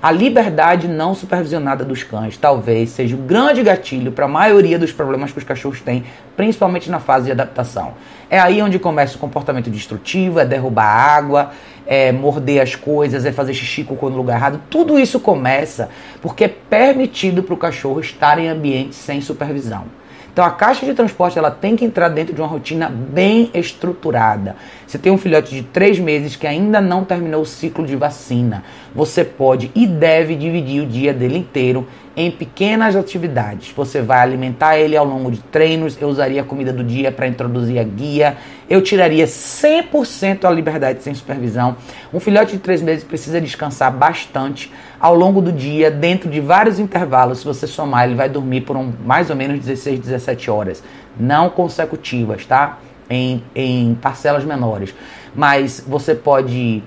A 0.00 0.12
liberdade 0.12 0.86
não 0.86 1.12
supervisionada 1.12 1.84
dos 1.84 2.04
cães 2.04 2.36
talvez 2.36 2.90
seja 2.90 3.16
o 3.16 3.18
um 3.20 3.26
grande 3.26 3.64
gatilho 3.64 4.12
para 4.12 4.26
a 4.26 4.28
maioria 4.28 4.78
dos 4.78 4.92
problemas 4.92 5.32
que 5.32 5.38
os 5.38 5.44
cachorros 5.44 5.80
têm, 5.80 6.04
principalmente 6.36 6.88
na 6.88 7.00
fase 7.00 7.26
de 7.26 7.32
adaptação. 7.32 7.94
É 8.30 8.38
aí 8.38 8.62
onde 8.62 8.78
começa 8.78 9.16
o 9.16 9.18
comportamento 9.18 9.68
destrutivo, 9.68 10.38
é 10.38 10.44
derrubar 10.44 10.84
água, 10.84 11.50
é 11.84 12.12
morder 12.12 12.62
as 12.62 12.76
coisas, 12.76 13.24
é 13.24 13.32
fazer 13.32 13.54
xixi 13.54 13.82
com 13.82 14.08
no 14.08 14.16
lugar 14.16 14.36
errado. 14.36 14.60
Tudo 14.70 15.00
isso 15.00 15.18
começa 15.18 15.88
porque 16.20 16.44
é 16.44 16.48
permitido 16.48 17.42
para 17.42 17.54
o 17.54 17.56
cachorro 17.56 17.98
estar 17.98 18.38
em 18.38 18.48
ambientes 18.48 18.98
sem 18.98 19.20
supervisão. 19.20 20.01
Então 20.32 20.44
a 20.44 20.50
caixa 20.50 20.86
de 20.86 20.94
transporte 20.94 21.38
ela 21.38 21.50
tem 21.50 21.76
que 21.76 21.84
entrar 21.84 22.08
dentro 22.08 22.34
de 22.34 22.40
uma 22.40 22.48
rotina 22.48 22.88
bem 22.88 23.50
estruturada. 23.52 24.56
Você 24.92 24.98
tem 24.98 25.10
um 25.10 25.16
filhote 25.16 25.54
de 25.54 25.62
três 25.62 25.98
meses 25.98 26.36
que 26.36 26.46
ainda 26.46 26.78
não 26.78 27.02
terminou 27.02 27.40
o 27.40 27.46
ciclo 27.46 27.86
de 27.86 27.96
vacina. 27.96 28.62
Você 28.94 29.24
pode 29.24 29.70
e 29.74 29.86
deve 29.86 30.36
dividir 30.36 30.82
o 30.82 30.86
dia 30.86 31.14
dele 31.14 31.38
inteiro 31.38 31.88
em 32.14 32.30
pequenas 32.30 32.94
atividades. 32.94 33.72
Você 33.74 34.02
vai 34.02 34.20
alimentar 34.20 34.76
ele 34.76 34.94
ao 34.94 35.06
longo 35.06 35.30
de 35.30 35.38
treinos. 35.44 35.96
Eu 35.98 36.08
usaria 36.08 36.42
a 36.42 36.44
comida 36.44 36.74
do 36.74 36.84
dia 36.84 37.10
para 37.10 37.26
introduzir 37.26 37.78
a 37.78 37.82
guia. 37.82 38.36
Eu 38.68 38.82
tiraria 38.82 39.24
100% 39.24 40.44
a 40.44 40.50
liberdade 40.50 41.02
sem 41.02 41.14
supervisão. 41.14 41.74
Um 42.12 42.20
filhote 42.20 42.52
de 42.52 42.58
três 42.58 42.82
meses 42.82 43.02
precisa 43.02 43.40
descansar 43.40 43.90
bastante 43.90 44.70
ao 45.00 45.14
longo 45.14 45.40
do 45.40 45.50
dia, 45.50 45.90
dentro 45.90 46.28
de 46.28 46.38
vários 46.38 46.78
intervalos. 46.78 47.38
Se 47.38 47.46
você 47.46 47.66
somar, 47.66 48.04
ele 48.04 48.14
vai 48.14 48.28
dormir 48.28 48.60
por 48.60 48.76
um, 48.76 48.92
mais 49.06 49.30
ou 49.30 49.36
menos 49.36 49.58
16, 49.58 50.00
17 50.00 50.50
horas, 50.50 50.84
não 51.18 51.48
consecutivas, 51.48 52.44
tá? 52.44 52.78
Em, 53.10 53.42
em 53.54 53.94
parcelas 53.94 54.44
menores. 54.44 54.94
Mas 55.34 55.84
você 55.86 56.14
pode 56.14 56.82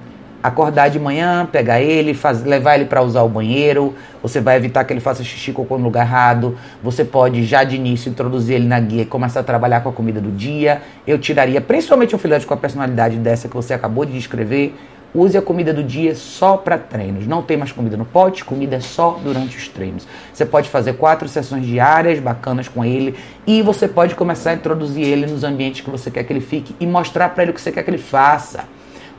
acordar 0.45 0.89
de 0.89 0.99
manhã, 0.99 1.47
pegar 1.51 1.81
ele, 1.81 2.13
faz, 2.13 2.43
levar 2.43 2.75
ele 2.75 2.85
para 2.85 3.01
usar 3.01 3.23
o 3.23 3.29
banheiro, 3.29 3.95
você 4.21 4.39
vai 4.39 4.57
evitar 4.57 4.83
que 4.83 4.93
ele 4.93 4.99
faça 4.99 5.23
xixi 5.23 5.51
cocô 5.51 5.75
no 5.75 5.85
lugar 5.85 6.05
errado, 6.05 6.55
você 6.83 7.03
pode 7.03 7.43
já 7.43 7.63
de 7.63 7.75
início 7.75 8.11
introduzir 8.11 8.57
ele 8.57 8.67
na 8.67 8.79
guia 8.79 9.01
e 9.01 9.05
começar 9.05 9.39
a 9.39 9.43
trabalhar 9.43 9.81
com 9.81 9.89
a 9.89 9.91
comida 9.91 10.21
do 10.21 10.31
dia. 10.31 10.83
Eu 11.07 11.17
tiraria 11.17 11.59
principalmente 11.59 12.15
um 12.15 12.19
filhote 12.19 12.45
com 12.45 12.53
a 12.53 12.57
personalidade 12.57 13.17
dessa 13.17 13.47
que 13.47 13.55
você 13.55 13.73
acabou 13.73 14.05
de 14.05 14.13
descrever, 14.13 14.75
use 15.15 15.37
a 15.37 15.41
comida 15.41 15.73
do 15.73 15.83
dia 15.83 16.13
só 16.13 16.57
para 16.57 16.77
treinos. 16.77 17.25
Não 17.25 17.41
tem 17.41 17.55
mais 17.57 17.71
comida 17.71 17.95
no 17.95 18.05
pote, 18.05 18.43
comida 18.43 18.75
é 18.75 18.79
só 18.79 19.19
durante 19.23 19.57
os 19.57 19.67
treinos. 19.67 20.07
Você 20.33 20.45
pode 20.45 20.69
fazer 20.69 20.93
quatro 20.93 21.27
sessões 21.27 21.65
diárias 21.65 22.19
bacanas 22.19 22.67
com 22.67 22.83
ele 22.83 23.15
e 23.47 23.61
você 23.61 23.87
pode 23.87 24.13
começar 24.15 24.51
a 24.51 24.53
introduzir 24.53 25.03
ele 25.03 25.25
nos 25.25 25.43
ambientes 25.43 25.81
que 25.81 25.89
você 25.89 26.11
quer 26.11 26.23
que 26.23 26.33
ele 26.33 26.41
fique 26.41 26.75
e 26.79 26.85
mostrar 26.85 27.29
para 27.29 27.43
ele 27.43 27.51
o 27.51 27.55
que 27.55 27.61
você 27.61 27.71
quer 27.71 27.83
que 27.83 27.89
ele 27.89 27.97
faça 27.97 28.65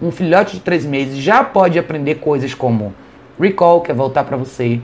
um 0.00 0.11
filhote 0.11 0.56
de 0.56 0.62
três 0.62 0.85
meses 0.85 1.16
já 1.16 1.42
pode 1.42 1.78
aprender 1.78 2.16
coisas 2.16 2.52
como 2.52 2.94
recall, 3.40 3.80
que 3.80 3.90
é 3.90 3.94
voltar 3.94 4.24
para 4.24 4.37
você, 4.37 4.80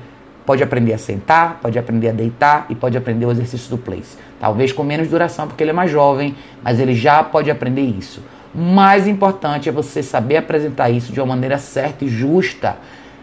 pode 0.46 0.62
aprender 0.62 0.94
a 0.94 0.98
sentar, 0.98 1.58
pode 1.60 1.78
aprender 1.78 2.08
a 2.08 2.12
deitar 2.12 2.66
e 2.70 2.74
pode 2.74 2.96
aprender 2.96 3.26
o 3.26 3.30
exercício 3.30 3.70
do 3.70 3.78
place. 3.78 4.16
Talvez 4.40 4.72
com 4.72 4.82
menos 4.82 5.08
duração, 5.08 5.46
porque 5.46 5.62
ele 5.62 5.70
é 5.70 5.74
mais 5.74 5.90
jovem, 5.90 6.34
mas 6.62 6.80
ele 6.80 6.94
já 6.94 7.22
pode 7.22 7.50
aprender 7.50 7.82
isso. 7.82 8.22
Mais 8.54 9.06
importante 9.08 9.68
é 9.68 9.72
você 9.72 10.02
saber 10.02 10.36
apresentar 10.36 10.90
isso 10.90 11.12
de 11.12 11.20
uma 11.20 11.28
maneira 11.28 11.56
certa 11.58 12.04
e 12.04 12.08
justa. 12.08 12.76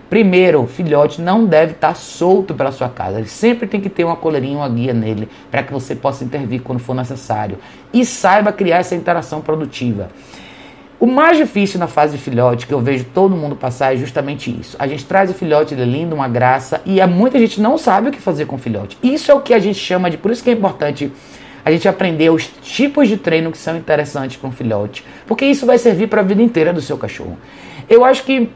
Primeiro, 0.10 0.64
o 0.64 0.68
filhote 0.68 1.22
não 1.22 1.46
deve 1.46 1.74
estar 1.74 1.96
solto 1.96 2.56
pela 2.56 2.72
sua 2.72 2.90
casa. 2.90 3.20
Ele 3.20 3.28
sempre 3.28 3.68
tem 3.68 3.80
que 3.80 3.90
ter 3.90 4.04
uma 4.04 4.16
coleirinha, 4.16 4.58
uma 4.58 4.70
guia 4.70 4.94
nele, 4.94 5.30
para 5.52 5.62
que 5.62 5.72
você 5.72 5.96
possa 5.96 6.24
intervir 6.24 6.62
quando 6.64 6.80
for 6.80 6.96
necessário. 6.96 7.60
E 7.94 8.04
saiba 8.04 8.52
criar 8.52 8.78
essa 8.78 8.96
interação 8.96 9.40
produtiva. 9.40 10.10
O 11.00 11.06
mais 11.06 11.38
difícil 11.38 11.80
na 11.80 11.88
fase 11.88 12.18
de 12.18 12.24
filhote, 12.24 12.66
que 12.68 12.74
eu 12.74 12.82
vejo 12.82 13.06
todo 13.14 13.36
mundo 13.36 13.56
passar, 13.56 13.94
é 13.94 13.98
justamente 13.98 14.50
isso. 14.50 14.76
A 14.80 14.88
gente 14.88 15.06
traz 15.06 15.30
o 15.30 15.34
filhote, 15.34 15.74
ele 15.74 15.84
é 15.84 15.86
lindo, 15.86 16.16
uma 16.16 16.28
graça, 16.28 16.82
e 16.86 17.06
muita 17.06 17.38
gente 17.40 17.62
não 17.62 17.78
sabe 17.78 18.10
o 18.10 18.12
que 18.12 18.20
fazer 18.20 18.48
com 18.48 18.56
o 18.56 18.60
filhote. 18.60 18.98
Isso 19.02 19.32
é 19.32 19.34
o 19.34 19.40
que 19.40 19.54
a 19.54 19.60
gente 19.60 19.80
chama 19.80 20.10
de. 20.10 20.18
Por 20.18 20.32
isso 20.32 20.44
que 20.44 20.50
é 20.50 20.54
importante 20.54 21.10
a 21.64 21.72
gente 21.72 21.88
aprender 21.88 22.30
os 22.30 22.48
tipos 22.62 23.08
de 23.08 23.18
treino 23.18 23.52
que 23.52 23.58
são 23.58 23.78
interessantes 23.78 24.38
para 24.38 24.50
um 24.50 24.52
filhote, 24.52 25.06
porque 25.28 25.46
isso 25.46 25.66
vai 25.66 25.78
servir 25.78 26.08
para 26.08 26.22
a 26.22 26.24
vida 26.24 26.42
inteira 26.42 26.74
do 26.74 26.82
seu 26.82 26.98
cachorro. 26.98 27.38
Eu 27.90 28.06
acho 28.06 28.24
que 28.24 28.50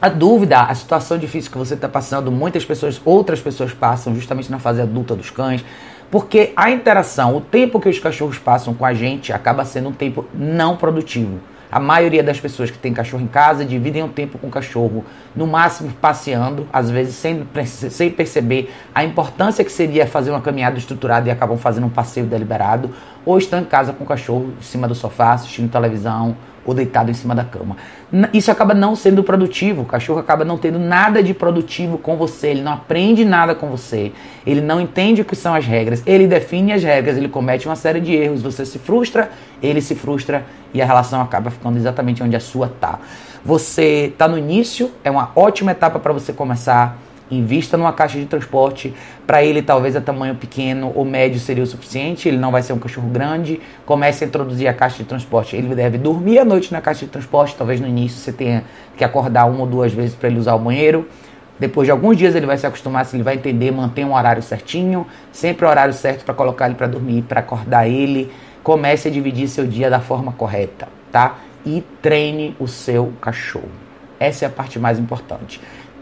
a 0.00 0.08
dúvida, 0.08 0.60
a 0.60 0.74
situação 0.74 1.18
difícil 1.18 1.50
que 1.50 1.58
você 1.58 1.74
está 1.74 1.88
passando, 1.88 2.30
muitas 2.30 2.64
pessoas, 2.64 3.00
outras 3.04 3.40
pessoas 3.40 3.72
passam 3.72 4.14
justamente 4.14 4.50
na 4.50 4.58
fase 4.58 4.80
adulta 4.80 5.16
dos 5.16 5.30
cães, 5.30 5.64
porque 6.10 6.52
a 6.56 6.70
interação, 6.70 7.36
o 7.36 7.40
tempo 7.40 7.80
que 7.80 7.88
os 7.88 7.98
cachorros 7.98 8.38
passam 8.38 8.72
com 8.72 8.84
a 8.84 8.94
gente 8.94 9.32
acaba 9.32 9.64
sendo 9.64 9.88
um 9.88 9.92
tempo 9.92 10.24
não 10.32 10.76
produtivo. 10.76 11.40
A 11.70 11.78
maioria 11.78 12.22
das 12.22 12.40
pessoas 12.40 12.70
que 12.70 12.78
tem 12.78 12.94
cachorro 12.94 13.22
em 13.22 13.26
casa 13.26 13.64
dividem 13.64 14.02
o 14.02 14.08
tempo 14.08 14.38
com 14.38 14.46
o 14.46 14.50
cachorro, 14.50 15.04
no 15.36 15.46
máximo 15.46 15.92
passeando, 16.00 16.66
às 16.72 16.90
vezes 16.90 17.14
sem, 17.14 17.46
sem 17.66 18.10
perceber 18.10 18.72
a 18.94 19.04
importância 19.04 19.62
que 19.62 19.70
seria 19.70 20.06
fazer 20.06 20.30
uma 20.30 20.40
caminhada 20.40 20.78
estruturada 20.78 21.28
e 21.28 21.30
acabam 21.30 21.58
fazendo 21.58 21.86
um 21.86 21.90
passeio 21.90 22.26
deliberado, 22.26 22.90
ou 23.24 23.36
estão 23.36 23.60
em 23.60 23.64
casa 23.64 23.92
com 23.92 24.04
o 24.04 24.06
cachorro 24.06 24.54
em 24.58 24.62
cima 24.62 24.88
do 24.88 24.94
sofá, 24.94 25.32
assistindo 25.34 25.70
televisão, 25.70 26.34
ou 26.68 26.74
deitado 26.74 27.10
em 27.10 27.14
cima 27.14 27.34
da 27.34 27.44
cama. 27.44 27.78
Isso 28.30 28.50
acaba 28.50 28.74
não 28.74 28.94
sendo 28.94 29.24
produtivo, 29.24 29.82
o 29.82 29.84
cachorro 29.86 30.18
acaba 30.18 30.44
não 30.44 30.58
tendo 30.58 30.78
nada 30.78 31.22
de 31.22 31.32
produtivo 31.32 31.96
com 31.96 32.14
você, 32.18 32.48
ele 32.48 32.60
não 32.60 32.74
aprende 32.74 33.24
nada 33.24 33.54
com 33.54 33.68
você, 33.70 34.12
ele 34.46 34.60
não 34.60 34.78
entende 34.78 35.22
o 35.22 35.24
que 35.24 35.34
são 35.34 35.54
as 35.54 35.64
regras, 35.64 36.02
ele 36.04 36.26
define 36.26 36.74
as 36.74 36.82
regras, 36.82 37.16
ele 37.16 37.28
comete 37.28 37.66
uma 37.66 37.74
série 37.74 38.00
de 38.00 38.14
erros, 38.14 38.42
você 38.42 38.66
se 38.66 38.78
frustra, 38.78 39.30
ele 39.62 39.80
se 39.80 39.94
frustra 39.94 40.44
e 40.74 40.82
a 40.82 40.84
relação 40.84 41.22
acaba 41.22 41.50
ficando 41.50 41.78
exatamente 41.78 42.22
onde 42.22 42.36
a 42.36 42.40
sua 42.40 42.68
tá. 42.68 42.98
Você 43.42 44.10
está 44.12 44.28
no 44.28 44.36
início, 44.36 44.90
é 45.02 45.10
uma 45.10 45.30
ótima 45.34 45.70
etapa 45.70 45.98
para 45.98 46.12
você 46.12 46.34
começar 46.34 46.98
Invista 47.30 47.76
numa 47.76 47.92
caixa 47.92 48.18
de 48.18 48.26
transporte. 48.26 48.94
Para 49.26 49.42
ele, 49.42 49.62
talvez 49.62 49.94
a 49.94 50.00
tamanho 50.00 50.34
pequeno 50.34 50.92
ou 50.94 51.04
médio 51.04 51.38
seria 51.38 51.62
o 51.62 51.66
suficiente. 51.66 52.28
Ele 52.28 52.38
não 52.38 52.50
vai 52.50 52.62
ser 52.62 52.72
um 52.72 52.78
cachorro 52.78 53.08
grande. 53.08 53.60
Comece 53.84 54.24
a 54.24 54.26
introduzir 54.26 54.66
a 54.68 54.72
caixa 54.72 54.98
de 54.98 55.04
transporte. 55.04 55.54
Ele 55.56 55.74
deve 55.74 55.98
dormir 55.98 56.38
à 56.38 56.44
noite 56.44 56.72
na 56.72 56.80
caixa 56.80 57.04
de 57.04 57.12
transporte. 57.12 57.54
Talvez 57.56 57.80
no 57.80 57.86
início 57.86 58.18
você 58.18 58.32
tenha 58.32 58.64
que 58.96 59.04
acordar 59.04 59.44
uma 59.46 59.60
ou 59.60 59.66
duas 59.66 59.92
vezes 59.92 60.14
para 60.14 60.28
ele 60.28 60.38
usar 60.38 60.54
o 60.54 60.58
banheiro. 60.58 61.06
Depois 61.58 61.86
de 61.86 61.90
alguns 61.90 62.16
dias 62.16 62.34
ele 62.36 62.46
vai 62.46 62.56
se 62.56 62.66
acostumar, 62.66 63.04
se 63.04 63.16
ele 63.16 63.24
vai 63.24 63.34
entender, 63.34 63.72
manter 63.72 64.04
um 64.04 64.14
horário 64.14 64.42
certinho, 64.42 65.04
sempre 65.32 65.66
o 65.66 65.68
horário 65.68 65.92
certo 65.92 66.24
para 66.24 66.32
colocar 66.32 66.66
ele 66.66 66.76
para 66.76 66.86
dormir, 66.86 67.22
para 67.22 67.40
acordar 67.40 67.88
ele. 67.88 68.30
Comece 68.62 69.08
a 69.08 69.10
dividir 69.10 69.48
seu 69.48 69.66
dia 69.66 69.90
da 69.90 69.98
forma 69.98 70.32
correta, 70.32 70.88
tá? 71.10 71.38
E 71.66 71.82
treine 72.00 72.54
o 72.60 72.68
seu 72.68 73.12
cachorro. 73.20 73.68
Essa 74.20 74.44
é 74.44 74.48
a 74.48 74.50
parte 74.50 74.78
mais 74.78 74.98
importante. 74.98 75.60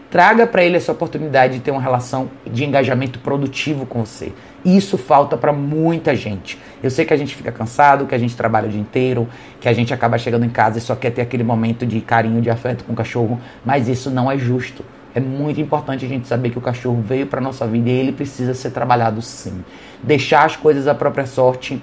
Traga 0.09 0.47
para 0.47 0.63
ele 0.63 0.77
essa 0.77 0.93
oportunidade 0.93 1.55
de 1.55 1.59
ter 1.59 1.71
uma 1.71 1.81
relação 1.81 2.29
de 2.45 2.63
engajamento 2.63 3.19
produtivo 3.19 3.85
com 3.85 4.05
você. 4.05 4.31
Isso 4.63 4.97
falta 4.97 5.35
para 5.35 5.51
muita 5.51 6.15
gente. 6.15 6.57
Eu 6.81 6.89
sei 6.89 7.03
que 7.03 7.13
a 7.13 7.17
gente 7.17 7.35
fica 7.35 7.51
cansado, 7.51 8.05
que 8.05 8.15
a 8.15 8.17
gente 8.17 8.35
trabalha 8.35 8.67
o 8.67 8.71
dia 8.71 8.79
inteiro, 8.79 9.27
que 9.59 9.67
a 9.67 9.73
gente 9.73 9.93
acaba 9.93 10.17
chegando 10.17 10.45
em 10.45 10.49
casa 10.49 10.77
e 10.77 10.81
só 10.81 10.95
quer 10.95 11.11
ter 11.11 11.21
aquele 11.21 11.43
momento 11.43 11.85
de 11.85 11.99
carinho, 11.99 12.41
de 12.41 12.49
afeto 12.49 12.85
com 12.85 12.93
o 12.93 12.95
cachorro, 12.95 13.39
mas 13.65 13.89
isso 13.89 14.09
não 14.09 14.31
é 14.31 14.37
justo. 14.37 14.83
É 15.13 15.19
muito 15.19 15.59
importante 15.59 16.05
a 16.05 16.07
gente 16.07 16.25
saber 16.25 16.51
que 16.51 16.57
o 16.57 16.61
cachorro 16.61 17.01
veio 17.01 17.27
para 17.27 17.41
nossa 17.41 17.67
vida 17.67 17.89
e 17.89 17.93
ele 17.93 18.13
precisa 18.13 18.53
ser 18.53 18.71
trabalhado 18.71 19.21
sim. 19.21 19.63
Deixar 20.01 20.45
as 20.45 20.55
coisas 20.55 20.87
à 20.87 20.95
própria 20.95 21.25
sorte 21.25 21.81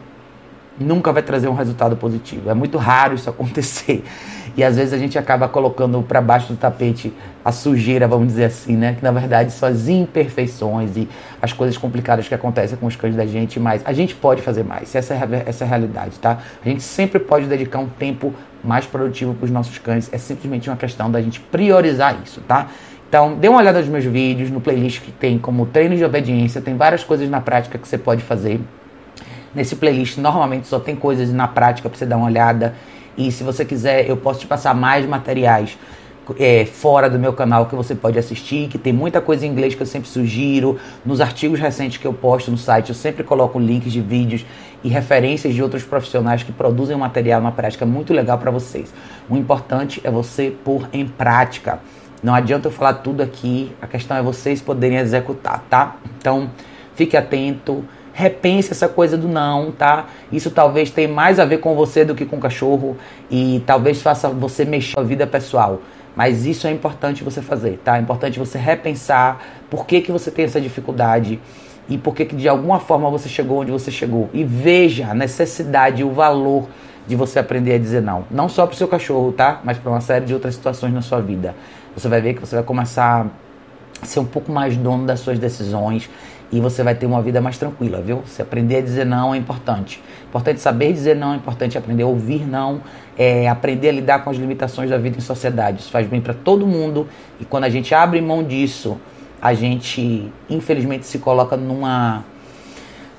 nunca 0.79 1.13
vai 1.13 1.23
trazer 1.23 1.49
um 1.49 1.55
resultado 1.55 1.97
positivo. 1.97 2.51
É 2.51 2.55
muito 2.55 2.79
raro 2.79 3.15
isso 3.15 3.29
acontecer. 3.31 4.05
E 4.57 4.63
às 4.63 4.77
vezes 4.77 4.93
a 4.93 4.99
gente 4.99 5.19
acaba 5.19 5.49
colocando 5.49 6.01
para 6.03 6.21
baixo 6.21 6.53
do 6.53 6.57
tapete 6.57 7.13
a 7.45 7.51
sujeira, 7.51 8.07
vamos 8.07 8.29
dizer 8.29 8.45
assim, 8.45 8.77
né? 8.77 8.95
Que 8.99 9.03
na 9.03 9.11
verdade 9.11 9.53
são 9.53 9.69
as 9.69 9.89
imperfeições 9.89 10.97
e 10.97 11.09
as 11.43 11.53
coisas 11.53 11.77
complicadas 11.77 12.29
que 12.29 12.35
acontecem 12.35 12.79
com 12.79 12.87
os 12.87 12.97
cães 12.97 13.17
da 13.17 13.27
gente, 13.27 13.59
mas 13.59 13.83
a 13.85 13.93
gente 13.93 14.15
pode 14.15 14.43
fazer 14.43 14.63
mais. 14.63 14.95
Essa 14.95 15.15
é, 15.15 15.45
essa 15.47 15.65
é 15.65 15.67
a 15.67 15.69
realidade, 15.69 16.19
tá? 16.19 16.39
A 16.65 16.69
gente 16.69 16.83
sempre 16.83 17.19
pode 17.19 17.47
dedicar 17.47 17.81
um 17.81 17.89
tempo 17.89 18.33
mais 18.63 18.87
produtivo 18.87 19.35
para 19.35 19.45
os 19.45 19.51
nossos 19.51 19.77
cães. 19.79 20.09
É 20.13 20.19
simplesmente 20.19 20.71
uma 20.71 20.77
questão 20.77 21.11
da 21.11 21.21
gente 21.21 21.41
priorizar 21.41 22.17
isso, 22.25 22.41
tá? 22.41 22.69
Então, 23.09 23.37
dê 23.37 23.49
uma 23.49 23.59
olhada 23.59 23.79
nos 23.79 23.89
meus 23.89 24.05
vídeos, 24.05 24.51
no 24.51 24.61
playlist 24.61 25.01
que 25.01 25.13
tem 25.13 25.39
como 25.39 25.67
treino 25.67 25.97
de 25.97 26.05
obediência, 26.05 26.61
tem 26.61 26.77
várias 26.77 27.05
coisas 27.05 27.29
na 27.29 27.41
prática 27.41 27.79
que 27.79 27.87
você 27.87 27.99
pode 27.99 28.23
fazer. 28.23 28.61
Nesse 29.55 29.77
playlist 29.77 30.19
normalmente 30.19 30.67
só 30.67 30.81
tem 30.81 30.97
coisas 30.97 31.33
na 31.33 31.47
prática 31.47 31.89
para 31.89 31.97
você 31.97 32.05
dar 32.05 32.17
uma 32.17 32.27
olhada. 32.27 32.75
E 33.17 33.31
se 33.31 33.45
você 33.45 33.65
quiser, 33.65 34.09
eu 34.09 34.17
posso 34.17 34.41
te 34.41 34.47
passar 34.47 34.75
mais 34.75 35.07
materiais 35.07 35.79
é, 36.39 36.65
fora 36.65 37.11
do 37.11 37.19
meu 37.19 37.33
canal 37.33 37.67
que 37.67 37.75
você 37.75 37.95
pode 37.95 38.19
assistir, 38.19 38.69
que 38.69 38.79
tem 38.79 38.93
muita 38.93 39.21
coisa 39.21 39.47
em 39.47 39.51
inglês 39.51 39.75
que 39.75 39.83
eu 39.83 39.87
sempre 39.87 40.09
sugiro. 40.09 40.79
Nos 41.05 41.21
artigos 41.21 41.61
recentes 41.61 41.99
que 41.99 42.07
eu 42.07 42.13
posto 42.13 42.51
no 42.51 42.57
site, 42.57 42.89
eu 42.89 42.95
sempre 42.95 43.23
coloco 43.23 43.59
links 43.59 43.93
de 43.93 44.01
vídeos 44.01 44.45
e 44.83 44.89
referências 44.89 45.55
de 45.55 45.63
outros 45.63 45.83
profissionais 45.83 46.43
que 46.43 46.53
produzem 46.53 46.97
material 46.97 47.41
na 47.41 47.53
prática 47.53 47.85
muito 47.85 48.13
legal 48.13 48.39
para 48.39 48.51
vocês. 48.51 48.93
O 49.29 49.37
importante 49.37 50.01
é 50.05 50.11
você 50.11 50.51
pôr 50.65 50.89
em 50.93 51.07
prática. 51.07 51.81
Não 52.23 52.35
adianta 52.35 52.69
eu 52.69 52.73
falar 52.73 52.95
tudo 52.95 53.23
aqui, 53.23 53.73
a 53.83 53.87
questão 53.87 54.17
é 54.17 54.23
vocês 54.23 54.61
poderem 54.61 54.97
executar, 54.97 55.63
tá? 55.69 55.97
Então, 56.19 56.51
fique 56.95 57.17
atento 57.17 57.85
repense 58.15 58.71
essa 58.71 58.89
coisa 58.89 59.19
do 59.19 59.29
não, 59.29 59.73
tá? 59.73 60.07
Isso 60.33 60.51
talvez 60.51 60.89
tenha 60.89 61.09
mais 61.09 61.41
a 61.41 61.45
ver 61.45 61.59
com 61.59 61.75
você 61.75 62.05
do 62.05 62.15
que 62.15 62.25
com 62.25 62.37
o 62.37 62.41
cachorro 62.41 62.97
e 63.29 63.63
talvez 63.67 64.01
faça 64.01 64.29
você 64.29 64.65
mexer 64.65 64.99
a 64.99 65.03
vida 65.03 65.27
pessoal. 65.27 65.83
Mas 66.15 66.47
isso 66.47 66.69
é 66.69 66.71
importante 66.71 67.25
você 67.25 67.43
fazer, 67.43 67.81
tá? 67.85 67.99
É 67.99 68.01
importante 68.01 68.39
você 68.39 68.57
repensar 68.57 69.45
por 69.69 69.85
que, 69.85 70.01
que 70.01 70.13
você 70.13 70.31
tem 70.31 70.45
essa 70.45 70.61
dificuldade 70.61 71.41
e 71.89 71.99
por 71.99 72.15
que, 72.15 72.25
que 72.25 72.37
de 72.37 72.49
alguma 72.49 72.79
forma 72.79 73.11
você 73.11 73.29
chegou 73.29 73.61
onde 73.61 73.73
você 73.73 73.91
chegou. 73.91 74.31
E 74.33 74.45
veja 74.45 75.09
a 75.09 75.15
necessidade 75.15 76.03
e 76.03 76.05
o 76.05 76.13
valor 76.13 76.69
de 77.09 77.17
você 77.17 77.41
aprender 77.41 77.75
a 77.75 77.79
dizer 77.79 78.01
não. 78.01 78.25
Não 78.31 78.49
só 78.49 78.65
para 78.65 78.75
o 78.75 78.77
seu 78.77 78.87
cachorro, 78.87 79.33
tá? 79.33 79.61
Mas 79.65 79.77
para 79.77 79.91
uma 79.91 80.01
série 80.01 80.25
de 80.25 80.33
outras 80.33 80.55
situações 80.55 80.95
na 80.95 81.03
sua 81.03 81.21
vida. 81.21 81.53
Você 81.97 82.09
vai 82.09 82.21
ver 82.21 82.35
que 82.35 82.41
você 82.41 82.55
vai 82.55 82.65
começar 82.65 83.27
a 84.01 84.07
ser 84.07 84.21
um 84.21 84.25
pouco 84.25 84.53
mais 84.53 84.77
dono 84.77 85.05
das 85.05 85.19
suas 85.19 85.37
decisões 85.37 86.09
e 86.55 86.61
você 86.61 86.85
vai 86.85 86.95
ter 86.95 87.05
uma 87.05 87.21
vida 87.21 87.41
mais 87.41 87.59
tranquila, 87.59 88.01
viu? 88.01 88.23
Se 88.27 88.41
aprender 88.41 88.77
a 88.77 88.81
dizer 88.81 89.05
não 89.05 89.35
é 89.35 89.37
importante. 89.37 90.01
Importante 90.29 90.61
saber 90.61 90.93
dizer 90.93 91.17
não, 91.17 91.33
é 91.33 91.37
importante 91.37 91.77
aprender 91.77 92.05
a 92.05 92.07
ouvir 92.07 92.47
não, 92.47 92.81
é 93.19 93.49
aprender 93.49 93.89
a 93.89 93.93
lidar 93.93 94.23
com 94.23 94.31
as 94.31 94.37
limitações 94.37 94.89
da 94.89 94.97
vida 94.97 95.19
em 95.19 95.21
sociedade. 95.21 95.81
Isso 95.81 95.91
faz 95.91 96.07
bem 96.07 96.21
para 96.21 96.33
todo 96.33 96.65
mundo 96.65 97.09
e 97.41 97.45
quando 97.45 97.65
a 97.65 97.69
gente 97.69 97.93
abre 97.93 98.21
mão 98.21 98.45
disso, 98.45 98.97
a 99.43 99.53
gente 99.53 100.33
infelizmente 100.49 101.07
se 101.07 101.19
coloca 101.19 101.57
numa 101.57 102.25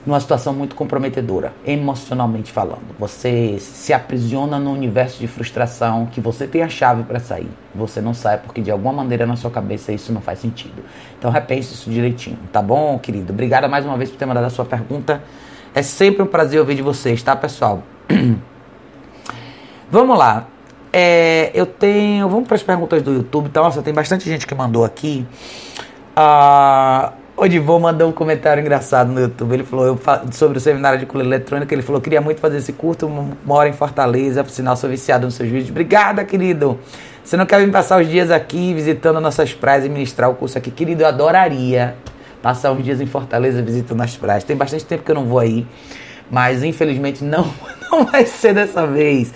numa 0.06 0.20
situação 0.20 0.54
muito 0.54 0.76
comprometedora, 0.76 1.54
emocionalmente 1.66 2.52
falando. 2.52 2.96
Você 3.00 3.58
se 3.60 3.92
aprisiona 3.92 4.60
num 4.60 4.72
universo 4.72 5.20
de 5.20 5.28
frustração 5.28 6.06
que 6.06 6.22
você 6.22 6.46
tem 6.46 6.62
a 6.62 6.70
chave 6.70 7.04
para 7.04 7.20
sair. 7.20 7.50
Você 7.74 8.00
não 8.00 8.14
sai 8.14 8.38
porque 8.38 8.62
de 8.62 8.70
alguma 8.70 8.94
maneira 8.94 9.26
na 9.26 9.36
sua 9.36 9.50
cabeça 9.50 9.92
isso 9.92 10.14
não 10.14 10.22
faz 10.22 10.40
sentido. 10.40 10.84
Então 11.18 11.32
repense 11.32 11.74
isso 11.74 11.90
direitinho, 11.90 12.38
tá 12.52 12.62
bom, 12.62 13.00
querido? 13.00 13.34
Obrigada 13.34 13.68
mais 13.68 13.86
uma 13.86 13.98
vez 13.98 14.12
por 14.12 14.18
ter 14.18 14.26
mandado 14.26 14.46
a 14.46 14.50
sua 14.50 14.66
pergunta. 14.66 15.24
É 15.74 15.82
sempre 15.82 16.22
um 16.22 16.28
prazer 16.28 16.60
ouvir 16.60 16.76
de 16.76 16.84
vocês, 16.84 17.22
tá, 17.24 17.36
pessoal? 17.36 17.82
Vamos 19.90 20.18
lá. 20.18 20.48
É, 20.94 21.52
eu 21.54 21.66
tenho. 21.66 22.30
Vamos 22.30 22.48
para 22.48 22.56
as 22.56 22.64
perguntas 22.64 23.02
do 23.02 23.12
YouTube. 23.12 23.48
Então, 23.48 23.64
nossa, 23.64 23.82
tem 23.82 23.94
bastante 23.94 24.24
gente 24.30 24.48
que 24.48 24.56
mandou 24.56 24.86
aqui. 24.86 25.26
Ah. 26.16 27.12
Uh, 27.22 27.25
o 27.38 27.48
Divô 27.48 27.80
mandou 27.80 28.10
um 28.10 28.12
comentário 28.12 28.62
engraçado 28.62 29.12
no 29.12 29.20
YouTube. 29.20 29.54
Ele 29.54 29.64
falou 29.64 30.00
sobre 30.32 30.58
o 30.58 30.62
seminário 30.62 31.00
de 31.00 31.06
cultura 31.06 31.26
eletrônica. 31.26 31.74
Ele 31.74 31.82
falou: 31.82 32.02
queria 32.02 32.22
muito 32.22 32.40
fazer 32.40 32.58
esse 32.58 32.74
curso, 32.74 33.10
mora 33.46 33.68
em 33.68 33.74
Fortaleza, 33.74 34.44
por 34.44 34.52
sinal, 34.52 34.76
sou 34.76 34.90
viciado 34.90 35.26
nos 35.26 35.36
seus 35.36 35.50
vídeos. 35.50 35.70
Obrigada, 35.70 36.24
querido. 36.24 36.80
Você 37.24 37.36
não 37.36 37.46
quer 37.46 37.60
vir 37.60 37.72
passar 37.72 38.00
os 38.00 38.08
dias 38.08 38.30
aqui 38.30 38.74
visitando 38.74 39.20
nossas 39.20 39.54
praias 39.54 39.84
e 39.86 39.90
ministrar 39.90 40.30
o 40.30 40.36
curso 40.36 40.58
aqui? 40.58 40.70
Querido, 40.70 41.02
eu 41.04 41.08
adoraria 41.08 41.96
passar 42.42 42.72
uns 42.72 42.84
dias 42.84 43.02
em 43.02 43.08
Fortaleza 43.08 43.62
visitando 43.62 44.02
as 44.02 44.16
praias. 44.16 44.44
Tem 44.44 44.56
bastante 44.56 44.86
tempo 44.86 45.04
que 45.04 45.12
eu 45.12 45.16
não 45.16 45.26
vou 45.26 45.40
aí 45.40 45.66
mas 46.30 46.64
infelizmente 46.64 47.24
não, 47.26 47.52
não 47.92 48.06
vai 48.06 48.26
ser 48.26 48.54
dessa 48.54 48.86
vez. 48.86 49.34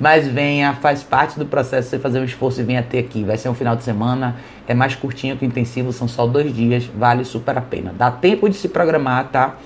Mas 0.00 0.26
venha, 0.26 0.74
faz 0.74 1.02
parte 1.02 1.38
do 1.38 1.44
processo 1.44 1.88
você 1.88 1.98
fazer 1.98 2.20
um 2.20 2.24
esforço 2.24 2.60
e 2.60 2.64
venha 2.64 2.82
ter 2.82 2.98
aqui. 2.98 3.24
Vai 3.24 3.36
ser 3.36 3.48
um 3.48 3.54
final 3.54 3.74
de 3.74 3.82
semana, 3.82 4.36
é 4.66 4.74
mais 4.74 4.94
curtinho 4.94 5.36
que 5.36 5.44
intensivo, 5.44 5.92
são 5.92 6.06
só 6.06 6.26
dois 6.26 6.54
dias, 6.54 6.84
vale 6.86 7.24
super 7.24 7.58
a 7.58 7.60
pena. 7.60 7.92
Dá 7.96 8.10
tempo 8.10 8.48
de 8.48 8.56
se 8.56 8.68
programar, 8.68 9.28
tá? 9.28 9.56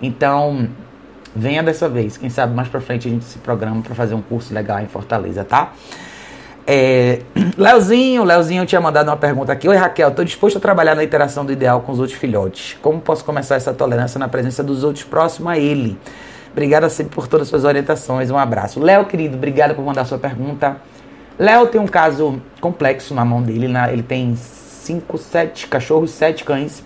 Então, 0.00 0.68
venha 1.36 1.62
dessa 1.62 1.88
vez. 1.88 2.16
Quem 2.16 2.30
sabe 2.30 2.54
mais 2.54 2.68
pra 2.68 2.80
frente 2.80 3.06
a 3.06 3.10
gente 3.10 3.24
se 3.24 3.38
programa 3.38 3.82
para 3.82 3.94
fazer 3.94 4.14
um 4.14 4.22
curso 4.22 4.54
legal 4.54 4.80
em 4.80 4.86
Fortaleza, 4.86 5.44
tá? 5.44 5.72
É, 6.66 7.20
Leozinho, 7.58 8.24
Leozinho 8.24 8.64
tinha 8.64 8.80
mandado 8.80 9.08
uma 9.08 9.16
pergunta 9.16 9.52
aqui. 9.52 9.68
Oi 9.68 9.76
Raquel, 9.76 10.08
estou 10.08 10.24
disposto 10.24 10.56
a 10.56 10.60
trabalhar 10.60 10.94
na 10.94 11.04
interação 11.04 11.44
do 11.44 11.52
ideal 11.52 11.80
com 11.80 11.92
os 11.92 11.98
outros 11.98 12.18
filhotes. 12.18 12.78
Como 12.80 13.00
posso 13.00 13.24
começar 13.24 13.56
essa 13.56 13.72
tolerância 13.74 14.18
na 14.18 14.28
presença 14.28 14.62
dos 14.62 14.84
outros 14.84 15.04
próximo 15.04 15.48
a 15.48 15.58
ele? 15.58 15.98
Obrigado 16.52 16.88
sempre 16.90 17.14
por 17.14 17.26
todas 17.26 17.46
as 17.46 17.50
suas 17.50 17.64
orientações. 17.64 18.30
Um 18.30 18.36
abraço. 18.36 18.78
Léo, 18.78 19.06
querido, 19.06 19.36
obrigado 19.36 19.74
por 19.74 19.84
mandar 19.84 20.04
sua 20.04 20.18
pergunta. 20.18 20.76
Léo 21.38 21.66
tem 21.66 21.80
um 21.80 21.86
caso 21.86 22.40
complexo 22.60 23.14
na 23.14 23.24
mão 23.24 23.42
dele. 23.42 23.68
Né? 23.68 23.90
Ele 23.92 24.02
tem 24.02 24.36
cinco, 24.36 25.16
sete 25.16 25.66
cachorros, 25.66 26.10
sete 26.10 26.44
cães. 26.44 26.84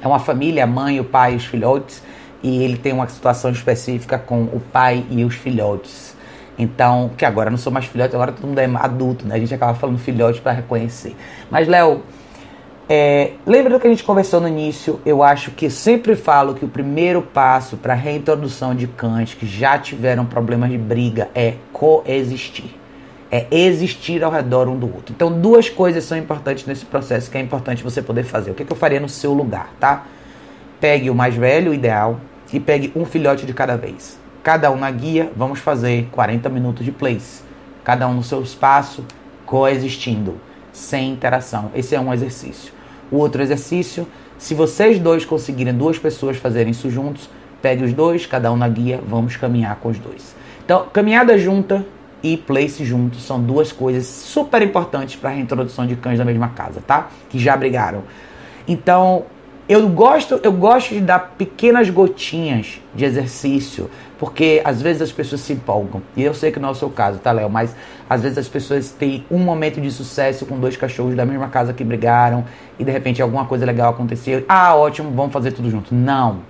É 0.00 0.06
uma 0.06 0.20
família, 0.20 0.64
a 0.64 0.66
mãe, 0.66 1.00
o 1.00 1.04
pai 1.04 1.34
e 1.34 1.36
os 1.36 1.44
filhotes. 1.44 2.02
E 2.40 2.62
ele 2.62 2.76
tem 2.76 2.92
uma 2.92 3.08
situação 3.08 3.50
específica 3.50 4.18
com 4.18 4.44
o 4.44 4.60
pai 4.72 5.04
e 5.10 5.24
os 5.24 5.34
filhotes. 5.34 6.16
Então, 6.56 7.10
que 7.16 7.24
agora 7.24 7.50
não 7.50 7.58
sou 7.58 7.72
mais 7.72 7.86
filhote, 7.86 8.14
agora 8.14 8.30
todo 8.30 8.46
mundo 8.46 8.58
é 8.58 8.66
adulto, 8.76 9.26
né? 9.26 9.36
A 9.36 9.38
gente 9.38 9.54
acaba 9.54 9.74
falando 9.74 9.98
filhote 9.98 10.40
para 10.40 10.52
reconhecer. 10.52 11.16
Mas, 11.50 11.66
Léo, 11.66 12.02
é, 12.94 13.32
lembra 13.46 13.72
do 13.72 13.80
que 13.80 13.86
a 13.86 13.90
gente 13.90 14.04
conversou 14.04 14.38
no 14.38 14.46
início? 14.46 15.00
Eu 15.06 15.22
acho 15.22 15.52
que 15.52 15.70
sempre 15.70 16.14
falo 16.14 16.52
que 16.52 16.62
o 16.62 16.68
primeiro 16.68 17.22
passo 17.22 17.78
para 17.78 17.94
a 17.94 17.96
reintrodução 17.96 18.74
de 18.74 18.86
cães 18.86 19.32
que 19.32 19.46
já 19.46 19.78
tiveram 19.78 20.26
problemas 20.26 20.68
de 20.68 20.76
briga 20.76 21.30
é 21.34 21.54
coexistir. 21.72 22.76
É 23.30 23.46
existir 23.50 24.22
ao 24.22 24.30
redor 24.30 24.68
um 24.68 24.78
do 24.78 24.84
outro. 24.94 25.14
Então, 25.16 25.32
duas 25.32 25.70
coisas 25.70 26.04
são 26.04 26.18
importantes 26.18 26.66
nesse 26.66 26.84
processo 26.84 27.30
que 27.30 27.38
é 27.38 27.40
importante 27.40 27.82
você 27.82 28.02
poder 28.02 28.24
fazer. 28.24 28.50
O 28.50 28.54
que, 28.54 28.62
que 28.62 28.72
eu 28.72 28.76
faria 28.76 29.00
no 29.00 29.08
seu 29.08 29.32
lugar, 29.32 29.70
tá? 29.80 30.04
Pegue 30.78 31.08
o 31.08 31.14
mais 31.14 31.34
velho, 31.34 31.70
o 31.70 31.74
ideal, 31.74 32.20
e 32.52 32.60
pegue 32.60 32.92
um 32.94 33.06
filhote 33.06 33.46
de 33.46 33.54
cada 33.54 33.74
vez. 33.74 34.18
Cada 34.42 34.70
um 34.70 34.76
na 34.76 34.90
guia, 34.90 35.32
vamos 35.34 35.60
fazer 35.60 36.10
40 36.12 36.46
minutos 36.50 36.84
de 36.84 36.92
plays. 36.92 37.42
Cada 37.82 38.06
um 38.06 38.12
no 38.12 38.22
seu 38.22 38.42
espaço, 38.42 39.02
coexistindo 39.46 40.38
sem 40.74 41.10
interação. 41.10 41.70
Esse 41.74 41.94
é 41.94 42.00
um 42.00 42.12
exercício. 42.12 42.81
O 43.12 43.18
outro 43.18 43.42
exercício, 43.42 44.08
se 44.38 44.54
vocês 44.54 44.98
dois 44.98 45.24
conseguirem 45.24 45.74
duas 45.74 45.98
pessoas 45.98 46.38
fazerem 46.38 46.72
isso 46.72 46.90
juntos, 46.90 47.28
pegue 47.60 47.84
os 47.84 47.92
dois, 47.92 48.26
cada 48.26 48.50
um 48.50 48.56
na 48.56 48.68
guia, 48.68 49.00
vamos 49.06 49.36
caminhar 49.36 49.76
com 49.76 49.90
os 49.90 49.98
dois. 49.98 50.34
Então, 50.64 50.86
caminhada 50.92 51.36
junta 51.36 51.86
e 52.22 52.36
place 52.36 52.84
junto 52.84 53.18
são 53.18 53.40
duas 53.40 53.70
coisas 53.70 54.06
super 54.06 54.62
importantes 54.62 55.16
para 55.16 55.30
a 55.30 55.32
reintrodução 55.34 55.86
de 55.86 55.94
cães 55.94 56.18
da 56.18 56.24
mesma 56.24 56.48
casa, 56.48 56.80
tá? 56.80 57.10
Que 57.28 57.38
já 57.38 57.56
brigaram. 57.56 58.02
Então, 58.66 59.24
eu 59.68 59.88
gosto, 59.88 60.40
eu 60.42 60.52
gosto 60.52 60.92
de 60.92 61.00
dar 61.00 61.34
pequenas 61.38 61.88
gotinhas 61.88 62.80
de 62.94 63.04
exercício, 63.04 63.88
porque 64.18 64.60
às 64.64 64.82
vezes 64.82 65.02
as 65.02 65.12
pessoas 65.12 65.40
se 65.40 65.52
empolgam. 65.52 66.02
E 66.16 66.22
eu 66.22 66.34
sei 66.34 66.50
que 66.50 66.58
não 66.58 66.70
é 66.70 66.72
o 66.72 66.74
seu 66.74 66.90
caso, 66.90 67.20
tá, 67.20 67.30
Léo? 67.30 67.48
Mas 67.48 67.74
às 68.10 68.20
vezes 68.22 68.38
as 68.38 68.48
pessoas 68.48 68.90
têm 68.90 69.24
um 69.30 69.38
momento 69.38 69.80
de 69.80 69.90
sucesso 69.90 70.44
com 70.46 70.58
dois 70.58 70.76
cachorros 70.76 71.14
da 71.14 71.24
mesma 71.24 71.48
casa 71.48 71.72
que 71.72 71.84
brigaram 71.84 72.44
e 72.78 72.84
de 72.84 72.90
repente 72.90 73.22
alguma 73.22 73.46
coisa 73.46 73.64
legal 73.64 73.90
aconteceu. 73.92 74.44
Ah, 74.48 74.74
ótimo, 74.74 75.10
vamos 75.12 75.32
fazer 75.32 75.52
tudo 75.52 75.70
junto. 75.70 75.94
Não. 75.94 76.40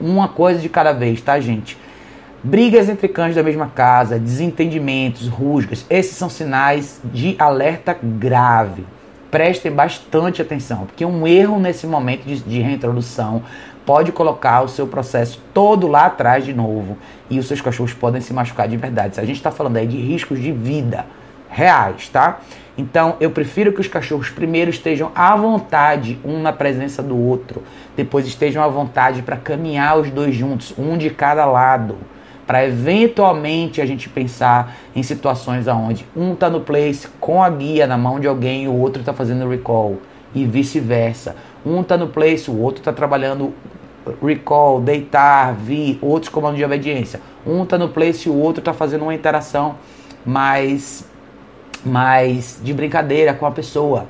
Uma 0.00 0.28
coisa 0.28 0.60
de 0.60 0.68
cada 0.68 0.92
vez, 0.92 1.22
tá, 1.22 1.38
gente? 1.38 1.78
Brigas 2.42 2.88
entre 2.88 3.08
cães 3.08 3.34
da 3.34 3.42
mesma 3.42 3.68
casa, 3.68 4.18
desentendimentos, 4.18 5.28
rusgas, 5.28 5.86
esses 5.88 6.16
são 6.16 6.28
sinais 6.28 7.00
de 7.04 7.34
alerta 7.38 7.96
grave 8.02 8.84
prestem 9.30 9.72
bastante 9.72 10.40
atenção, 10.40 10.86
porque 10.86 11.04
um 11.04 11.26
erro 11.26 11.58
nesse 11.58 11.86
momento 11.86 12.24
de, 12.24 12.40
de 12.40 12.60
reintrodução 12.60 13.42
pode 13.84 14.10
colocar 14.10 14.62
o 14.62 14.68
seu 14.68 14.86
processo 14.86 15.40
todo 15.54 15.86
lá 15.86 16.06
atrás 16.06 16.44
de 16.44 16.52
novo 16.52 16.98
e 17.30 17.38
os 17.38 17.46
seus 17.46 17.60
cachorros 17.60 17.94
podem 17.94 18.20
se 18.20 18.32
machucar 18.32 18.68
de 18.68 18.76
verdade. 18.76 19.20
A 19.20 19.24
gente 19.24 19.36
está 19.36 19.50
falando 19.50 19.76
aí 19.76 19.86
de 19.86 19.96
riscos 19.96 20.40
de 20.40 20.50
vida 20.50 21.06
reais, 21.48 22.08
tá? 22.08 22.40
Então 22.76 23.16
eu 23.20 23.30
prefiro 23.30 23.72
que 23.72 23.80
os 23.80 23.88
cachorros 23.88 24.28
primeiro 24.28 24.70
estejam 24.70 25.10
à 25.14 25.34
vontade 25.36 26.18
um 26.24 26.42
na 26.42 26.52
presença 26.52 27.02
do 27.02 27.16
outro, 27.16 27.62
depois 27.96 28.26
estejam 28.26 28.62
à 28.62 28.68
vontade 28.68 29.22
para 29.22 29.36
caminhar 29.36 29.98
os 29.98 30.10
dois 30.10 30.34
juntos, 30.34 30.74
um 30.76 30.98
de 30.98 31.08
cada 31.10 31.46
lado 31.46 31.96
para 32.46 32.64
eventualmente 32.64 33.80
a 33.80 33.86
gente 33.86 34.08
pensar 34.08 34.76
em 34.94 35.02
situações 35.02 35.66
aonde 35.66 36.06
um 36.16 36.32
está 36.32 36.48
no 36.48 36.60
place 36.60 37.08
com 37.20 37.42
a 37.42 37.50
guia 37.50 37.86
na 37.86 37.98
mão 37.98 38.20
de 38.20 38.28
alguém 38.28 38.64
e 38.64 38.68
o 38.68 38.74
outro 38.74 39.00
está 39.00 39.12
fazendo 39.12 39.48
recall 39.48 39.98
e 40.34 40.44
vice-versa. 40.44 41.34
Um 41.64 41.80
está 41.80 41.96
no 41.96 42.08
place, 42.08 42.50
o 42.50 42.58
outro 42.58 42.80
está 42.80 42.92
trabalhando 42.92 43.52
recall, 44.22 44.80
deitar, 44.80 45.54
vir, 45.54 45.98
outros 46.00 46.28
comandos 46.28 46.58
de 46.58 46.64
obediência. 46.64 47.20
Um 47.44 47.64
está 47.64 47.76
no 47.76 47.88
place 47.88 48.28
e 48.28 48.30
o 48.30 48.36
outro 48.36 48.60
está 48.60 48.72
fazendo 48.72 49.02
uma 49.02 49.14
interação 49.14 49.76
mais, 50.24 51.04
mais 51.84 52.60
de 52.62 52.72
brincadeira 52.72 53.34
com 53.34 53.46
a 53.46 53.50
pessoa. 53.50 54.06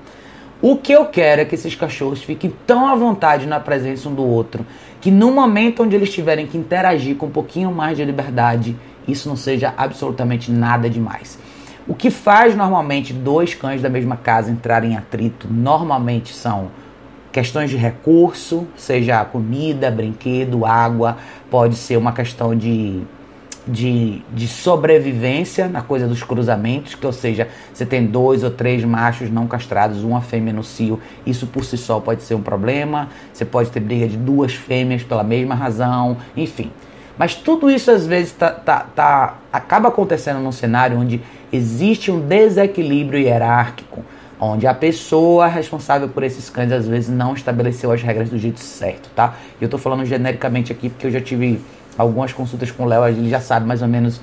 O 0.61 0.77
que 0.77 0.93
eu 0.93 1.07
quero 1.07 1.43
é 1.43 1.45
que 1.45 1.55
esses 1.55 1.75
cachorros 1.75 2.23
fiquem 2.23 2.53
tão 2.67 2.87
à 2.87 2.95
vontade 2.95 3.47
na 3.47 3.61
presença 3.61 4.09
um 4.09 4.15
do 4.15 4.25
outro 4.25 4.65
que 5.07 5.11
no 5.13 5.31
momento 5.31 5.85
onde 5.85 5.95
eles 5.95 6.13
tiverem 6.13 6.49
que 6.49 6.59
interagir 6.59 7.15
com 7.15 7.27
um 7.27 7.31
pouquinho 7.31 7.71
mais 7.71 7.97
de 7.97 8.05
liberdade, 8.05 8.75
isso 9.07 9.29
não 9.29 9.37
seja 9.37 9.73
absolutamente 9.77 10.51
nada 10.51 10.91
demais. 10.91 11.39
O 11.87 11.95
que 11.95 12.11
faz 12.11 12.57
normalmente 12.57 13.13
dois 13.13 13.55
cães 13.55 13.81
da 13.81 13.89
mesma 13.89 14.17
casa 14.17 14.51
entrarem 14.51 14.95
em 14.95 14.97
atrito 14.97 15.47
normalmente 15.49 16.35
são 16.35 16.73
questões 17.31 17.71
de 17.71 17.77
recurso, 17.77 18.67
seja 18.75 19.25
comida, 19.25 19.93
brinquedo, 19.93 20.67
água, 20.67 21.19
pode 21.49 21.77
ser 21.77 21.97
uma 21.97 22.11
questão 22.11 22.57
de 22.57 23.03
de, 23.67 24.23
de 24.33 24.47
sobrevivência 24.47 25.69
na 25.69 25.83
coisa 25.83 26.07
dos 26.07 26.23
cruzamentos, 26.23 26.95
que 26.95 27.05
ou 27.05 27.13
seja, 27.13 27.49
você 27.73 27.85
tem 27.85 28.07
dois 28.07 28.45
ou 28.45 28.51
três 28.51 28.85
machos 28.85 29.31
não 29.31 29.47
castrados, 29.47 30.05
uma 30.05 30.21
fêmea 30.21 30.53
no 30.53 30.63
cio, 30.63 31.01
isso 31.27 31.47
por 31.47 31.65
si 31.65 31.77
só 31.77 31.99
pode 31.99 32.23
ser 32.23 32.35
um 32.35 32.43
problema. 32.43 33.09
Você 33.33 33.45
pode 33.45 33.71
ter 33.71 33.81
briga 33.81 34.07
de 34.07 34.17
duas 34.17 34.55
fêmeas 34.55 35.03
pela 35.03 35.25
mesma 35.25 35.55
razão, 35.55 36.17
enfim. 36.37 36.71
Mas 37.19 37.35
tudo 37.35 37.71
isso 37.71 37.91
às 37.91 38.07
vezes 38.07 38.33
tá, 38.33 38.51
tá, 38.51 38.87
tá, 38.95 39.39
acaba 39.53 39.89
acontecendo 39.89 40.39
num 40.39 40.53
cenário 40.53 40.99
onde 40.99 41.21
existe 41.53 42.11
um 42.11 42.21
desequilíbrio 42.21 43.19
hierárquico, 43.19 44.05
onde 44.39 44.67
a 44.67 44.75
pessoa 44.75 45.47
responsável 45.47 46.09
por 46.09 46.23
esses 46.23 46.51
cães 46.51 46.71
às 46.71 46.87
vezes 46.87 47.09
não 47.09 47.33
estabeleceu 47.33 47.91
as 47.91 48.03
regras 48.03 48.29
do 48.29 48.39
jeito 48.39 48.61
certo, 48.61 49.09
tá? 49.17 49.35
Eu 49.59 49.65
estou 49.65 49.81
falando 49.81 50.05
genericamente 50.05 50.71
aqui 50.71 50.91
porque 50.91 51.07
eu 51.07 51.11
já 51.11 51.21
tive 51.21 51.59
algumas 51.97 52.33
consultas 52.33 52.71
com 52.71 52.85
o 52.85 52.87
Léo, 52.87 53.07
ele 53.07 53.29
já 53.29 53.41
sabe 53.41 53.67
mais 53.67 53.83
ou 53.83 53.89
menos 53.89 54.21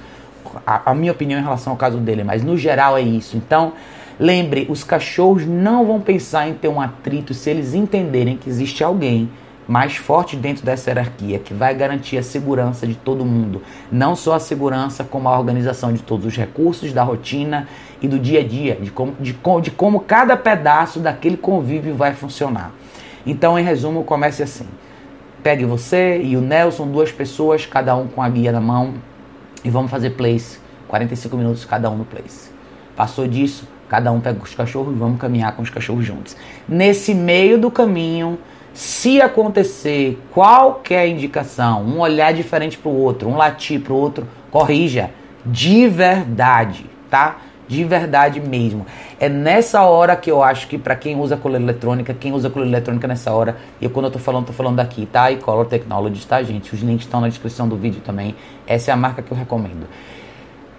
a, 0.66 0.92
a, 0.92 0.96
minha 0.96 1.12
opinião 1.12 1.40
em 1.40 1.44
relação 1.44 1.74
ao 1.74 1.78
caso 1.78 1.98
dele, 1.98 2.24
mas 2.24 2.44
no 2.44 2.58
geral 2.58 2.98
é 2.98 3.02
isso. 3.02 3.38
Então, 3.38 3.74
lembre, 4.20 4.68
os 4.70 4.84
cachorros 4.84 5.46
não 5.46 5.86
vão 5.86 6.00
pensar 6.00 6.48
em 6.48 6.54
ter 6.54 6.68
um 6.68 6.80
atrito 6.80 7.34
se 7.34 7.50
eles 7.50 7.74
entenderem 7.74 8.38
que 8.38 8.50
existe 8.50 8.84
alguém 8.84 9.30
mais 9.68 9.96
forte 9.96 10.36
dentro 10.36 10.66
dessa 10.66 10.90
hierarquia 10.90 11.40
que 11.40 11.54
vai 11.54 11.74
garantir 11.74 12.18
a 12.18 12.24
segurança 12.24 12.86
de 12.86 12.96
todo 12.96 13.26
mundo, 13.26 13.62
não 13.92 14.16
só 14.16 14.36
a 14.36 14.40
segurança, 14.40 15.04
como 15.04 15.30
a 15.30 15.38
organização 15.38 15.94
de 15.94 16.02
todos 16.02 16.26
os 16.26 16.36
recursos 16.36 16.92
da 16.92 17.02
rotina 17.04 17.68
e 18.02 18.08
do 18.08 18.20
dia 18.20 18.42
a 18.42 18.44
dia, 18.44 18.76
de 18.76 18.92
como, 18.92 19.14
de, 19.20 19.34
de 19.62 19.72
como 19.72 20.02
cada 20.02 20.36
pedaço 20.36 21.00
daquele 21.00 21.38
convívio 21.38 21.96
vai 21.96 22.14
funcionar. 22.14 22.72
Então, 23.26 23.58
em 23.58 23.64
resumo, 23.64 24.04
comece 24.04 24.44
assim. 24.44 24.68
Pegue 25.44 25.66
você 25.66 26.22
e 26.24 26.38
o 26.38 26.42
Nelson, 26.42 26.88
duas 26.88 27.12
pessoas, 27.12 27.66
cada 27.66 27.94
um 27.96 28.08
com 28.08 28.24
a 28.24 28.30
guia 28.30 28.52
na 28.52 28.62
mão, 28.62 28.94
e 29.64 29.70
vamos 29.70 29.92
fazer 29.92 30.12
place. 30.12 30.64
45 30.88 31.36
minutos 31.36 31.66
cada 31.66 31.90
um 31.90 31.98
no 31.98 32.06
place. 32.06 32.50
Passou 32.96 33.28
disso, 33.28 33.68
cada 33.90 34.12
um 34.12 34.20
pega 34.20 34.42
os 34.42 34.56
cachorros 34.56 34.96
e 34.96 34.98
vamos 34.98 35.20
caminhar 35.20 35.56
com 35.56 35.62
os 35.62 35.70
cachorros 35.70 36.06
juntos. 36.06 36.38
Nesse 36.70 37.14
meio 37.14 37.58
do 37.58 37.70
caminho, 37.70 38.38
se 38.74 39.22
acontecer 39.22 40.20
qualquer 40.32 41.08
indicação, 41.08 41.84
um 41.84 42.00
olhar 42.00 42.34
diferente 42.34 42.78
para 42.78 42.90
o 42.90 42.96
outro, 42.96 43.28
um 43.28 43.36
latir 43.36 43.82
para 43.82 43.94
o 43.94 43.96
outro, 43.96 44.28
corrija 44.50 45.12
de 45.46 45.88
verdade, 45.88 46.86
tá? 47.10 47.38
De 47.74 47.84
verdade 47.84 48.40
mesmo. 48.40 48.86
É 49.20 49.28
nessa 49.28 49.82
hora 49.84 50.16
que 50.16 50.30
eu 50.30 50.44
acho 50.44 50.68
que 50.68 50.78
para 50.78 50.96
quem 50.96 51.20
usa 51.20 51.36
coleira 51.36 51.64
eletrônica, 51.64 52.14
quem 52.14 52.32
usa 52.32 52.50
coleira 52.50 52.78
eletrônica 52.78 53.08
nessa 53.08 53.32
hora, 53.32 53.58
e 53.82 53.90
quando 53.90 54.06
eu 54.06 54.12
tô 54.12 54.20
falando, 54.20 54.46
tô 54.46 54.54
falando 54.54 54.76
daqui, 54.78 55.06
tá? 55.06 55.32
E 55.32 55.38
Color 55.38 55.66
Technologies, 55.66 56.24
tá, 56.26 56.42
gente? 56.44 56.74
Os 56.74 56.82
links 56.82 57.06
estão 57.06 57.20
na 57.20 57.28
descrição 57.28 57.68
do 57.68 57.76
vídeo 57.76 58.02
também. 58.06 58.36
Essa 58.68 58.92
é 58.92 58.94
a 58.94 58.98
marca 58.98 59.22
que 59.22 59.32
eu 59.32 59.38
recomendo. 59.38 59.88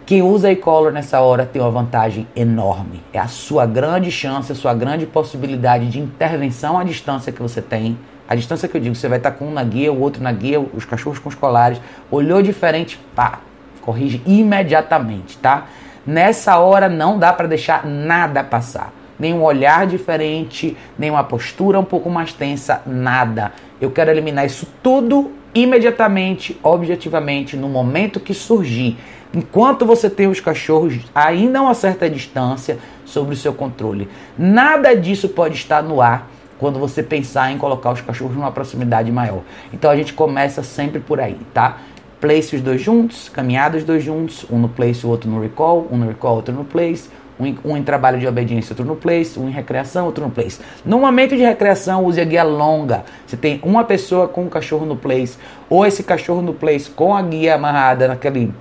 Quem 0.07 0.23
usa 0.23 0.53
e-collar 0.53 0.93
nessa 0.93 1.21
hora 1.21 1.47
tem 1.47 1.63
uma 1.63 1.71
vantagem 1.71 2.29
enorme. 2.37 3.03
É 3.11 3.19
a 3.19 3.27
sua 3.27 3.65
grande 3.65 4.11
chance, 4.11 4.53
a 4.53 4.55
sua 4.55 4.75
grande 4.75 5.07
possibilidade 5.07 5.89
de 5.89 5.99
intervenção 5.99 6.79
à 6.79 6.85
distância 6.85 7.33
que 7.33 7.41
você 7.41 7.63
tem. 7.63 7.99
A 8.29 8.35
distância 8.35 8.69
que 8.69 8.77
eu 8.77 8.81
digo, 8.81 8.95
você 8.95 9.09
vai 9.09 9.17
estar 9.17 9.31
com 9.31 9.47
um 9.47 9.53
na 9.53 9.65
guia, 9.65 9.91
o 9.91 10.01
outro 10.01 10.23
na 10.23 10.31
guia, 10.31 10.61
os 10.61 10.85
cachorros 10.85 11.19
com 11.19 11.31
os 11.31 11.35
colares. 11.35 11.81
Olhou 12.11 12.43
diferente, 12.43 12.99
pá, 13.15 13.41
corrige 13.81 14.23
imediatamente, 14.27 15.39
tá? 15.39 15.67
Nessa 16.07 16.59
hora 16.59 16.89
não 16.89 17.19
dá 17.19 17.33
para 17.33 17.49
deixar 17.49 17.87
nada 17.87 18.45
passar. 18.45 18.93
Nenhum 19.19 19.43
olhar 19.43 19.87
diferente, 19.87 20.77
nenhuma 20.99 21.25
postura 21.25 21.79
um 21.79 21.85
pouco 21.85 22.11
mais 22.11 22.33
tensa, 22.33 22.83
nada. 22.85 23.53
Eu 23.81 23.91
quero 23.91 24.11
eliminar 24.11 24.45
isso 24.45 24.67
tudo 24.83 25.33
imediatamente, 25.55 26.59
objetivamente, 26.63 27.57
no 27.57 27.69
momento 27.69 28.19
que 28.19 28.35
surgir. 28.35 28.99
Enquanto 29.33 29.87
você 29.87 30.11
tem 30.11 30.27
os 30.27 30.41
cachorros 30.41 30.99
ainda 31.15 31.59
a 31.59 31.63
uma 31.63 31.75
certa 31.75 32.09
distância 32.11 32.79
sobre 33.05 33.35
o 33.35 33.37
seu 33.37 33.53
controle. 33.53 34.09
Nada 34.39 34.95
disso 34.95 35.29
pode 35.29 35.55
estar 35.55 35.83
no 35.83 36.01
ar 36.01 36.29
quando 36.59 36.79
você 36.79 37.03
pensar 37.03 37.51
em 37.51 37.59
colocar 37.59 37.93
os 37.93 38.01
cachorros 38.01 38.37
numa 38.37 38.53
proximidade 38.53 39.11
maior. 39.11 39.43
Então 39.73 39.91
a 39.91 39.97
gente 39.97 40.13
começa 40.13 40.63
sempre 40.63 41.01
por 41.01 41.21
aí, 41.21 41.39
tá? 41.53 41.79
Place 42.25 42.57
os 42.57 42.63
dois 42.63 42.81
juntos, 42.81 43.29
caminhada 43.29 43.77
os 43.77 43.85
dois 43.85 44.03
juntos, 44.03 44.47
um 44.51 44.59
no 44.59 44.67
place, 44.67 45.05
o 45.05 45.11
outro 45.11 45.29
no 45.29 45.43
recall, 45.43 45.87
um 45.91 45.99
no 45.99 46.09
recall, 46.09 46.37
outro 46.37 46.55
no 46.55 46.65
place, 46.65 47.11
um 47.39 47.45
em, 47.45 47.59
um 47.63 47.77
em 47.77 47.83
trabalho 47.83 48.19
de 48.19 48.27
obediência, 48.27 48.73
outro 48.73 48.87
no 48.87 48.97
place, 48.97 49.39
um 49.39 49.47
em 49.47 49.53
recreação, 49.53 50.07
outro 50.07 50.25
no 50.25 50.31
place. 50.31 50.59
No 50.87 50.99
momento 51.01 51.37
de 51.37 51.43
recreação, 51.43 52.03
use 52.03 52.19
a 52.19 52.25
guia 52.25 52.43
longa. 52.43 53.05
Você 53.27 53.37
tem 53.37 53.61
uma 53.63 53.85
pessoa 53.85 54.27
com 54.27 54.45
um 54.45 54.49
cachorro 54.49 54.87
no 54.87 54.97
place, 54.97 55.37
ou 55.69 55.85
esse 55.85 56.03
cachorro 56.03 56.41
no 56.41 56.55
place 56.55 56.89
com 56.89 57.15
a 57.15 57.21
guia 57.21 57.57
amarrada 57.57 58.09
naquele, 58.09 58.55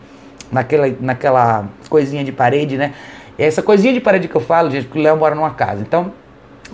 naquela, 0.51 0.93
naquela 0.99 1.69
coisinha 1.87 2.21
de 2.21 2.33
parede, 2.33 2.75
né? 2.75 2.93
Essa 3.39 3.63
coisinha 3.63 3.93
de 3.93 4.01
parede 4.01 4.27
que 4.27 4.35
eu 4.35 4.41
falo, 4.41 4.69
gente, 4.71 4.87
porque 4.87 4.99
o 4.99 5.01
Léo 5.01 5.15
mora 5.15 5.35
numa 5.35 5.51
casa. 5.51 5.81
Então, 5.81 6.11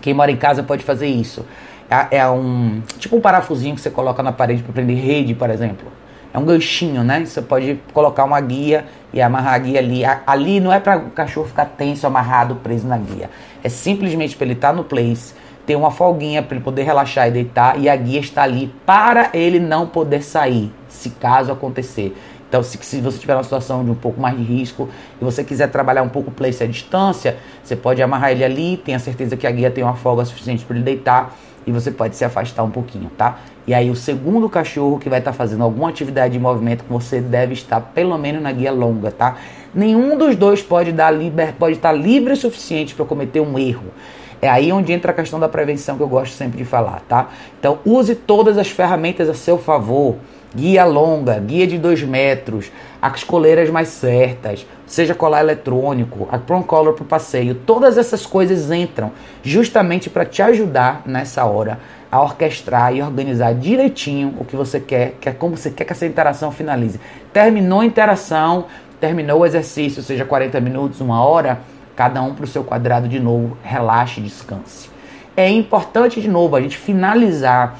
quem 0.01 0.15
mora 0.15 0.31
em 0.31 0.37
casa 0.37 0.63
pode 0.63 0.83
fazer 0.83 1.05
isso. 1.05 1.45
É, 1.87 2.17
é 2.17 2.27
um 2.27 2.81
tipo 2.97 3.15
um 3.15 3.21
parafusinho 3.21 3.75
que 3.75 3.81
você 3.81 3.91
coloca 3.91 4.23
na 4.23 4.31
parede 4.31 4.63
para 4.63 4.73
prender 4.73 4.97
rede, 4.97 5.35
por 5.35 5.51
exemplo. 5.51 5.98
É 6.33 6.37
um 6.37 6.45
ganchinho, 6.45 7.03
né? 7.03 7.25
Você 7.25 7.41
pode 7.41 7.79
colocar 7.93 8.23
uma 8.23 8.39
guia 8.39 8.85
e 9.11 9.21
amarrar 9.21 9.55
a 9.55 9.57
guia 9.57 9.79
ali. 9.79 10.01
Ali 10.27 10.59
não 10.59 10.71
é 10.71 10.79
para 10.79 10.97
o 10.97 11.09
cachorro 11.09 11.47
ficar 11.47 11.65
tenso, 11.65 12.05
amarrado, 12.05 12.55
preso 12.55 12.87
na 12.87 12.97
guia. 12.97 13.29
É 13.63 13.69
simplesmente 13.69 14.35
para 14.35 14.45
ele 14.45 14.53
estar 14.53 14.69
tá 14.69 14.73
no 14.73 14.83
place, 14.83 15.33
ter 15.65 15.75
uma 15.75 15.91
folguinha 15.91 16.43
para 16.43 16.55
ele 16.55 16.63
poder 16.63 16.83
relaxar 16.83 17.27
e 17.27 17.31
deitar 17.31 17.79
e 17.79 17.89
a 17.89 17.95
guia 17.95 18.19
está 18.19 18.43
ali 18.43 18.73
para 18.85 19.29
ele 19.33 19.59
não 19.59 19.87
poder 19.87 20.21
sair, 20.21 20.71
se 20.87 21.09
caso 21.11 21.51
acontecer. 21.51 22.15
Então, 22.47 22.63
se, 22.63 22.79
se 22.81 22.99
você 22.99 23.19
tiver 23.19 23.35
uma 23.35 23.43
situação 23.43 23.85
de 23.85 23.91
um 23.91 23.95
pouco 23.95 24.19
mais 24.19 24.35
de 24.35 24.43
risco 24.43 24.89
e 25.21 25.23
você 25.23 25.43
quiser 25.43 25.67
trabalhar 25.69 26.01
um 26.01 26.09
pouco 26.09 26.31
o 26.31 26.33
place 26.33 26.63
à 26.63 26.67
distância, 26.67 27.37
você 27.63 27.75
pode 27.75 28.01
amarrar 28.01 28.31
ele 28.31 28.43
ali, 28.43 28.77
tenha 28.77 28.97
certeza 28.97 29.37
que 29.37 29.45
a 29.45 29.51
guia 29.51 29.69
tem 29.69 29.83
uma 29.83 29.95
folga 29.95 30.25
suficiente 30.25 30.65
para 30.65 30.75
ele 30.75 30.83
deitar 30.83 31.35
e 31.67 31.71
você 31.71 31.91
pode 31.91 32.15
se 32.15 32.25
afastar 32.25 32.63
um 32.63 32.71
pouquinho, 32.71 33.11
tá? 33.15 33.37
E 33.69 33.73
aí 33.75 33.91
o 33.91 33.95
segundo 33.95 34.49
cachorro 34.49 34.97
que 34.97 35.07
vai 35.07 35.19
estar 35.19 35.29
tá 35.29 35.37
fazendo 35.37 35.63
alguma 35.63 35.89
atividade 35.89 36.33
de 36.33 36.39
movimento 36.39 36.83
com 36.85 36.99
você 36.99 37.21
deve 37.21 37.53
estar 37.53 37.79
pelo 37.79 38.17
menos 38.17 38.41
na 38.41 38.51
guia 38.51 38.71
longa, 38.71 39.11
tá? 39.11 39.37
Nenhum 39.75 40.17
dos 40.17 40.35
dois 40.35 40.59
pode 40.59 40.91
dar 40.91 41.11
liber, 41.11 41.53
pode 41.53 41.75
estar 41.75 41.91
livre 41.91 42.33
o 42.33 42.35
suficiente 42.35 42.95
para 42.95 43.05
cometer 43.05 43.39
um 43.41 43.59
erro. 43.59 43.93
É 44.41 44.49
aí 44.49 44.71
onde 44.71 44.91
entra 44.91 45.11
a 45.11 45.13
questão 45.13 45.39
da 45.39 45.47
prevenção 45.47 45.97
que 45.97 46.01
eu 46.01 46.07
gosto 46.07 46.33
sempre 46.33 46.57
de 46.57 46.65
falar, 46.65 47.03
tá? 47.07 47.29
Então 47.59 47.77
use 47.85 48.15
todas 48.15 48.57
as 48.57 48.71
ferramentas 48.71 49.29
a 49.29 49.35
seu 49.35 49.59
favor 49.59 50.15
guia 50.55 50.83
longa, 50.83 51.39
guia 51.39 51.67
de 51.67 51.77
2 51.77 52.03
metros, 52.03 52.71
as 52.99 53.23
coleiras 53.23 53.69
mais 53.69 53.89
certas, 53.89 54.65
seja 54.87 55.13
colar 55.13 55.41
eletrônico, 55.41 56.27
a 56.31 56.37
prom 56.37 56.63
collar 56.63 56.93
para 56.93 57.03
o 57.03 57.05
passeio, 57.05 57.53
todas 57.53 57.97
essas 57.97 58.25
coisas 58.25 58.71
entram 58.71 59.11
justamente 59.43 60.09
para 60.09 60.25
te 60.25 60.41
ajudar 60.41 61.03
nessa 61.05 61.45
hora 61.45 61.79
a 62.11 62.21
orquestrar 62.21 62.93
e 62.95 63.01
organizar 63.01 63.53
direitinho 63.53 64.35
o 64.39 64.45
que 64.45 64.55
você 64.55 64.79
quer, 64.79 65.15
que 65.21 65.29
é 65.29 65.31
como 65.31 65.55
você 65.55 65.69
quer 65.69 65.85
que 65.85 65.93
essa 65.93 66.05
interação 66.05 66.51
finalize. 66.51 66.99
Terminou 67.31 67.81
a 67.81 67.85
interação, 67.85 68.65
terminou 68.99 69.41
o 69.41 69.45
exercício, 69.45 70.01
seja 70.01 70.25
40 70.25 70.59
minutos, 70.59 71.01
uma 71.01 71.23
hora, 71.23 71.59
cada 71.95 72.21
um 72.21 72.33
para 72.33 72.45
o 72.45 72.47
seu 72.47 72.63
quadrado 72.63 73.07
de 73.07 73.19
novo, 73.19 73.57
relaxe, 73.63 74.21
descanse. 74.21 74.89
É 75.37 75.49
importante 75.49 76.19
de 76.19 76.27
novo 76.27 76.55
a 76.55 76.61
gente 76.61 76.77
finalizar 76.77 77.77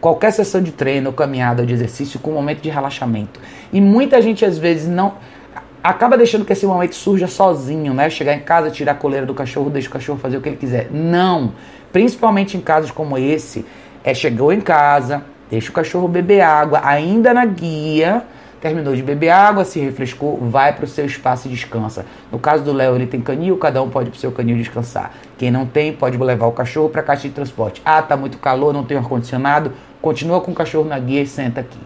qualquer 0.00 0.32
sessão 0.32 0.62
de 0.62 0.72
treino, 0.72 1.12
caminhada 1.12 1.62
ou 1.62 1.66
de 1.66 1.74
exercício 1.74 2.18
com 2.18 2.30
um 2.30 2.34
momento 2.34 2.60
de 2.60 2.70
relaxamento. 2.70 3.40
E 3.72 3.80
muita 3.80 4.22
gente 4.22 4.44
às 4.44 4.56
vezes 4.56 4.88
não 4.88 5.14
acaba 5.82 6.16
deixando 6.16 6.44
que 6.44 6.52
esse 6.52 6.66
momento 6.66 6.94
surja 6.94 7.28
sozinho, 7.28 7.94
né? 7.94 8.10
Chegar 8.10 8.34
em 8.34 8.40
casa, 8.40 8.70
tirar 8.70 8.92
a 8.92 8.94
coleira 8.94 9.24
do 9.24 9.34
cachorro, 9.34 9.70
deixa 9.70 9.88
o 9.88 9.92
cachorro 9.92 10.18
fazer 10.18 10.36
o 10.36 10.40
que 10.40 10.48
ele 10.48 10.56
quiser. 10.56 10.88
Não. 10.90 11.52
Principalmente 11.96 12.58
em 12.58 12.60
casos 12.60 12.90
como 12.90 13.16
esse, 13.16 13.64
é 14.04 14.12
chegou 14.12 14.52
em 14.52 14.60
casa, 14.60 15.24
deixa 15.50 15.70
o 15.70 15.72
cachorro 15.72 16.06
beber 16.06 16.42
água, 16.42 16.82
ainda 16.84 17.32
na 17.32 17.46
guia, 17.46 18.22
terminou 18.60 18.94
de 18.94 19.02
beber 19.02 19.30
água, 19.30 19.64
se 19.64 19.80
refrescou, 19.80 20.36
vai 20.36 20.74
para 20.74 20.84
o 20.84 20.86
seu 20.86 21.06
espaço 21.06 21.48
e 21.48 21.50
descansa. 21.50 22.04
No 22.30 22.38
caso 22.38 22.62
do 22.62 22.70
Léo, 22.70 22.96
ele 22.96 23.06
tem 23.06 23.22
canil, 23.22 23.56
cada 23.56 23.82
um 23.82 23.88
pode 23.88 24.10
para 24.10 24.18
o 24.18 24.20
seu 24.20 24.30
canil 24.30 24.58
descansar. 24.58 25.10
Quem 25.38 25.50
não 25.50 25.64
tem, 25.64 25.90
pode 25.90 26.18
levar 26.18 26.44
o 26.44 26.52
cachorro 26.52 26.90
para 26.90 27.00
a 27.00 27.04
caixa 27.04 27.28
de 27.28 27.34
transporte. 27.34 27.80
Ah, 27.82 28.02
tá 28.02 28.14
muito 28.14 28.36
calor, 28.36 28.74
não 28.74 28.84
tem 28.84 28.98
ar-condicionado, 28.98 29.72
continua 30.02 30.42
com 30.42 30.50
o 30.50 30.54
cachorro 30.54 30.86
na 30.86 30.98
guia 30.98 31.22
e 31.22 31.26
senta 31.26 31.62
aqui. 31.62 31.80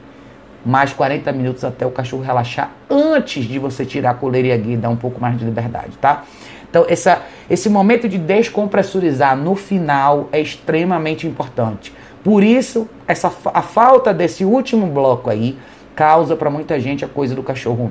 Mais 0.66 0.92
40 0.92 1.30
minutos 1.30 1.62
até 1.62 1.86
o 1.86 1.90
cachorro 1.92 2.24
relaxar 2.24 2.72
antes 2.90 3.44
de 3.44 3.60
você 3.60 3.86
tirar 3.86 4.10
a 4.10 4.14
coleira 4.14 4.48
e 4.48 4.52
a 4.52 4.56
guia 4.56 4.74
e 4.74 4.76
dar 4.76 4.90
um 4.90 4.96
pouco 4.96 5.20
mais 5.20 5.38
de 5.38 5.44
liberdade, 5.44 5.96
tá? 6.00 6.24
Então, 6.70 6.86
essa, 6.88 7.22
esse 7.50 7.68
momento 7.68 8.08
de 8.08 8.16
descompressurizar 8.16 9.36
no 9.36 9.56
final 9.56 10.28
é 10.30 10.40
extremamente 10.40 11.26
importante. 11.26 11.92
Por 12.22 12.44
isso, 12.44 12.88
essa, 13.08 13.32
a 13.52 13.62
falta 13.62 14.14
desse 14.14 14.44
último 14.44 14.86
bloco 14.86 15.28
aí 15.28 15.58
causa 15.96 16.36
para 16.36 16.48
muita 16.48 16.78
gente 16.78 17.04
a 17.04 17.08
coisa 17.08 17.34
do 17.34 17.42
cachorro 17.42 17.90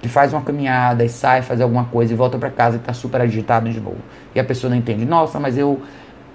que 0.00 0.08
faz 0.08 0.32
uma 0.32 0.40
caminhada 0.40 1.04
e 1.04 1.08
sai 1.08 1.42
fazer 1.42 1.62
alguma 1.62 1.84
coisa 1.84 2.12
e 2.12 2.16
volta 2.16 2.38
para 2.38 2.50
casa 2.50 2.76
e 2.76 2.80
está 2.80 2.92
super 2.92 3.20
agitado 3.20 3.68
de 3.68 3.80
novo. 3.80 3.98
E 4.34 4.40
a 4.40 4.44
pessoa 4.44 4.70
não 4.70 4.76
entende, 4.76 5.04
nossa, 5.04 5.38
mas 5.38 5.58
eu 5.58 5.80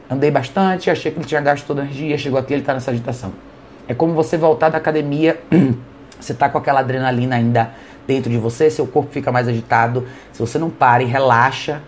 andei 0.10 0.30
bastante, 0.30 0.90
achei 0.90 1.12
que 1.12 1.18
ele 1.18 1.26
tinha 1.26 1.42
gasto 1.42 1.66
toda 1.66 1.82
a 1.82 1.86
energia, 1.86 2.18
chegou 2.18 2.40
aqui 2.40 2.54
ele 2.54 2.62
está 2.62 2.74
nessa 2.74 2.92
agitação. 2.92 3.32
É 3.88 3.94
como 3.94 4.14
você 4.14 4.38
voltar 4.38 4.70
da 4.70 4.78
academia, 4.78 5.40
você 6.20 6.34
está 6.34 6.48
com 6.48 6.58
aquela 6.58 6.82
adrenalina 6.82 7.36
ainda 7.36 7.72
dentro 8.08 8.30
de 8.30 8.38
você, 8.38 8.70
seu 8.70 8.86
corpo 8.86 9.12
fica 9.12 9.32
mais 9.32 9.48
agitado. 9.48 10.08
Se 10.32 10.40
você 10.40 10.58
não 10.58 10.70
para 10.70 11.04
e 11.04 11.06
relaxa, 11.06 11.82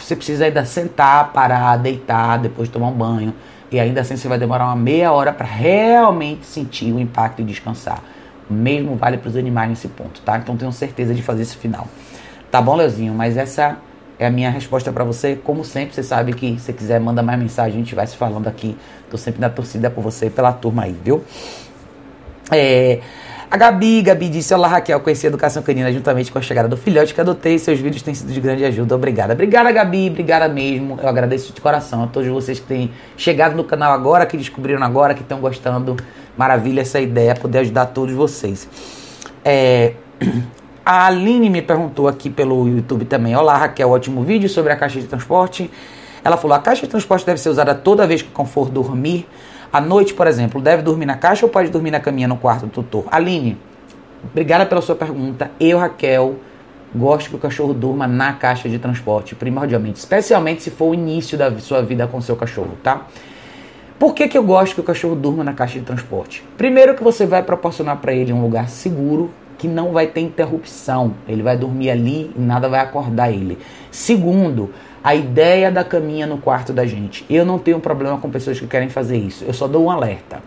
você 0.00 0.16
precisa 0.16 0.46
ainda 0.46 0.64
sentar, 0.64 1.32
parar, 1.32 1.76
deitar, 1.76 2.38
depois 2.38 2.68
tomar 2.68 2.88
um 2.88 2.94
banho. 2.94 3.34
E 3.70 3.78
ainda 3.78 4.00
assim 4.00 4.16
você 4.16 4.28
vai 4.28 4.38
demorar 4.38 4.64
uma 4.66 4.76
meia 4.76 5.12
hora 5.12 5.32
para 5.32 5.46
realmente 5.46 6.46
sentir 6.46 6.92
o 6.92 6.98
impacto 6.98 7.42
e 7.42 7.44
descansar. 7.44 8.02
O 8.48 8.54
mesmo 8.54 8.96
vale 8.96 9.18
para 9.18 9.28
os 9.28 9.36
animais 9.36 9.68
nesse 9.68 9.88
ponto, 9.88 10.22
tá? 10.22 10.38
Então 10.38 10.56
tenho 10.56 10.72
certeza 10.72 11.14
de 11.14 11.22
fazer 11.22 11.42
esse 11.42 11.56
final. 11.56 11.86
Tá 12.50 12.62
bom, 12.62 12.74
Leozinho? 12.74 13.12
Mas 13.12 13.36
essa 13.36 13.76
é 14.18 14.26
a 14.26 14.30
minha 14.30 14.50
resposta 14.50 14.90
para 14.90 15.04
você. 15.04 15.36
Como 15.36 15.64
sempre, 15.64 15.94
você 15.94 16.02
sabe 16.02 16.32
que 16.32 16.58
se 16.58 16.72
quiser, 16.72 16.98
manda 16.98 17.22
mais 17.22 17.38
mensagem, 17.38 17.74
a 17.74 17.78
gente 17.78 17.94
vai 17.94 18.06
se 18.06 18.16
falando 18.16 18.48
aqui. 18.48 18.76
Tô 19.10 19.18
sempre 19.18 19.40
na 19.40 19.50
torcida 19.50 19.90
por 19.90 20.02
você 20.02 20.26
e 20.26 20.30
pela 20.30 20.52
turma 20.52 20.84
aí, 20.84 20.96
viu? 21.04 21.22
É, 22.50 23.00
a 23.50 23.56
Gabi, 23.56 24.02
Gabi 24.02 24.28
disse: 24.28 24.52
Olá 24.52 24.68
Raquel, 24.68 25.00
conheci 25.00 25.26
a 25.26 25.28
educação 25.28 25.62
canina 25.62 25.90
juntamente 25.90 26.30
com 26.30 26.38
a 26.38 26.42
chegada 26.42 26.68
do 26.68 26.76
filhote 26.76 27.14
que 27.14 27.20
adotei. 27.20 27.58
Seus 27.58 27.80
vídeos 27.80 28.02
têm 28.02 28.14
sido 28.14 28.30
de 28.30 28.40
grande 28.40 28.62
ajuda. 28.64 28.94
Obrigada. 28.94 29.32
Obrigada, 29.32 29.72
Gabi. 29.72 30.10
Obrigada 30.10 30.48
mesmo. 30.48 30.98
Eu 31.02 31.08
agradeço 31.08 31.54
de 31.54 31.60
coração 31.60 32.04
a 32.04 32.06
todos 32.06 32.28
vocês 32.28 32.60
que 32.60 32.66
têm 32.66 32.90
chegado 33.16 33.56
no 33.56 33.64
canal 33.64 33.92
agora, 33.92 34.26
que 34.26 34.36
descobriram 34.36 34.82
agora, 34.82 35.14
que 35.14 35.22
estão 35.22 35.40
gostando. 35.40 35.96
Maravilha 36.36 36.82
essa 36.82 37.00
ideia, 37.00 37.34
poder 37.34 37.60
ajudar 37.60 37.86
todos 37.86 38.14
vocês. 38.14 38.68
É, 39.42 39.94
a 40.84 41.06
Aline 41.06 41.48
me 41.48 41.62
perguntou 41.62 42.06
aqui 42.06 42.28
pelo 42.28 42.68
YouTube 42.68 43.06
também. 43.06 43.34
Olá, 43.34 43.56
Raquel, 43.56 43.90
ótimo 43.90 44.22
vídeo 44.22 44.48
sobre 44.48 44.72
a 44.74 44.76
caixa 44.76 45.00
de 45.00 45.06
transporte. 45.06 45.70
Ela 46.22 46.36
falou: 46.36 46.54
a 46.54 46.60
caixa 46.60 46.82
de 46.82 46.88
transporte 46.88 47.24
deve 47.24 47.40
ser 47.40 47.48
usada 47.48 47.74
toda 47.74 48.06
vez 48.06 48.20
que 48.20 48.46
for 48.46 48.68
dormir. 48.68 49.26
À 49.72 49.80
noite, 49.80 50.14
por 50.14 50.26
exemplo, 50.26 50.60
deve 50.60 50.82
dormir 50.82 51.04
na 51.04 51.16
caixa 51.16 51.44
ou 51.44 51.52
pode 51.52 51.70
dormir 51.70 51.90
na 51.90 52.00
caminha 52.00 52.26
no 52.26 52.36
quarto 52.36 52.66
do 52.66 52.72
tutor? 52.72 53.04
Aline, 53.10 53.58
obrigada 54.24 54.64
pela 54.64 54.80
sua 54.80 54.94
pergunta. 54.94 55.50
Eu, 55.60 55.78
Raquel, 55.78 56.36
gosto 56.94 57.30
que 57.30 57.36
o 57.36 57.38
cachorro 57.38 57.74
durma 57.74 58.06
na 58.06 58.32
caixa 58.32 58.68
de 58.68 58.78
transporte, 58.78 59.34
primordialmente, 59.34 59.98
especialmente 59.98 60.62
se 60.62 60.70
for 60.70 60.90
o 60.90 60.94
início 60.94 61.36
da 61.36 61.54
sua 61.58 61.82
vida 61.82 62.06
com 62.06 62.20
seu 62.20 62.34
cachorro, 62.34 62.78
tá? 62.82 63.06
Por 63.98 64.14
que, 64.14 64.28
que 64.28 64.38
eu 64.38 64.44
gosto 64.44 64.74
que 64.74 64.80
o 64.80 64.84
cachorro 64.84 65.16
durma 65.16 65.44
na 65.44 65.52
caixa 65.52 65.78
de 65.78 65.84
transporte? 65.84 66.42
Primeiro 66.56 66.94
que 66.94 67.02
você 67.02 67.26
vai 67.26 67.42
proporcionar 67.42 67.96
para 67.96 68.12
ele 68.12 68.32
um 68.32 68.40
lugar 68.40 68.68
seguro, 68.68 69.30
que 69.58 69.66
não 69.66 69.92
vai 69.92 70.06
ter 70.06 70.20
interrupção. 70.20 71.14
Ele 71.28 71.42
vai 71.42 71.56
dormir 71.56 71.90
ali 71.90 72.30
e 72.36 72.40
nada 72.40 72.68
vai 72.68 72.78
acordar 72.80 73.30
ele. 73.30 73.58
Segundo, 73.90 74.70
a 75.02 75.14
ideia 75.14 75.70
da 75.70 75.84
caminha 75.84 76.26
no 76.26 76.38
quarto 76.38 76.72
da 76.72 76.84
gente. 76.84 77.24
Eu 77.30 77.44
não 77.44 77.58
tenho 77.58 77.80
problema 77.80 78.18
com 78.18 78.30
pessoas 78.30 78.58
que 78.58 78.66
querem 78.66 78.88
fazer 78.88 79.16
isso. 79.16 79.44
Eu 79.44 79.52
só 79.52 79.68
dou 79.68 79.84
um 79.84 79.90
alerta. 79.90 80.42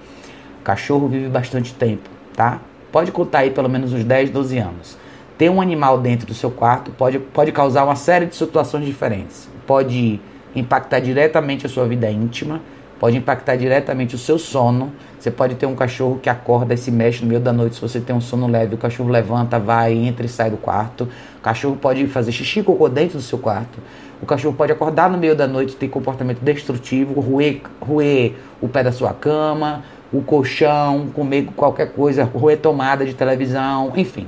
O 0.59 0.63
cachorro 0.63 1.07
vive 1.07 1.27
bastante 1.27 1.73
tempo, 1.73 2.09
tá? 2.35 2.59
Pode 2.91 3.11
contar 3.11 3.39
aí 3.39 3.51
pelo 3.51 3.69
menos 3.69 3.93
uns 3.93 4.03
10, 4.03 4.29
12 4.29 4.57
anos. 4.57 4.97
Ter 5.37 5.49
um 5.49 5.61
animal 5.61 5.97
dentro 5.97 6.27
do 6.27 6.33
seu 6.33 6.51
quarto 6.51 6.91
pode, 6.91 7.17
pode 7.17 7.51
causar 7.51 7.83
uma 7.83 7.95
série 7.95 8.25
de 8.25 8.35
situações 8.35 8.85
diferentes. 8.85 9.49
Pode 9.65 10.19
impactar 10.55 10.99
diretamente 10.99 11.65
a 11.65 11.69
sua 11.69 11.87
vida 11.87 12.11
íntima, 12.11 12.61
pode 12.99 13.17
impactar 13.17 13.55
diretamente 13.55 14.13
o 14.13 14.17
seu 14.17 14.37
sono. 14.37 14.91
Você 15.17 15.31
pode 15.31 15.55
ter 15.55 15.65
um 15.65 15.75
cachorro 15.75 16.19
que 16.21 16.29
acorda 16.29 16.73
e 16.73 16.77
se 16.77 16.91
mexe 16.91 17.23
no 17.23 17.27
meio 17.27 17.39
da 17.39 17.53
noite. 17.53 17.75
Se 17.75 17.81
você 17.81 17.99
tem 17.99 18.15
um 18.15 18.21
sono 18.21 18.45
leve, 18.47 18.75
o 18.75 18.77
cachorro 18.77 19.09
levanta, 19.09 19.57
vai, 19.57 19.93
entra 19.93 20.25
e 20.25 20.29
sai 20.29 20.51
do 20.51 20.57
quarto. 20.57 21.07
O 21.39 21.41
cachorro 21.41 21.75
pode 21.75 22.05
fazer 22.07 22.31
xixi 22.31 22.61
cocô 22.61 22.89
dentro 22.89 23.17
do 23.17 23.23
seu 23.23 23.39
quarto. 23.39 23.79
O 24.21 24.25
cachorro 24.25 24.53
pode 24.55 24.71
acordar 24.71 25.09
no 25.09 25.17
meio 25.17 25.35
da 25.35 25.47
noite, 25.47 25.75
ter 25.75 25.87
comportamento 25.87 26.39
destrutivo, 26.41 27.19
roer, 27.19 27.61
roer 27.79 28.33
o 28.61 28.67
pé 28.67 28.83
da 28.83 28.91
sua 28.91 29.13
cama, 29.13 29.83
o 30.13 30.21
colchão, 30.21 31.07
comer 31.07 31.47
qualquer 31.55 31.91
coisa, 31.93 32.23
roer 32.23 32.59
tomada 32.59 33.03
de 33.03 33.15
televisão, 33.15 33.93
enfim. 33.95 34.27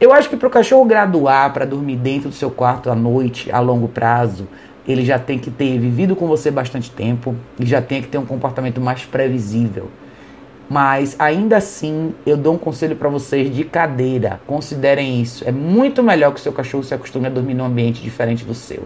Eu 0.00 0.12
acho 0.12 0.30
que 0.30 0.36
para 0.36 0.48
o 0.48 0.50
cachorro 0.50 0.84
graduar 0.84 1.52
para 1.52 1.66
dormir 1.66 1.96
dentro 1.96 2.30
do 2.30 2.34
seu 2.34 2.50
quarto 2.50 2.90
à 2.90 2.94
noite, 2.94 3.50
a 3.52 3.60
longo 3.60 3.88
prazo, 3.88 4.48
ele 4.88 5.04
já 5.04 5.18
tem 5.18 5.38
que 5.38 5.50
ter 5.50 5.78
vivido 5.78 6.16
com 6.16 6.26
você 6.26 6.50
bastante 6.50 6.90
tempo 6.90 7.34
e 7.58 7.66
já 7.66 7.82
tem 7.82 8.00
que 8.00 8.08
ter 8.08 8.18
um 8.18 8.26
comportamento 8.26 8.80
mais 8.80 9.04
previsível. 9.04 9.90
Mas 10.68 11.14
ainda 11.18 11.58
assim, 11.58 12.12
eu 12.26 12.36
dou 12.36 12.54
um 12.54 12.58
conselho 12.58 12.96
para 12.96 13.08
vocês 13.08 13.54
de 13.54 13.64
cadeira. 13.64 14.40
Considerem 14.46 15.20
isso. 15.20 15.46
É 15.46 15.52
muito 15.52 16.02
melhor 16.02 16.32
que 16.32 16.40
o 16.40 16.42
seu 16.42 16.52
cachorro 16.52 16.82
se 16.82 16.92
acostume 16.92 17.26
a 17.26 17.30
dormir 17.30 17.54
num 17.54 17.64
ambiente 17.64 18.02
diferente 18.02 18.44
do 18.44 18.54
seu. 18.54 18.82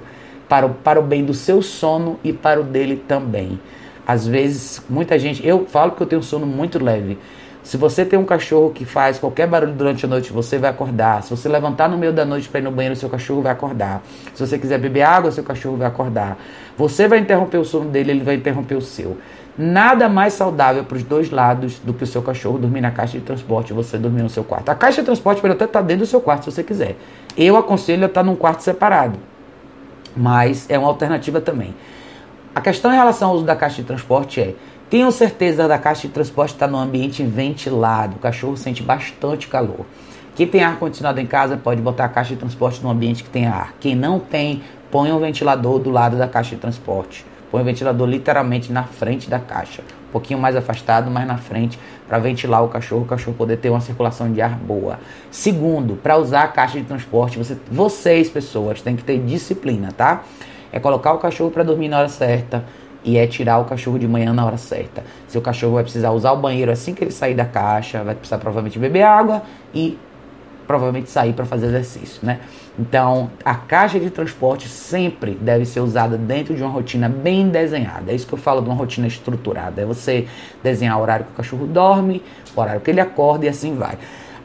Para 0.49 0.67
o, 0.67 0.71
para 0.71 1.01
o 1.01 1.03
bem 1.03 1.25
do 1.25 1.33
seu 1.33 1.63
sono 1.63 2.19
e 2.23 2.33
para 2.33 2.61
o 2.61 2.65
dele 2.65 3.03
também. 3.09 3.59
Às 4.07 4.27
vezes, 4.27 4.83
muita 4.91 5.19
gente. 5.19 5.47
Eu 5.47 5.65
falo 5.67 5.93
que 5.93 6.03
eu 6.03 6.07
tenho 6.07 6.23
sono 6.23 6.45
muito 6.45 6.83
leve. 6.83 7.17
Se 7.63 7.77
você 7.77 8.05
tem 8.05 8.19
um 8.19 8.25
cachorro 8.25 8.71
que 8.71 8.85
faz 8.85 9.19
qualquer 9.19 9.47
barulho 9.47 9.75
durante 9.75 10.05
a 10.05 10.09
noite, 10.09 10.33
você 10.33 10.59
vai 10.59 10.71
acordar. 10.71 11.23
Se 11.23 11.31
você 11.31 11.49
levantar 11.49 11.89
no 11.89 11.99
meio 11.99 12.13
da 12.13 12.25
noite 12.25 12.49
para 12.49 12.59
ir 12.59 12.63
no 12.63 12.71
banheiro, 12.71 12.97
seu 12.97 13.09
cachorro 13.09 13.43
vai 13.43 13.53
acordar. 13.53 14.03
Se 14.35 14.45
você 14.45 14.59
quiser 14.59 14.79
beber 14.79 15.03
água, 15.03 15.31
seu 15.31 15.45
cachorro 15.45 15.77
vai 15.77 15.87
acordar. 15.87 16.39
Você 16.77 17.07
vai 17.07 17.19
interromper 17.19 17.59
o 17.59 17.65
sono 17.65 17.91
dele, 17.91 18.13
ele 18.13 18.25
vai 18.25 18.35
interromper 18.35 18.77
o 18.77 18.81
seu. 18.81 19.19
Nada 19.59 20.09
mais 20.09 20.33
saudável 20.35 20.85
para 20.85 20.97
os 20.97 21.03
dois 21.03 21.31
lados 21.31 21.79
do 21.81 21.93
que 21.93 22.05
o 22.05 22.07
seu 22.07 22.23
cachorro 22.23 22.59
dormir 22.59 22.81
na 22.81 22.91
caixa 22.91 23.19
de 23.19 23.25
transporte 23.25 23.71
e 23.71 23.73
você 23.73 23.99
dormir 23.99 24.23
no 24.23 24.31
seu 24.31 24.45
quarto. 24.45 24.69
A 24.71 24.75
caixa 24.75 25.03
de 25.03 25.07
transporte 25.07 25.41
pode 25.41 25.55
até 25.55 25.65
estar 25.65 25.81
tá 25.81 25.85
dentro 25.85 26.05
do 26.05 26.09
seu 26.09 26.21
quarto 26.21 26.45
se 26.45 26.53
você 26.53 26.63
quiser. 26.63 26.97
Eu 27.37 27.57
aconselho 27.57 28.05
a 28.05 28.07
estar 28.07 28.21
tá 28.21 28.25
num 28.25 28.37
quarto 28.37 28.63
separado, 28.63 29.19
mas 30.17 30.69
é 30.71 30.79
uma 30.79 30.89
alternativa 30.89 31.41
também. 31.41 31.75
A 32.55 32.61
questão 32.61 32.93
em 32.93 32.97
relação 32.97 33.31
ao 33.31 33.37
uso 33.37 33.45
da 33.45 33.55
caixa 33.55 33.77
de 33.77 33.85
transporte 33.85 34.41
é: 34.41 34.55
tenham 34.89 35.11
certeza 35.11 35.69
da 35.69 35.79
caixa 35.79 36.09
de 36.09 36.15
transporte 36.15 36.55
estar 36.55 36.67
tá 36.67 36.73
no 36.73 36.79
ambiente 36.79 37.23
ventilado. 37.23 38.17
O 38.17 38.19
cachorro 38.19 38.57
sente 38.57 38.83
bastante 38.83 39.47
calor. 39.47 39.85
Quem 40.35 40.47
tem 40.47 40.63
ar 40.63 40.79
condicionado 40.79 41.21
em 41.21 41.27
casa 41.27 41.57
pode 41.57 41.83
botar 41.83 42.07
a 42.07 42.09
caixa 42.09 42.31
de 42.31 42.41
transporte 42.41 42.83
num 42.83 42.91
ambiente 42.91 43.23
que 43.23 43.31
tem 43.31 43.47
ar. 43.47 43.75
Quem 43.79 43.95
não 43.95 44.19
tem, 44.19 44.63
põe 44.91 45.13
um 45.13 45.19
ventilador 45.19 45.79
do 45.79 45.91
lado 45.91 46.17
da 46.17 46.27
caixa 46.27 46.55
de 46.55 46.61
transporte. 46.61 47.27
Põe 47.51 47.63
o 47.63 47.65
ventilador 47.65 48.09
literalmente 48.09 48.73
na 48.73 48.85
frente 48.85 49.29
da 49.29 49.39
caixa, 49.39 49.83
um 50.09 50.13
pouquinho 50.13 50.39
mais 50.39 50.55
afastado, 50.55 51.11
mas 51.11 51.27
na 51.27 51.37
frente, 51.37 51.79
para 52.07 52.19
ventilar 52.19 52.65
o 52.65 52.69
cachorro, 52.69 53.03
o 53.03 53.07
cachorro 53.07 53.37
poder 53.37 53.57
ter 53.57 53.71
uma 53.71 53.81
circulação 53.81 54.33
de 54.33 54.41
ar 54.41 54.57
boa. 54.57 55.01
Segundo, 55.31 55.97
para 55.97 56.17
usar 56.17 56.43
a 56.45 56.49
caixa 56.49 56.79
de 56.79 56.85
transporte, 56.85 57.39
você, 57.39 57.57
vocês, 57.71 58.31
pessoas, 58.31 58.81
têm 58.81 58.95
que 58.95 59.03
ter 59.03 59.19
disciplina, 59.19 59.91
tá? 59.97 60.23
É 60.73 60.79
colocar 60.79 61.13
o 61.13 61.19
cachorro 61.19 61.51
para 61.51 61.65
dormir 61.65 61.89
na 61.89 61.99
hora 61.99 62.09
certa 62.09 62.65
e 63.03 63.17
é 63.17 63.27
tirar 63.27 63.59
o 63.59 63.65
cachorro 63.65 63.99
de 63.99 64.07
manhã 64.07 64.33
na 64.33 64.45
hora 64.45 64.57
certa. 64.57 65.03
Seu 65.27 65.41
cachorro 65.41 65.75
vai 65.75 65.83
precisar 65.83 66.11
usar 66.11 66.33
o 66.33 66.37
banheiro 66.37 66.71
assim 66.71 66.95
que 66.95 67.03
ele 67.03 67.11
sair 67.11 67.35
da 67.35 67.45
caixa, 67.45 68.05
vai 68.05 68.15
precisar 68.15 68.39
provavelmente 68.39 68.79
beber 68.79 69.03
água 69.03 69.43
e 69.75 69.99
provavelmente 70.67 71.11
sair 71.11 71.33
para 71.33 71.45
fazer 71.45 71.67
exercício, 71.67 72.21
né? 72.23 72.39
Então, 72.81 73.31
a 73.45 73.55
caixa 73.55 74.01
de 74.01 74.09
transporte 74.09 74.67
sempre 74.67 75.33
deve 75.33 75.67
ser 75.67 75.81
usada 75.81 76.17
dentro 76.17 76.55
de 76.55 76.63
uma 76.63 76.71
rotina 76.71 77.11
bem 77.11 77.51
desenhada. 77.51 78.11
É 78.11 78.15
isso 78.15 78.27
que 78.27 78.33
eu 78.33 78.39
falo 78.39 78.63
de 78.63 78.71
uma 78.71 78.75
rotina 78.75 79.07
estruturada. 79.07 79.83
É 79.83 79.85
você 79.85 80.27
desenhar 80.63 80.99
o 80.99 81.03
horário 81.03 81.27
que 81.27 81.33
o 81.33 81.35
cachorro 81.35 81.67
dorme, 81.67 82.23
o 82.57 82.61
horário 82.61 82.81
que 82.81 82.91
ele 82.91 83.01
acorda 83.01 83.45
e 83.45 83.51
assim 83.51 83.75
vai. 83.75 83.99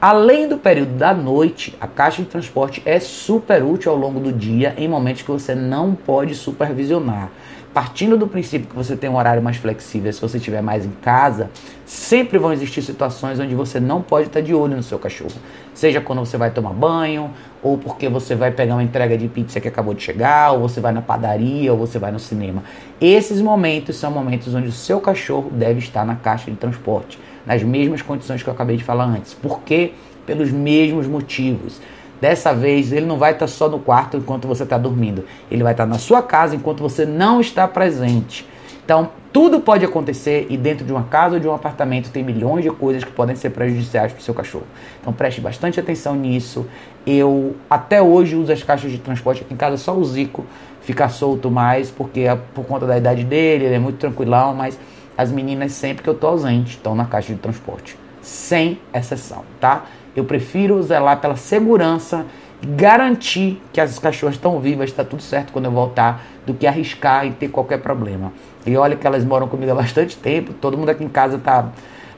Além 0.07 0.47
do 0.47 0.59
período 0.59 0.95
da 0.99 1.15
noite, 1.15 1.75
a 1.81 1.87
caixa 1.87 2.21
de 2.21 2.27
transporte 2.29 2.79
é 2.85 2.99
super 2.99 3.63
útil 3.63 3.91
ao 3.91 3.97
longo 3.97 4.19
do 4.19 4.31
dia 4.31 4.75
em 4.77 4.87
momentos 4.87 5.23
que 5.23 5.31
você 5.31 5.55
não 5.55 5.95
pode 5.95 6.35
supervisionar 6.35 7.31
partindo 7.75 8.15
do 8.15 8.25
princípio 8.25 8.69
que 8.69 8.75
você 8.75 8.95
tem 8.95 9.09
um 9.09 9.17
horário 9.17 9.43
mais 9.43 9.57
flexível, 9.57 10.13
se 10.13 10.21
você 10.21 10.37
estiver 10.37 10.61
mais 10.61 10.85
em 10.85 10.91
casa, 11.01 11.49
sempre 11.85 12.37
vão 12.37 12.53
existir 12.53 12.81
situações 12.81 13.37
onde 13.37 13.53
você 13.53 13.81
não 13.81 14.01
pode 14.01 14.27
estar 14.27 14.39
de 14.39 14.55
olho 14.55 14.77
no 14.77 14.81
seu 14.81 14.97
cachorro. 14.97 15.33
Seja 15.73 15.99
quando 15.99 16.19
você 16.19 16.37
vai 16.37 16.51
tomar 16.51 16.71
banho, 16.71 17.31
ou 17.61 17.77
porque 17.77 18.07
você 18.07 18.33
vai 18.33 18.49
pegar 18.49 18.75
uma 18.75 18.83
entrega 18.83 19.17
de 19.17 19.27
pizza 19.27 19.59
que 19.59 19.67
acabou 19.67 19.93
de 19.93 20.01
chegar, 20.01 20.53
ou 20.53 20.61
você 20.61 20.79
vai 20.79 20.93
na 20.93 21.01
padaria, 21.01 21.73
ou 21.73 21.77
você 21.77 21.99
vai 21.99 22.13
no 22.13 22.19
cinema. 22.19 22.63
Esses 23.01 23.41
momentos 23.41 23.97
são 23.97 24.09
momentos 24.09 24.55
onde 24.55 24.69
o 24.69 24.71
seu 24.71 25.01
cachorro 25.01 25.49
deve 25.51 25.79
estar 25.79 26.05
na 26.05 26.15
caixa 26.15 26.49
de 26.49 26.55
transporte, 26.55 27.19
nas 27.45 27.63
mesmas 27.63 28.01
condições 28.01 28.41
que 28.41 28.49
eu 28.49 28.53
acabei 28.53 28.77
de 28.77 28.83
falar 28.83 29.05
antes. 29.05 29.33
Por 29.33 29.61
quê? 29.61 29.93
Pelos 30.25 30.51
mesmos 30.51 31.07
motivos. 31.07 31.79
Dessa 32.19 32.53
vez, 32.53 32.91
ele 32.91 33.05
não 33.05 33.17
vai 33.17 33.33
estar 33.33 33.47
só 33.47 33.69
no 33.69 33.79
quarto 33.79 34.17
enquanto 34.17 34.47
você 34.47 34.63
está 34.63 34.77
dormindo. 34.77 35.25
Ele 35.51 35.63
vai 35.63 35.73
estar 35.73 35.85
na 35.85 35.99
sua 35.99 36.21
casa 36.23 36.55
enquanto 36.55 36.81
você 36.81 37.05
não 37.05 37.41
está 37.41 37.67
presente. 37.67 38.47
Então, 38.83 39.09
tudo 39.33 39.59
pode 39.59 39.83
acontecer 39.83 40.47
e 40.49 40.55
dentro 40.55 40.85
de 40.85 40.91
uma 40.91 41.03
casa 41.03 41.35
ou 41.35 41.39
de 41.41 41.47
um 41.47 41.53
apartamento 41.53 42.11
tem 42.11 42.23
milhões 42.23 42.63
de 42.63 42.69
coisas 42.69 43.03
que 43.03 43.11
podem 43.11 43.35
ser 43.35 43.49
prejudiciais 43.49 44.13
para 44.13 44.21
o 44.21 44.23
seu 44.23 44.33
cachorro. 44.33 44.65
Então, 45.01 45.11
preste 45.11 45.41
bastante 45.41 45.79
atenção 45.79 46.15
nisso. 46.15 46.65
Eu 47.05 47.55
até 47.69 48.01
hoje 48.01 48.35
uso 48.35 48.51
as 48.51 48.63
caixas 48.63 48.91
de 48.91 48.99
transporte 48.99 49.41
aqui 49.41 49.53
em 49.53 49.57
casa, 49.57 49.75
só 49.75 49.95
o 49.95 50.05
Zico 50.05 50.45
fica 50.81 51.09
solto 51.09 51.49
mais, 51.49 51.89
porque 51.89 52.21
é 52.21 52.37
por 52.53 52.63
conta 52.65 52.85
da 52.85 52.95
idade 52.95 53.23
dele, 53.23 53.65
ele 53.65 53.75
é 53.75 53.79
muito 53.79 53.97
tranquilão, 53.97 54.53
mas 54.53 54.79
as 55.17 55.31
meninas 55.31 55.71
sempre 55.71 56.03
que 56.03 56.09
eu 56.09 56.13
estou 56.13 56.31
ausente 56.31 56.71
estão 56.71 56.95
na 56.95 57.05
caixa 57.05 57.33
de 57.33 57.39
transporte. 57.39 57.97
Sem 58.21 58.79
exceção, 58.93 59.43
tá? 59.59 59.85
Eu 60.15 60.25
prefiro 60.25 60.81
zelar 60.81 61.19
pela 61.19 61.35
segurança, 61.35 62.25
garantir 62.61 63.61
que 63.71 63.79
as 63.79 63.99
cachorras 63.99 64.35
estão 64.35 64.59
vivas, 64.59 64.89
está 64.89 65.03
tudo 65.03 65.21
certo 65.21 65.51
quando 65.51 65.65
eu 65.65 65.71
voltar, 65.71 66.23
do 66.45 66.53
que 66.53 66.65
arriscar 66.65 67.25
e 67.25 67.31
ter 67.31 67.49
qualquer 67.49 67.79
problema. 67.79 68.31
E 68.65 68.75
olha 68.77 68.95
que 68.95 69.05
elas 69.05 69.23
moram 69.23 69.47
comigo 69.47 69.71
há 69.71 69.75
bastante 69.75 70.17
tempo, 70.17 70.53
todo 70.53 70.77
mundo 70.77 70.89
aqui 70.89 71.03
em 71.03 71.09
casa 71.09 71.37
está 71.37 71.69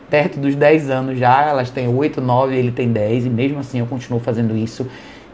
perto 0.10 0.40
dos 0.40 0.56
10 0.56 0.90
anos 0.90 1.20
já, 1.20 1.44
elas 1.44 1.70
têm 1.70 1.88
8, 1.88 2.22
9, 2.22 2.56
ele 2.56 2.72
tem 2.72 2.90
10, 2.92 3.26
e 3.26 3.30
mesmo 3.30 3.60
assim 3.60 3.80
eu 3.80 3.86
continuo 3.86 4.20
fazendo 4.20 4.56
isso. 4.56 4.88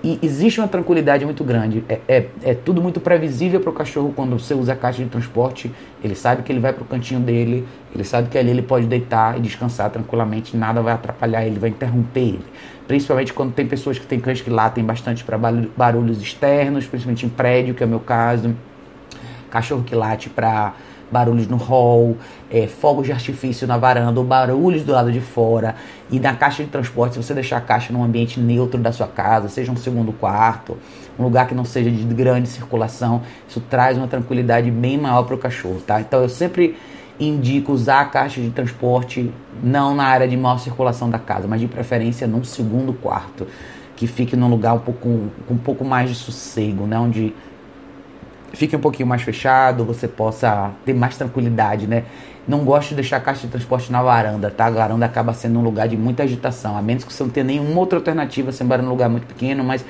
E 0.03 0.19
existe 0.21 0.59
uma 0.59 0.67
tranquilidade 0.67 1.23
muito 1.23 1.45
grande. 1.45 1.81
É, 1.87 1.99
é, 2.09 2.27
é 2.43 2.53
tudo 2.53 2.81
muito 2.81 2.99
previsível 2.99 3.61
para 3.61 3.69
o 3.69 3.73
cachorro 3.73 4.11
quando 4.13 4.37
você 4.37 4.53
usa 4.53 4.73
a 4.73 4.75
caixa 4.75 5.01
de 5.01 5.09
transporte. 5.09 5.71
Ele 6.03 6.13
sabe 6.13 6.43
que 6.43 6.51
ele 6.51 6.59
vai 6.59 6.73
para 6.73 6.83
o 6.83 6.85
cantinho 6.85 7.21
dele, 7.21 7.65
ele 7.95 8.03
sabe 8.03 8.27
que 8.27 8.37
ali 8.37 8.49
ele 8.49 8.61
pode 8.61 8.85
deitar 8.85 9.37
e 9.37 9.41
descansar 9.41 9.89
tranquilamente, 9.89 10.57
nada 10.57 10.81
vai 10.81 10.93
atrapalhar 10.93 11.45
ele, 11.45 11.57
vai 11.57 11.69
interromper 11.69 12.19
ele. 12.19 12.45
Principalmente 12.85 13.31
quando 13.31 13.53
tem 13.53 13.65
pessoas 13.65 13.97
que 13.97 14.05
têm 14.05 14.19
cães 14.19 14.41
que 14.41 14.49
latem 14.49 14.83
bastante 14.83 15.23
para 15.23 15.37
barulhos 15.37 16.21
externos, 16.21 16.85
principalmente 16.85 17.25
em 17.25 17.29
prédio, 17.29 17.73
que 17.73 17.81
é 17.81 17.85
o 17.85 17.89
meu 17.89 18.01
caso. 18.01 18.53
Cachorro 19.49 19.83
que 19.83 19.95
late 19.95 20.29
para 20.29 20.73
barulhos 21.13 21.47
no 21.47 21.55
hall, 21.55 22.17
é, 22.51 22.65
fogos 22.65 23.05
de 23.05 23.11
artifício 23.11 23.67
na 23.67 23.77
varanda, 23.77 24.19
ou 24.19 24.25
barulhos 24.25 24.83
do 24.83 24.91
lado 24.91 25.11
de 25.11 25.21
fora. 25.21 25.75
E 26.11 26.19
na 26.19 26.33
caixa 26.35 26.63
de 26.63 26.69
transporte, 26.69 27.13
se 27.13 27.23
você 27.23 27.33
deixar 27.33 27.57
a 27.57 27.61
caixa 27.61 27.93
num 27.93 28.03
ambiente 28.03 28.39
neutro 28.39 28.81
da 28.81 28.91
sua 28.91 29.07
casa, 29.07 29.47
seja 29.47 29.71
um 29.71 29.77
segundo 29.77 30.11
quarto, 30.11 30.77
um 31.17 31.23
lugar 31.23 31.47
que 31.47 31.53
não 31.53 31.63
seja 31.63 31.91
de 31.91 32.03
grande 32.13 32.49
circulação, 32.49 33.21
isso 33.47 33.61
traz 33.61 33.97
uma 33.97 34.07
tranquilidade 34.07 34.71
bem 34.71 34.97
maior 34.97 35.23
para 35.23 35.35
o 35.35 35.37
cachorro, 35.37 35.79
tá? 35.85 36.01
Então 36.01 36.21
eu 36.21 36.29
sempre 36.29 36.75
indico 37.19 37.71
usar 37.71 38.01
a 38.01 38.05
caixa 38.05 38.41
de 38.41 38.49
transporte 38.49 39.31
não 39.61 39.95
na 39.95 40.03
área 40.03 40.27
de 40.27 40.35
maior 40.35 40.57
circulação 40.57 41.09
da 41.09 41.19
casa, 41.19 41.47
mas 41.47 41.61
de 41.61 41.67
preferência 41.67 42.27
num 42.27 42.43
segundo 42.43 42.91
quarto, 42.93 43.47
que 43.95 44.07
fique 44.07 44.35
num 44.35 44.49
lugar 44.49 44.73
um 44.73 44.79
pouco, 44.79 45.29
com 45.47 45.53
um 45.53 45.57
pouco 45.57 45.85
mais 45.85 46.09
de 46.09 46.15
sossego, 46.15 46.87
né? 46.87 46.97
Onde 46.97 47.33
fique 48.53 48.75
um 48.75 48.79
pouquinho 48.79 49.07
mais 49.07 49.21
fechado, 49.21 49.83
você 49.83 50.07
possa 50.07 50.71
ter 50.85 50.93
mais 50.93 51.17
tranquilidade, 51.17 51.87
né? 51.87 52.03
Não 52.47 52.59
gosto 52.63 52.89
de 52.89 52.95
deixar 52.95 53.17
a 53.17 53.19
caixa 53.19 53.41
de 53.41 53.47
transporte 53.47 53.91
na 53.91 54.01
varanda, 54.01 54.51
tá? 54.51 54.65
A 54.65 54.69
varanda 54.69 55.05
acaba 55.05 55.33
sendo 55.33 55.59
um 55.59 55.63
lugar 55.63 55.87
de 55.87 55.97
muita 55.97 56.23
agitação, 56.23 56.77
a 56.77 56.81
menos 56.81 57.03
que 57.03 57.11
você 57.11 57.23
não 57.23 57.29
tenha 57.29 57.45
nenhuma 57.45 57.79
outra 57.79 57.97
alternativa, 57.97 58.51
você 58.51 58.63
mora 58.63 58.81
num 58.81 58.89
lugar 58.89 59.09
muito 59.09 59.25
pequeno, 59.25 59.63
mas 59.63 59.83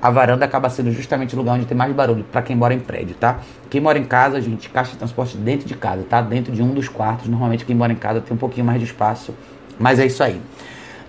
a 0.00 0.10
varanda 0.10 0.44
acaba 0.44 0.70
sendo 0.70 0.92
justamente 0.92 1.34
o 1.34 1.38
lugar 1.38 1.54
onde 1.54 1.66
tem 1.66 1.76
mais 1.76 1.92
barulho 1.92 2.24
para 2.24 2.42
quem 2.42 2.54
mora 2.54 2.72
em 2.72 2.78
prédio, 2.78 3.14
tá? 3.16 3.40
Quem 3.68 3.80
mora 3.80 3.98
em 3.98 4.04
casa, 4.04 4.40
gente, 4.40 4.68
caixa 4.70 4.92
de 4.92 4.98
transporte 4.98 5.36
dentro 5.36 5.66
de 5.66 5.74
casa, 5.74 6.04
tá? 6.08 6.20
Dentro 6.22 6.52
de 6.52 6.62
um 6.62 6.72
dos 6.72 6.88
quartos. 6.88 7.28
Normalmente 7.28 7.64
quem 7.64 7.74
mora 7.74 7.92
em 7.92 7.96
casa 7.96 8.20
tem 8.20 8.34
um 8.34 8.38
pouquinho 8.38 8.64
mais 8.64 8.78
de 8.78 8.86
espaço, 8.86 9.34
mas 9.78 9.98
é 9.98 10.06
isso 10.06 10.22
aí. 10.22 10.40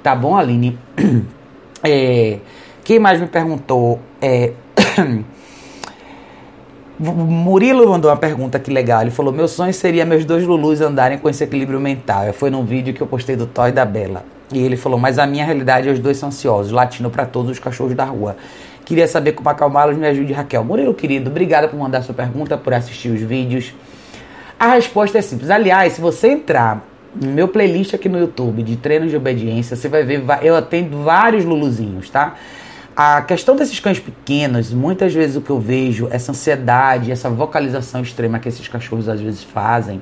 Tá 0.01 0.15
bom, 0.15 0.35
Aline? 0.37 0.77
É, 1.83 2.39
quem 2.83 2.97
mais 2.97 3.21
me 3.21 3.27
perguntou 3.27 4.01
é 4.19 4.51
Murilo 6.99 7.87
mandou 7.87 8.09
uma 8.09 8.17
pergunta 8.17 8.59
que 8.59 8.71
legal. 8.71 9.01
Ele 9.01 9.11
falou: 9.11 9.31
Meu 9.31 9.47
sonho 9.47 9.73
seria 9.73 10.05
meus 10.05 10.25
dois 10.25 10.43
Lulus 10.43 10.81
andarem 10.81 11.17
com 11.17 11.29
esse 11.29 11.43
equilíbrio 11.43 11.79
mental. 11.79 12.33
Foi 12.33 12.49
num 12.49 12.65
vídeo 12.65 12.93
que 12.93 13.01
eu 13.01 13.07
postei 13.07 13.35
do 13.35 13.45
Toy 13.45 13.71
da 13.71 13.85
Bela. 13.85 14.25
E 14.51 14.59
ele 14.59 14.75
falou: 14.75 14.97
Mas 14.97 15.19
a 15.19 15.27
minha 15.27 15.45
realidade 15.45 15.87
é 15.87 15.91
os 15.91 15.99
dois 15.99 16.17
são 16.17 16.29
ansiosos, 16.29 16.71
latindo 16.71 17.09
para 17.09 17.25
todos 17.25 17.51
os 17.51 17.59
cachorros 17.59 17.93
da 17.93 18.05
rua. 18.05 18.35
Queria 18.83 19.07
saber 19.07 19.33
como 19.33 19.47
acalmá-los. 19.49 19.95
Me 19.95 20.07
ajude, 20.07 20.33
Raquel. 20.33 20.63
Murilo, 20.63 20.93
querido, 20.93 21.29
obrigada 21.29 21.67
por 21.67 21.77
mandar 21.77 22.01
sua 22.01 22.15
pergunta, 22.15 22.57
por 22.57 22.73
assistir 22.73 23.09
os 23.09 23.21
vídeos. 23.21 23.73
A 24.59 24.73
resposta 24.73 25.19
é 25.19 25.21
simples. 25.21 25.51
Aliás, 25.51 25.93
se 25.93 26.01
você 26.01 26.29
entrar 26.29 26.83
no 27.13 27.31
meu 27.31 27.47
playlist 27.47 27.93
aqui 27.93 28.09
no 28.09 28.17
YouTube 28.17 28.63
de 28.63 28.75
treinos 28.75 29.11
de 29.11 29.17
obediência, 29.17 29.75
você 29.75 29.87
vai 29.87 30.03
ver, 30.03 30.23
eu 30.41 30.55
atendo 30.55 31.03
vários 31.03 31.45
Luluzinhos, 31.45 32.09
tá? 32.09 32.35
A 32.99 33.21
questão 33.21 33.55
desses 33.55 33.79
cães 33.79 33.99
pequenos, 33.99 34.73
muitas 34.73 35.13
vezes 35.13 35.35
o 35.35 35.41
que 35.41 35.51
eu 35.51 35.59
vejo, 35.59 36.07
essa 36.09 36.31
ansiedade, 36.31 37.11
essa 37.11 37.29
vocalização 37.29 38.01
extrema 38.01 38.39
que 38.39 38.49
esses 38.49 38.67
cachorros 38.67 39.07
às 39.07 39.21
vezes 39.21 39.43
fazem, 39.43 40.01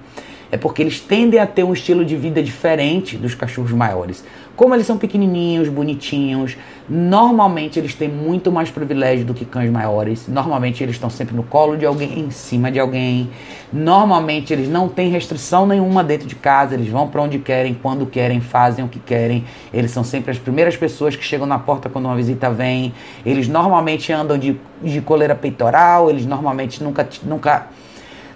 é 0.52 0.58
porque 0.58 0.82
eles 0.82 1.00
tendem 1.00 1.40
a 1.40 1.48
ter 1.48 1.64
um 1.64 1.74
estilo 1.74 2.06
de 2.06 2.16
vida 2.16 2.42
diferente 2.42 3.18
dos 3.18 3.36
cachorros 3.36 3.72
maiores. 3.72 4.24
Como 4.56 4.74
eles 4.74 4.88
são 4.88 4.98
pequenininhos, 4.98 5.68
bonitinhos, 5.68 6.56
normalmente 6.88 7.78
eles 7.78 7.94
têm 7.94 8.08
muito 8.08 8.54
mais 8.54 8.72
privilégio 8.72 9.26
do 9.26 9.34
que 9.34 9.44
cães 9.44 9.70
maiores. 9.70 10.30
Normalmente 10.30 10.82
eles 10.82 10.96
estão 10.96 11.10
sempre 11.10 11.36
no 11.36 11.44
colo 11.44 11.76
de 11.76 11.86
alguém, 11.86 12.20
em 12.20 12.32
cima 12.32 12.72
de 12.72 12.80
alguém. 12.80 13.30
Normalmente 13.74 14.54
eles 14.54 14.70
não 14.70 14.88
têm 14.88 15.10
restrição 15.10 15.68
nenhuma 15.68 16.06
dentro 16.06 16.26
de 16.26 16.36
casa, 16.36 16.74
eles 16.74 16.88
vão 16.88 17.10
para 17.10 17.22
onde 17.22 17.38
querem, 17.38 17.74
quando 17.74 18.06
querem, 18.06 18.40
fazem 18.40 18.86
o 18.86 18.88
que 18.88 19.00
querem. 19.00 19.44
Eles 19.74 19.92
são 19.92 20.06
sempre 20.06 20.32
as 20.32 20.38
primeiras 20.38 20.78
pessoas 20.78 21.18
que 21.18 21.24
chegam 21.24 21.46
na 21.46 21.60
porta 21.60 21.90
quando 21.90 22.06
uma 22.06 22.16
visita 22.16 22.50
vem. 22.50 22.94
Eles 23.26 23.50
normalmente 23.50 24.14
andam 24.14 24.38
de, 24.38 24.58
de 24.82 25.02
coleira 25.02 25.36
peitoral, 25.36 26.10
eles 26.10 26.26
normalmente 26.26 26.82
nunca 26.82 27.06
nunca 27.24 27.68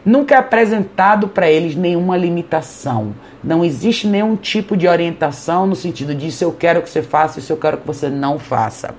Nunca 0.05 0.35
é 0.35 0.37
apresentado 0.37 1.27
para 1.27 1.49
eles 1.49 1.75
nenhuma 1.75 2.15
limitação. 2.15 3.13
Não 3.43 3.65
existe 3.65 4.07
nenhum 4.07 4.35
tipo 4.35 4.77
de 4.77 4.87
orientação 4.87 5.67
no 5.67 5.75
sentido 5.75 6.15
de 6.15 6.29
eu 6.41 6.53
quero 6.53 6.81
que 6.81 6.89
você 6.89 7.01
faça, 7.01 7.41
se 7.41 7.51
eu 7.51 7.57
quero 7.57 7.77
que 7.77 7.87
você 7.87 8.09
não 8.09 8.39
faça. 8.39 8.95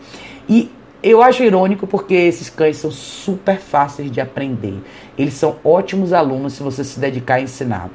E 0.48 0.70
eu 1.02 1.22
acho 1.22 1.42
irônico 1.42 1.86
porque 1.86 2.12
esses 2.12 2.50
cães 2.50 2.76
são 2.76 2.90
super 2.90 3.56
fáceis 3.56 4.10
de 4.10 4.20
aprender. 4.20 4.78
Eles 5.16 5.34
são 5.34 5.56
ótimos 5.64 6.12
alunos 6.12 6.52
se 6.52 6.62
você 6.62 6.84
se 6.84 7.00
dedicar 7.00 7.36
a 7.36 7.40
ensinar. 7.40 7.88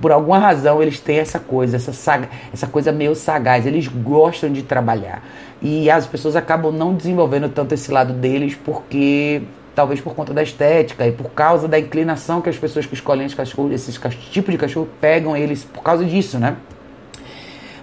Por 0.00 0.10
alguma 0.10 0.38
razão 0.38 0.82
eles 0.82 0.98
têm 0.98 1.18
essa 1.18 1.38
coisa, 1.38 1.76
essa, 1.76 1.92
saga, 1.92 2.28
essa 2.52 2.66
coisa 2.66 2.90
meio 2.90 3.14
sagaz. 3.14 3.64
Eles 3.64 3.86
gostam 3.86 4.52
de 4.52 4.64
trabalhar. 4.64 5.22
E 5.62 5.88
as 5.88 6.08
pessoas 6.08 6.34
acabam 6.34 6.72
não 6.72 6.92
desenvolvendo 6.92 7.48
tanto 7.48 7.74
esse 7.74 7.92
lado 7.92 8.12
deles 8.12 8.58
porque 8.64 9.42
talvez 9.74 10.00
por 10.00 10.14
conta 10.14 10.32
da 10.34 10.42
estética 10.42 11.06
e 11.06 11.12
por 11.12 11.30
causa 11.30 11.66
da 11.66 11.78
inclinação 11.78 12.40
que 12.40 12.48
as 12.48 12.58
pessoas 12.58 12.86
que 12.86 12.94
escolhem 12.94 13.24
esses 13.24 13.36
cachorros, 13.36 13.72
esses 13.72 13.98
tipos 14.30 14.52
de 14.52 14.58
cachorro 14.58 14.88
pegam 15.00 15.36
eles 15.36 15.64
por 15.64 15.82
causa 15.82 16.04
disso, 16.04 16.38
né? 16.38 16.56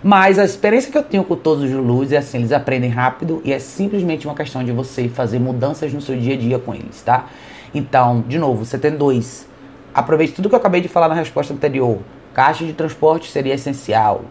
Mas 0.02 0.40
a 0.40 0.46
experiência 0.46 0.90
que 0.90 0.98
eu 0.98 1.04
tenho 1.04 1.26
com 1.26 1.36
todos 1.36 1.66
os 1.66 1.72
Lulus 1.72 2.14
é 2.14 2.18
assim, 2.18 2.38
eles 2.38 2.54
aprendem 2.54 2.90
rápido 2.90 3.42
e 3.44 3.52
é 3.52 3.60
simplesmente 3.60 4.26
uma 4.26 4.36
questão 4.36 4.64
de 4.64 4.72
você 4.72 5.10
fazer 5.10 5.40
mudanças 5.40 5.92
no 5.92 6.00
seu 6.00 6.16
dia 6.16 6.36
a 6.36 6.38
dia 6.38 6.58
com 6.58 6.74
eles, 6.74 7.02
tá? 7.02 7.28
Então, 7.74 8.24
de 8.26 8.40
novo, 8.40 8.64
você 8.64 8.78
tem 8.78 8.92
dois. 8.92 9.46
Aproveite 9.94 10.34
tudo 10.34 10.48
que 10.48 10.56
eu 10.56 10.60
acabei 10.60 10.80
de 10.80 10.88
falar 10.88 11.10
na 11.10 11.16
resposta 11.16 11.54
anterior. 11.54 12.00
Caixa 12.34 12.64
de 12.64 12.72
transporte 12.72 13.30
seria 13.30 13.56
essencial. 13.56 14.24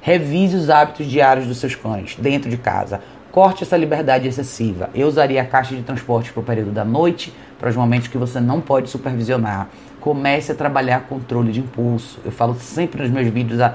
Revise 0.00 0.54
os 0.54 0.70
hábitos 0.70 1.06
diários 1.06 1.46
dos 1.46 1.58
seus 1.58 1.74
cães 1.74 2.14
dentro 2.16 2.48
de 2.48 2.56
casa. 2.56 3.00
Corte 3.36 3.64
essa 3.64 3.76
liberdade 3.76 4.26
excessiva. 4.26 4.88
Eu 4.94 5.06
usaria 5.06 5.42
a 5.42 5.44
caixa 5.44 5.76
de 5.76 5.82
transporte 5.82 6.32
para 6.32 6.40
o 6.40 6.42
período 6.42 6.70
da 6.70 6.86
noite, 6.86 7.34
para 7.58 7.68
os 7.68 7.76
momentos 7.76 8.08
que 8.08 8.16
você 8.16 8.40
não 8.40 8.62
pode 8.62 8.88
supervisionar. 8.88 9.68
Comece 10.00 10.52
a 10.52 10.54
trabalhar 10.54 11.00
controle 11.00 11.52
de 11.52 11.60
impulso. 11.60 12.18
Eu 12.24 12.32
falo 12.32 12.54
sempre 12.58 13.02
nos 13.02 13.10
meus 13.10 13.28
vídeos 13.28 13.60
a, 13.60 13.74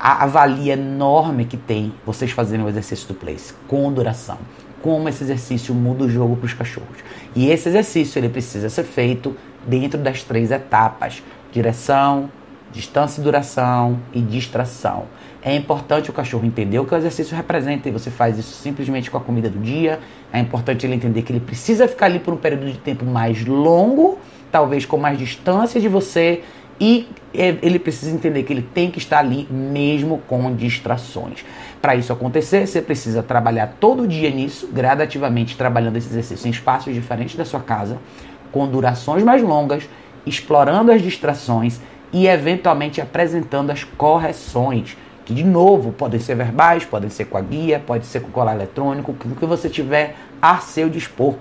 a, 0.00 0.24
a 0.24 0.26
valia 0.26 0.72
enorme 0.72 1.44
que 1.44 1.56
tem 1.56 1.94
vocês 2.04 2.32
fazerem 2.32 2.66
o 2.66 2.68
exercício 2.68 3.06
do 3.06 3.14
place 3.14 3.54
com 3.68 3.92
duração. 3.92 4.38
Como 4.82 5.08
esse 5.08 5.22
exercício 5.22 5.72
muda 5.72 6.02
o 6.02 6.08
jogo 6.08 6.34
para 6.34 6.46
os 6.46 6.54
cachorros. 6.54 6.98
E 7.36 7.52
esse 7.52 7.68
exercício 7.68 8.18
ele 8.18 8.28
precisa 8.28 8.68
ser 8.68 8.82
feito 8.82 9.36
dentro 9.64 9.96
das 9.96 10.24
três 10.24 10.50
etapas: 10.50 11.22
direção, 11.52 12.28
distância 12.72 13.20
e 13.20 13.24
duração 13.24 14.00
e 14.12 14.20
distração. 14.20 15.06
É 15.40 15.54
importante 15.54 16.10
o 16.10 16.12
cachorro 16.12 16.44
entender 16.44 16.80
o 16.80 16.84
que 16.84 16.92
o 16.92 16.96
exercício 16.96 17.36
representa 17.36 17.88
e 17.88 17.92
você 17.92 18.10
faz 18.10 18.38
isso 18.38 18.54
simplesmente 18.60 19.08
com 19.08 19.16
a 19.16 19.20
comida 19.20 19.48
do 19.48 19.58
dia. 19.60 20.00
É 20.32 20.40
importante 20.40 20.84
ele 20.84 20.94
entender 20.94 21.22
que 21.22 21.32
ele 21.32 21.40
precisa 21.40 21.86
ficar 21.86 22.06
ali 22.06 22.18
por 22.18 22.34
um 22.34 22.36
período 22.36 22.66
de 22.66 22.78
tempo 22.78 23.04
mais 23.04 23.44
longo, 23.44 24.18
talvez 24.50 24.84
com 24.84 24.96
mais 24.96 25.16
distância 25.16 25.80
de 25.80 25.88
você, 25.88 26.42
e 26.80 27.08
ele 27.32 27.78
precisa 27.78 28.14
entender 28.14 28.42
que 28.42 28.52
ele 28.52 28.62
tem 28.62 28.90
que 28.90 28.98
estar 28.98 29.18
ali 29.18 29.46
mesmo 29.50 30.18
com 30.26 30.54
distrações. 30.54 31.44
Para 31.80 31.94
isso 31.94 32.12
acontecer, 32.12 32.66
você 32.66 32.82
precisa 32.82 33.22
trabalhar 33.22 33.76
todo 33.78 34.06
dia 34.06 34.30
nisso, 34.30 34.68
gradativamente 34.72 35.56
trabalhando 35.56 35.96
esse 35.96 36.08
exercício 36.08 36.46
em 36.46 36.50
espaços 36.50 36.92
diferentes 36.92 37.36
da 37.36 37.44
sua 37.44 37.60
casa, 37.60 37.98
com 38.50 38.66
durações 38.68 39.22
mais 39.22 39.42
longas, 39.42 39.88
explorando 40.26 40.90
as 40.90 41.02
distrações 41.02 41.80
e 42.12 42.26
eventualmente 42.26 43.00
apresentando 43.00 43.70
as 43.70 43.84
correções 43.84 44.96
que 45.28 45.34
de 45.34 45.44
novo 45.44 45.92
podem 45.92 46.18
ser 46.18 46.34
verbais, 46.34 46.86
podem 46.86 47.10
ser 47.10 47.26
com 47.26 47.36
a 47.36 47.42
guia, 47.42 47.78
pode 47.78 48.06
ser 48.06 48.20
com 48.20 48.30
colar 48.30 48.54
eletrônico, 48.54 49.12
o 49.12 49.36
que 49.36 49.44
você 49.44 49.68
tiver 49.68 50.16
a 50.40 50.56
seu 50.56 50.88
dispor. 50.88 51.34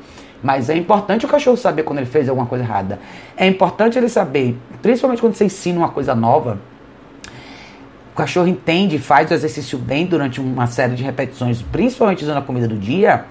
Mas 0.44 0.70
é 0.70 0.76
importante 0.76 1.26
o 1.26 1.30
cachorro 1.30 1.56
saber 1.56 1.84
quando 1.84 2.00
ele 2.00 2.06
fez 2.06 2.28
alguma 2.28 2.46
coisa 2.46 2.66
errada. 2.66 3.00
É 3.38 3.48
importante 3.48 3.98
ele 3.98 4.10
saber, 4.10 4.58
principalmente 4.82 5.22
quando 5.22 5.36
você 5.36 5.46
ensina 5.46 5.80
uma 5.80 5.88
coisa 5.88 6.14
nova, 6.14 6.60
o 8.12 8.18
cachorro 8.18 8.50
entende, 8.50 9.00
faz 9.00 9.32
o 9.32 9.34
exercício 9.34 9.80
bem 9.80 10.06
durante 10.06 10.42
uma 10.42 10.68
série 10.68 10.94
de 10.94 11.02
repetições, 11.02 11.62
principalmente 11.62 12.26
usando 12.26 12.40
a 12.40 12.42
comida 12.42 12.68
do 12.68 12.76
dia. 12.76 13.24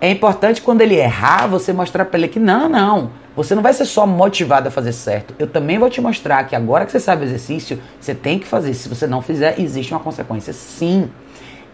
É 0.00 0.10
importante 0.10 0.62
quando 0.62 0.80
ele 0.80 0.94
errar, 0.94 1.48
você 1.48 1.72
mostrar 1.72 2.04
para 2.04 2.18
ele 2.18 2.28
que 2.28 2.38
não, 2.38 2.68
não, 2.68 3.10
você 3.34 3.54
não 3.54 3.62
vai 3.62 3.72
ser 3.72 3.84
só 3.84 4.06
motivado 4.06 4.68
a 4.68 4.70
fazer 4.70 4.92
certo. 4.92 5.34
Eu 5.38 5.48
também 5.48 5.76
vou 5.76 5.90
te 5.90 6.00
mostrar 6.00 6.44
que 6.44 6.54
agora 6.54 6.86
que 6.86 6.92
você 6.92 7.00
sabe 7.00 7.22
o 7.22 7.26
exercício, 7.26 7.80
você 8.00 8.14
tem 8.14 8.38
que 8.38 8.46
fazer. 8.46 8.74
Se 8.74 8.88
você 8.88 9.06
não 9.06 9.20
fizer, 9.20 9.60
existe 9.60 9.92
uma 9.92 10.00
consequência. 10.00 10.52
Sim. 10.52 11.10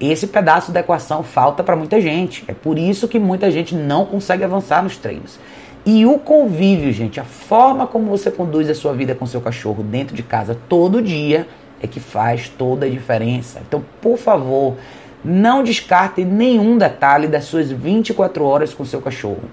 Esse 0.01 0.27
pedaço 0.27 0.73
da 0.73 0.81
equação 0.81 1.23
falta 1.23 1.63
para 1.63 1.77
muita 1.77 2.01
gente. 2.01 2.45
É 2.49 2.55
por 2.55 2.79
isso 2.79 3.07
que 3.09 3.19
muita 3.19 3.51
gente 3.51 3.75
não 3.75 4.07
consegue 4.07 4.43
avançar 4.43 4.83
nos 4.83 4.97
treinos. 4.97 5.39
E 5.87 6.07
o 6.07 6.19
convívio, 6.19 6.91
gente, 6.93 7.21
a 7.21 7.25
forma 7.25 7.87
como 7.87 8.07
você 8.07 8.31
conduz 8.31 8.71
a 8.71 8.75
sua 8.75 8.95
vida 8.95 9.15
com 9.15 9.27
seu 9.27 9.41
cachorro 9.41 9.83
dentro 9.83 10.17
de 10.17 10.23
casa 10.23 10.57
todo 10.67 11.03
dia 11.03 11.47
é 11.81 11.87
que 11.87 12.01
faz 12.01 12.49
toda 12.49 12.87
a 12.87 12.89
diferença. 12.89 13.61
Então, 13.67 13.85
por 14.01 14.17
favor, 14.17 14.77
não 15.25 15.63
descarte 15.63 16.25
nenhum 16.25 16.77
detalhe 16.77 17.27
das 17.27 17.45
suas 17.45 17.71
24 17.71 18.45
horas 18.45 18.75
com 18.75 18.85
seu 18.85 19.01
cachorro. 19.01 19.45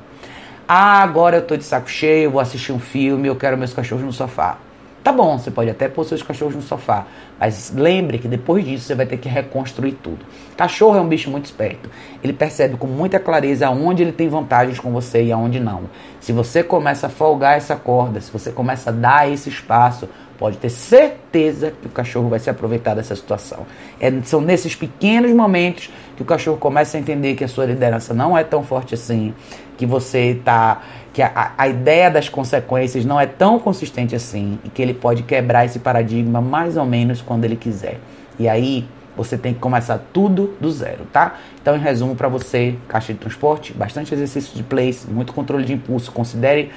Ah, 0.67 1.01
agora 1.01 1.37
eu 1.37 1.41
tô 1.41 1.55
de 1.55 1.63
saco 1.63 1.89
cheio, 1.89 2.31
vou 2.31 2.41
assistir 2.41 2.71
um 2.71 2.79
filme, 2.79 3.27
eu 3.27 3.35
quero 3.35 3.57
meus 3.57 3.73
cachorros 3.73 4.03
no 4.03 4.13
sofá. 4.13 4.57
Tá 5.03 5.11
bom, 5.11 5.37
você 5.37 5.49
pode 5.49 5.67
até 5.67 5.89
pôr 5.89 6.03
seus 6.05 6.21
cachorros 6.21 6.55
no 6.55 6.61
sofá, 6.61 7.07
mas 7.39 7.73
lembre 7.75 8.19
que 8.19 8.27
depois 8.27 8.63
disso 8.63 8.85
você 8.85 8.93
vai 8.93 9.07
ter 9.07 9.17
que 9.17 9.27
reconstruir 9.27 9.93
tudo. 9.93 10.23
Cachorro 10.55 10.95
é 10.95 11.01
um 11.01 11.07
bicho 11.07 11.27
muito 11.31 11.45
esperto. 11.45 11.89
Ele 12.23 12.31
percebe 12.31 12.77
com 12.77 12.85
muita 12.85 13.19
clareza 13.19 13.65
aonde 13.65 14.03
ele 14.03 14.11
tem 14.11 14.29
vantagens 14.29 14.79
com 14.79 14.91
você 14.91 15.23
e 15.23 15.31
aonde 15.31 15.59
não. 15.59 15.85
Se 16.19 16.31
você 16.31 16.61
começa 16.61 17.07
a 17.07 17.09
folgar 17.09 17.57
essa 17.57 17.75
corda, 17.75 18.21
se 18.21 18.31
você 18.31 18.51
começa 18.51 18.91
a 18.91 18.93
dar 18.93 19.27
esse 19.27 19.49
espaço, 19.49 20.07
pode 20.41 20.57
ter 20.57 20.71
certeza 20.71 21.69
que 21.69 21.85
o 21.85 21.89
cachorro 21.91 22.27
vai 22.27 22.39
se 22.39 22.49
aproveitar 22.49 22.95
dessa 22.95 23.15
situação. 23.15 23.59
É, 23.99 24.11
são 24.23 24.41
nesses 24.41 24.73
pequenos 24.73 25.31
momentos 25.33 25.91
que 26.15 26.23
o 26.23 26.25
cachorro 26.25 26.57
começa 26.57 26.97
a 26.97 26.99
entender 26.99 27.35
que 27.35 27.43
a 27.43 27.47
sua 27.47 27.67
liderança 27.67 28.11
não 28.11 28.35
é 28.35 28.43
tão 28.43 28.63
forte 28.63 28.95
assim, 28.95 29.35
que 29.77 29.85
você 29.85 30.41
tá 30.43 30.81
que 31.13 31.21
a, 31.21 31.51
a 31.55 31.67
ideia 31.67 32.09
das 32.09 32.27
consequências 32.27 33.05
não 33.05 33.19
é 33.19 33.27
tão 33.27 33.59
consistente 33.59 34.15
assim 34.15 34.57
e 34.63 34.69
que 34.69 34.81
ele 34.81 34.95
pode 34.95 35.21
quebrar 35.21 35.65
esse 35.65 35.77
paradigma 35.77 36.41
mais 36.41 36.75
ou 36.75 36.85
menos 36.85 37.21
quando 37.21 37.45
ele 37.45 37.55
quiser. 37.55 37.99
E 38.39 38.49
aí 38.49 38.87
você 39.15 39.37
tem 39.37 39.53
que 39.53 39.59
começar 39.59 40.01
tudo 40.11 40.55
do 40.59 40.71
zero, 40.71 41.05
tá? 41.13 41.37
Então, 41.61 41.75
em 41.75 41.79
resumo 41.79 42.15
para 42.15 42.27
você, 42.27 42.75
caixa 42.87 43.13
de 43.13 43.19
transporte, 43.19 43.73
bastante 43.73 44.11
exercício 44.11 44.55
de 44.55 44.63
place, 44.63 45.07
muito 45.07 45.33
controle 45.33 45.65
de 45.65 45.73
impulso, 45.73 46.11
considere 46.11 46.71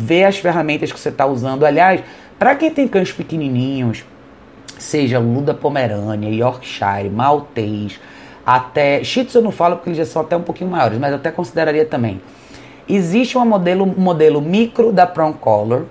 ver 0.00 0.24
as 0.24 0.38
ferramentas 0.38 0.90
que 0.90 0.98
você 0.98 1.10
está 1.10 1.26
usando. 1.26 1.64
Aliás, 1.64 2.02
para 2.38 2.54
quem 2.54 2.70
tem 2.70 2.88
cães 2.88 3.12
pequenininhos, 3.12 4.04
seja 4.78 5.18
Luda 5.18 5.52
Pomerânia, 5.52 6.30
Yorkshire, 6.30 7.10
Maltês, 7.10 8.00
até 8.44 9.04
Shih 9.04 9.28
eu 9.34 9.42
não 9.42 9.52
falo 9.52 9.76
porque 9.76 9.90
eles 9.90 9.98
já 9.98 10.06
são 10.06 10.22
até 10.22 10.36
um 10.36 10.42
pouquinho 10.42 10.70
maiores, 10.70 10.98
mas 10.98 11.10
eu 11.10 11.16
até 11.16 11.30
consideraria 11.30 11.84
também. 11.84 12.20
Existe 12.88 13.36
um 13.36 13.44
modelo, 13.44 13.86
modelo 13.86 14.40
micro 14.40 14.90
da 14.90 15.06
Prong 15.06 15.36
Color, 15.38 15.84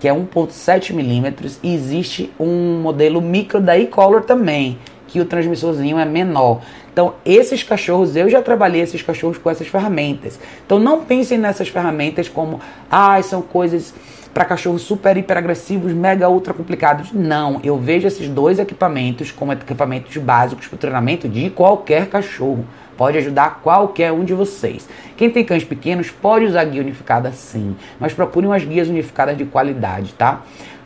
que 0.00 0.08
é 0.08 0.12
1.7 0.12 0.94
milímetros, 0.94 1.60
e 1.62 1.74
existe 1.74 2.32
um 2.40 2.80
modelo 2.80 3.20
micro 3.20 3.60
da 3.60 3.78
E-Color 3.78 4.22
também, 4.22 4.78
que 5.06 5.20
o 5.20 5.26
transmissorzinho 5.26 5.98
é 5.98 6.04
menor. 6.06 6.62
Então, 6.92 7.14
esses 7.24 7.62
cachorros, 7.62 8.16
eu 8.16 8.28
já 8.28 8.42
trabalhei 8.42 8.82
esses 8.82 9.02
cachorros 9.02 9.38
com 9.38 9.48
essas 9.48 9.68
ferramentas. 9.68 10.38
Então, 10.64 10.78
não 10.78 11.04
pensem 11.04 11.38
nessas 11.38 11.68
ferramentas 11.68 12.28
como, 12.28 12.60
ah, 12.90 13.20
são 13.22 13.42
coisas 13.42 13.94
para 14.32 14.44
cachorros 14.44 14.82
super 14.82 15.16
hiper 15.16 15.36
agressivos, 15.36 15.92
mega 15.92 16.28
ultra 16.28 16.54
complicados. 16.54 17.12
Não, 17.12 17.60
eu 17.64 17.76
vejo 17.76 18.06
esses 18.06 18.28
dois 18.28 18.58
equipamentos 18.58 19.32
como 19.32 19.52
equipamentos 19.52 20.16
básicos 20.16 20.66
para 20.66 20.76
o 20.76 20.78
treinamento 20.78 21.28
de 21.28 21.50
qualquer 21.50 22.06
cachorro 22.06 22.64
pode 22.96 23.16
ajudar 23.16 23.60
qualquer 23.62 24.12
um 24.12 24.24
de 24.24 24.34
vocês. 24.34 24.86
Quem 25.16 25.30
tem 25.30 25.42
cães 25.42 25.64
pequenos 25.64 26.10
pode 26.10 26.44
usar 26.44 26.62
guia 26.64 26.82
unificada 26.82 27.32
sim, 27.32 27.74
mas 27.98 28.12
procure 28.12 28.46
umas 28.46 28.62
guias 28.62 28.88
unificadas 28.88 29.38
de 29.38 29.46
qualidade, 29.46 30.12
tá? 30.12 30.42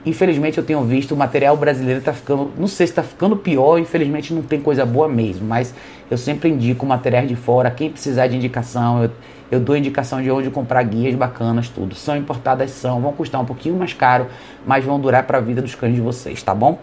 Infelizmente 0.07 0.57
eu 0.57 0.62
tenho 0.64 0.80
visto 0.84 1.12
o 1.12 1.16
material 1.16 1.57
brasileiro 1.57 2.00
tá 2.00 2.12
ficando, 2.12 2.52
não 2.57 2.68
sei 2.68 2.86
se 2.86 2.92
está 2.92 3.02
ficando 3.02 3.36
pior, 3.36 3.78
infelizmente 3.78 4.32
não 4.32 4.42
tem 4.42 4.61
coisa 4.61 4.86
boa 4.86 5.09
mesmo, 5.09 5.44
mas 5.44 5.74
eu 6.11 6.18
sempre 6.18 6.48
indico 6.48 6.84
materiais 6.84 7.28
de 7.28 7.36
fora. 7.36 7.70
Quem 7.70 7.90
precisar 7.90 8.26
de 8.26 8.36
indicação, 8.36 9.02
eu, 9.02 9.11
eu 9.50 9.61
dou 9.61 9.76
indicação 9.76 10.22
de 10.22 10.30
onde 10.30 10.50
comprar 10.50 10.82
guias 10.82 11.14
bacanas, 11.14 11.68
tudo. 11.68 11.94
São 11.94 12.16
importadas, 12.16 12.70
são, 12.70 13.00
vão 13.00 13.12
custar 13.12 13.40
um 13.40 13.44
pouquinho 13.44 13.76
mais 13.76 13.92
caro, 13.92 14.26
mas 14.66 14.84
vão 14.84 15.00
durar 15.00 15.24
para 15.24 15.38
a 15.38 15.40
vida 15.40 15.62
dos 15.62 15.74
cães 15.74 15.94
de 15.94 16.00
vocês, 16.00 16.42
tá 16.42 16.55
bom? 16.55 16.78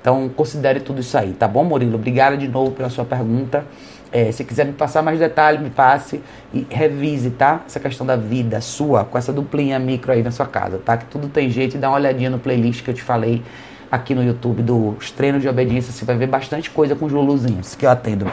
Então 0.00 0.28
considere 0.28 0.80
tudo 0.80 1.00
isso 1.00 1.16
aí, 1.18 1.32
tá 1.32 1.48
bom, 1.48 1.64
Murilo? 1.64 1.96
Obrigado 1.96 2.36
de 2.36 2.46
novo 2.46 2.70
pela 2.70 2.88
sua 2.88 3.04
pergunta. 3.04 3.64
É, 4.12 4.30
se 4.30 4.44
quiser 4.44 4.64
me 4.64 4.72
passar 4.72 5.02
mais 5.02 5.18
detalhes, 5.18 5.60
me 5.60 5.68
passe 5.68 6.22
e 6.54 6.64
revise, 6.70 7.30
tá? 7.30 7.62
Essa 7.66 7.80
questão 7.80 8.06
da 8.06 8.14
vida 8.14 8.60
sua, 8.60 9.04
com 9.04 9.18
essa 9.18 9.32
duplinha 9.32 9.78
micro 9.78 10.12
aí 10.12 10.22
na 10.22 10.30
sua 10.30 10.46
casa, 10.46 10.78
tá? 10.78 10.96
Que 10.96 11.06
tudo 11.06 11.28
tem 11.28 11.50
jeito 11.50 11.76
e 11.76 11.78
dá 11.78 11.88
uma 11.88 11.96
olhadinha 11.96 12.30
no 12.30 12.38
playlist 12.38 12.84
que 12.84 12.90
eu 12.90 12.94
te 12.94 13.02
falei 13.02 13.42
aqui 13.90 14.14
no 14.14 14.22
YouTube 14.22 14.62
dos 14.62 15.10
treinos 15.10 15.42
de 15.42 15.48
obediência. 15.48 15.92
Você 15.92 16.04
vai 16.04 16.16
ver 16.16 16.28
bastante 16.28 16.70
coisa 16.70 16.94
com 16.94 17.06
os 17.06 17.12
luluzinhos 17.12 17.74
que 17.74 17.84
eu 17.84 17.90
atendo. 17.90 18.30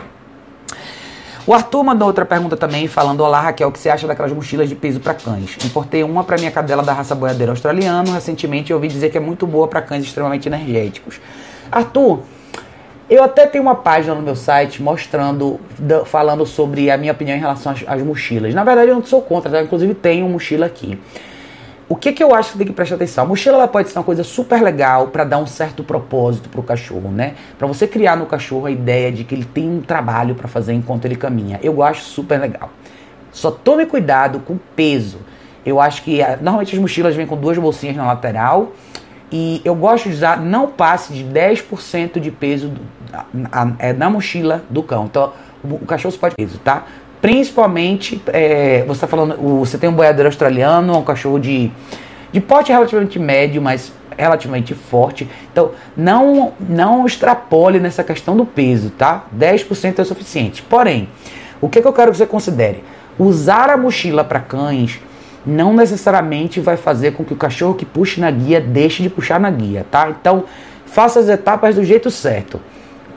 O 1.45 1.53
Arthur 1.53 1.83
mandou 1.83 2.07
outra 2.07 2.25
pergunta 2.25 2.55
também, 2.55 2.87
falando: 2.87 3.19
Olá 3.21 3.41
Raquel, 3.41 3.67
o 3.67 3.71
que 3.71 3.79
você 3.79 3.89
acha 3.89 4.07
daquelas 4.07 4.31
mochilas 4.31 4.69
de 4.69 4.75
peso 4.75 5.01
para 5.01 5.13
cães? 5.13 5.57
Importei 5.65 6.01
uma 6.01 6.23
para 6.23 6.37
minha 6.37 6.51
cadela 6.51 6.81
da 6.81 6.93
raça 6.93 7.13
boiadeira 7.13 7.51
australiano. 7.51 8.13
Recentemente 8.13 8.71
eu 8.71 8.77
ouvi 8.77 8.87
dizer 8.87 9.09
que 9.09 9.17
é 9.17 9.19
muito 9.19 9.45
boa 9.45 9.67
para 9.67 9.81
cães 9.81 10.05
extremamente 10.05 10.47
energéticos. 10.47 11.19
Arthur, 11.69 12.21
eu 13.09 13.21
até 13.21 13.45
tenho 13.45 13.61
uma 13.61 13.75
página 13.75 14.15
no 14.15 14.21
meu 14.21 14.37
site 14.37 14.81
mostrando, 14.81 15.59
falando 16.05 16.45
sobre 16.45 16.89
a 16.89 16.97
minha 16.97 17.11
opinião 17.11 17.35
em 17.35 17.41
relação 17.41 17.73
às, 17.73 17.83
às 17.85 18.01
mochilas. 18.01 18.53
Na 18.53 18.63
verdade, 18.63 18.89
eu 18.89 18.95
não 18.95 19.03
sou 19.03 19.21
contra, 19.21 19.51
tá? 19.51 19.61
inclusive 19.61 19.93
tenho 19.93 20.29
mochila 20.29 20.65
aqui. 20.65 20.97
O 21.93 21.95
que, 21.95 22.11
que 22.11 22.23
eu 22.23 22.33
acho 22.33 22.53
que 22.53 22.57
tem 22.57 22.65
que 22.65 22.73
prestar 22.73 22.95
atenção? 22.95 23.23
A 23.23 23.27
mochila 23.27 23.55
ela 23.55 23.67
pode 23.67 23.87
ser 23.87 23.99
uma 23.99 24.03
coisa 24.03 24.23
super 24.23 24.59
legal 24.63 25.09
para 25.09 25.23
dar 25.23 25.37
um 25.37 25.45
certo 25.45 25.83
propósito 25.83 26.49
para 26.49 26.59
o 26.59 26.63
cachorro, 26.63 27.11
né? 27.11 27.35
Para 27.55 27.67
você 27.67 27.85
criar 27.85 28.17
no 28.17 28.25
cachorro 28.25 28.65
a 28.65 28.71
ideia 28.71 29.11
de 29.11 29.23
que 29.23 29.35
ele 29.35 29.45
tem 29.45 29.69
um 29.69 29.79
trabalho 29.79 30.33
para 30.33 30.47
fazer 30.47 30.73
enquanto 30.73 31.05
ele 31.05 31.15
caminha. 31.15 31.59
Eu 31.61 31.83
acho 31.83 32.01
super 32.01 32.41
legal. 32.41 32.71
Só 33.31 33.51
tome 33.51 33.85
cuidado 33.85 34.39
com 34.39 34.53
o 34.53 34.59
peso. 34.75 35.19
Eu 35.63 35.79
acho 35.79 36.01
que 36.01 36.17
normalmente 36.41 36.73
as 36.73 36.81
mochilas 36.81 37.15
vêm 37.15 37.27
com 37.27 37.37
duas 37.37 37.59
bolsinhas 37.59 37.95
na 37.95 38.07
lateral 38.07 38.71
e 39.31 39.61
eu 39.63 39.75
gosto 39.75 40.09
de 40.09 40.15
usar 40.15 40.41
não 40.41 40.71
passe 40.71 41.13
de 41.13 41.23
10% 41.23 42.19
de 42.19 42.31
peso 42.31 42.69
do, 42.69 42.81
na, 43.31 43.75
é, 43.77 43.93
na 43.93 44.09
mochila 44.09 44.63
do 44.67 44.81
cão. 44.81 45.05
Então, 45.05 45.31
o, 45.63 45.75
o 45.75 45.85
cachorro 45.85 46.17
pode 46.17 46.33
peso, 46.33 46.57
tá? 46.57 46.85
Principalmente, 47.23 48.21
é, 48.33 48.83
você 48.85 48.97
está 48.97 49.07
falando, 49.07 49.37
você 49.59 49.77
tem 49.77 49.89
um 49.89 49.93
boiadeiro 49.93 50.27
australiano, 50.27 50.97
um 50.97 51.05
cachorro 51.05 51.39
de, 51.39 51.71
de 52.33 52.41
porte 52.41 52.69
relativamente 52.69 53.17
médio, 53.17 53.61
mas 53.61 53.93
relativamente 54.17 54.73
forte. 54.73 55.29
Então, 55.49 55.71
não, 55.95 56.51
não 56.59 57.05
extrapole 57.05 57.79
nessa 57.79 58.03
questão 58.03 58.35
do 58.35 58.45
peso, 58.45 58.89
tá? 58.89 59.23
10% 59.33 59.99
é 59.99 60.01
o 60.01 60.05
suficiente. 60.05 60.61
Porém, 60.63 61.07
o 61.61 61.69
que, 61.69 61.81
que 61.81 61.87
eu 61.87 61.93
quero 61.93 62.11
que 62.11 62.17
você 62.17 62.25
considere? 62.25 62.83
Usar 63.17 63.69
a 63.69 63.77
mochila 63.77 64.25
para 64.25 64.41
cães 64.41 64.99
não 65.45 65.73
necessariamente 65.73 66.59
vai 66.59 66.75
fazer 66.75 67.13
com 67.13 67.23
que 67.23 67.31
o 67.31 67.37
cachorro 67.37 67.73
que 67.73 67.85
puxe 67.85 68.19
na 68.19 68.31
guia 68.31 68.59
deixe 68.59 69.01
de 69.01 69.09
puxar 69.09 69.39
na 69.39 69.49
guia, 69.49 69.85
tá? 69.89 70.09
Então, 70.09 70.43
faça 70.85 71.21
as 71.21 71.29
etapas 71.29 71.75
do 71.75 71.85
jeito 71.85 72.11
certo. 72.11 72.59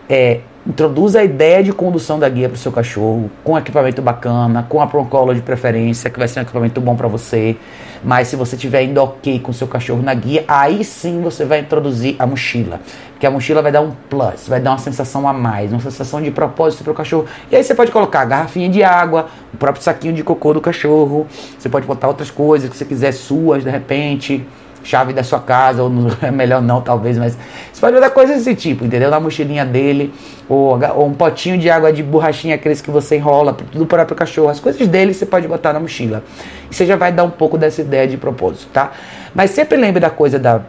É, 0.08 0.42
introduza 0.66 1.20
a 1.20 1.24
ideia 1.24 1.62
de 1.62 1.72
condução 1.72 2.18
da 2.18 2.28
guia 2.28 2.48
para 2.48 2.56
o 2.56 2.58
seu 2.58 2.72
cachorro, 2.72 3.30
com 3.44 3.56
equipamento 3.56 4.02
bacana, 4.02 4.66
com 4.68 4.82
a 4.82 4.86
Proncolo 4.86 5.32
de 5.32 5.40
preferência, 5.40 6.10
que 6.10 6.18
vai 6.18 6.26
ser 6.26 6.40
um 6.40 6.42
equipamento 6.42 6.80
bom 6.80 6.96
para 6.96 7.06
você. 7.06 7.56
Mas 8.02 8.28
se 8.28 8.36
você 8.36 8.56
estiver 8.56 8.82
indo 8.82 9.00
ok 9.00 9.38
com 9.38 9.52
o 9.52 9.54
seu 9.54 9.68
cachorro 9.68 10.02
na 10.02 10.12
guia, 10.12 10.44
aí 10.48 10.82
sim 10.82 11.22
você 11.22 11.44
vai 11.44 11.60
introduzir 11.60 12.16
a 12.18 12.26
mochila. 12.26 12.80
Porque 13.12 13.26
a 13.26 13.30
mochila 13.30 13.62
vai 13.62 13.70
dar 13.70 13.80
um 13.80 13.92
plus, 14.10 14.48
vai 14.48 14.60
dar 14.60 14.72
uma 14.72 14.78
sensação 14.78 15.26
a 15.28 15.32
mais, 15.32 15.72
uma 15.72 15.80
sensação 15.80 16.20
de 16.20 16.30
propósito 16.30 16.82
para 16.82 16.92
o 16.92 16.94
cachorro. 16.94 17.26
E 17.50 17.56
aí 17.56 17.62
você 17.62 17.74
pode 17.74 17.92
colocar 17.92 18.22
a 18.22 18.24
garrafinha 18.24 18.68
de 18.68 18.82
água, 18.82 19.28
o 19.54 19.56
próprio 19.56 19.82
saquinho 19.82 20.12
de 20.12 20.24
cocô 20.24 20.52
do 20.52 20.60
cachorro, 20.60 21.26
você 21.58 21.68
pode 21.68 21.86
botar 21.86 22.08
outras 22.08 22.30
coisas 22.30 22.68
que 22.68 22.76
você 22.76 22.84
quiser 22.84 23.12
suas 23.12 23.62
de 23.62 23.70
repente 23.70 24.46
chave 24.86 25.12
da 25.12 25.24
sua 25.24 25.40
casa, 25.40 25.82
ou 25.82 25.90
no, 25.90 26.16
é 26.22 26.30
melhor 26.30 26.62
não, 26.62 26.80
talvez, 26.80 27.18
mas 27.18 27.36
você 27.72 27.80
pode 27.80 27.94
botar 27.94 28.10
coisas 28.10 28.36
desse 28.36 28.54
tipo, 28.54 28.84
entendeu? 28.84 29.10
Na 29.10 29.18
mochilinha 29.18 29.64
dele, 29.64 30.14
ou, 30.48 30.78
ou, 30.94 31.06
um 31.06 31.12
potinho 31.12 31.58
de 31.58 31.68
água 31.68 31.92
de 31.92 32.02
borrachinha, 32.02 32.54
aqueles 32.54 32.80
que 32.80 32.90
você 32.90 33.16
enrola, 33.16 33.52
tudo 33.52 33.84
para 33.84 34.04
o 34.04 34.14
cachorro, 34.14 34.48
as 34.48 34.60
coisas 34.60 34.86
dele 34.86 35.12
você 35.12 35.26
pode 35.26 35.48
botar 35.48 35.72
na 35.72 35.80
mochila. 35.80 36.22
E 36.70 36.74
você 36.74 36.86
já 36.86 36.96
vai 36.96 37.10
dar 37.12 37.24
um 37.24 37.30
pouco 37.30 37.58
dessa 37.58 37.80
ideia 37.80 38.06
de 38.06 38.16
propósito, 38.16 38.68
tá? 38.72 38.92
Mas 39.34 39.50
sempre 39.50 39.76
lembre 39.76 40.00
da 40.00 40.10
coisa 40.10 40.38
da 40.38 40.62